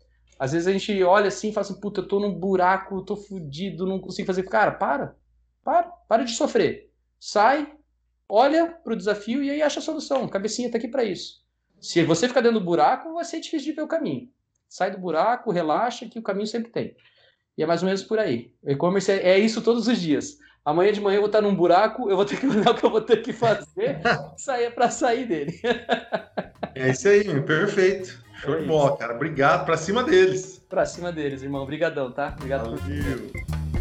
Às 0.41 0.53
vezes 0.53 0.67
a 0.67 0.71
gente 0.71 1.03
olha 1.03 1.27
assim 1.27 1.49
e 1.49 1.53
fala 1.53 1.65
assim, 1.65 1.79
puta, 1.79 2.01
eu 2.01 2.07
tô 2.07 2.19
num 2.19 2.33
buraco, 2.33 3.05
tô 3.05 3.15
fudido, 3.15 3.85
não 3.85 3.99
consigo 3.99 4.25
fazer. 4.25 4.43
Cara, 4.43 4.71
para. 4.71 5.15
Para. 5.63 5.83
Para 5.83 6.23
de 6.23 6.31
sofrer. 6.31 6.91
Sai, 7.19 7.71
olha 8.27 8.67
pro 8.67 8.95
desafio 8.95 9.43
e 9.43 9.51
aí 9.51 9.61
acha 9.61 9.79
a 9.79 9.83
solução. 9.83 10.27
Cabecinha 10.27 10.71
tá 10.71 10.77
aqui 10.77 10.87
para 10.87 11.03
isso. 11.03 11.41
Se 11.79 12.03
você 12.03 12.27
ficar 12.27 12.41
dentro 12.41 12.59
do 12.59 12.65
buraco, 12.65 13.13
vai 13.13 13.23
ser 13.25 13.39
difícil 13.39 13.67
de 13.67 13.73
ver 13.73 13.83
o 13.83 13.87
caminho 13.87 14.29
sai 14.71 14.89
do 14.89 14.97
buraco, 14.97 15.51
relaxa, 15.51 16.07
que 16.07 16.17
o 16.17 16.23
caminho 16.23 16.47
sempre 16.47 16.71
tem. 16.71 16.95
E 17.57 17.61
é 17.61 17.65
mais 17.65 17.83
ou 17.83 17.87
menos 17.87 18.01
por 18.01 18.17
aí. 18.17 18.53
O 18.63 18.71
e-commerce 18.71 19.11
é, 19.11 19.31
é, 19.31 19.37
isso 19.37 19.61
todos 19.61 19.85
os 19.85 19.99
dias. 19.99 20.37
Amanhã 20.63 20.93
de 20.93 21.01
manhã 21.01 21.17
eu 21.17 21.21
vou 21.21 21.27
estar 21.27 21.41
num 21.41 21.53
buraco, 21.53 22.09
eu 22.09 22.15
vou 22.15 22.25
ter 22.25 22.39
que 22.39 22.47
olhar 22.47 22.71
o 22.71 22.75
que 22.75 22.85
eu 22.85 22.89
vou 22.89 23.01
ter 23.01 23.21
que 23.21 23.33
fazer 23.33 23.99
sair 24.37 24.73
para 24.73 24.89
sair 24.89 25.27
dele. 25.27 25.59
é 26.73 26.89
isso 26.89 27.09
aí, 27.09 27.41
perfeito. 27.41 28.20
Show 28.41 28.59
de 28.59 28.65
bola, 28.65 28.97
cara. 28.97 29.13
Obrigado, 29.15 29.65
para 29.65 29.77
cima 29.77 30.03
deles. 30.03 30.61
Para 30.67 30.85
cima 30.85 31.11
deles, 31.11 31.43
irmão. 31.43 31.61
Obrigadão, 31.61 32.11
tá? 32.11 32.33
Obrigado 32.37 32.75
Valeu. 32.75 32.79
por 32.79 33.80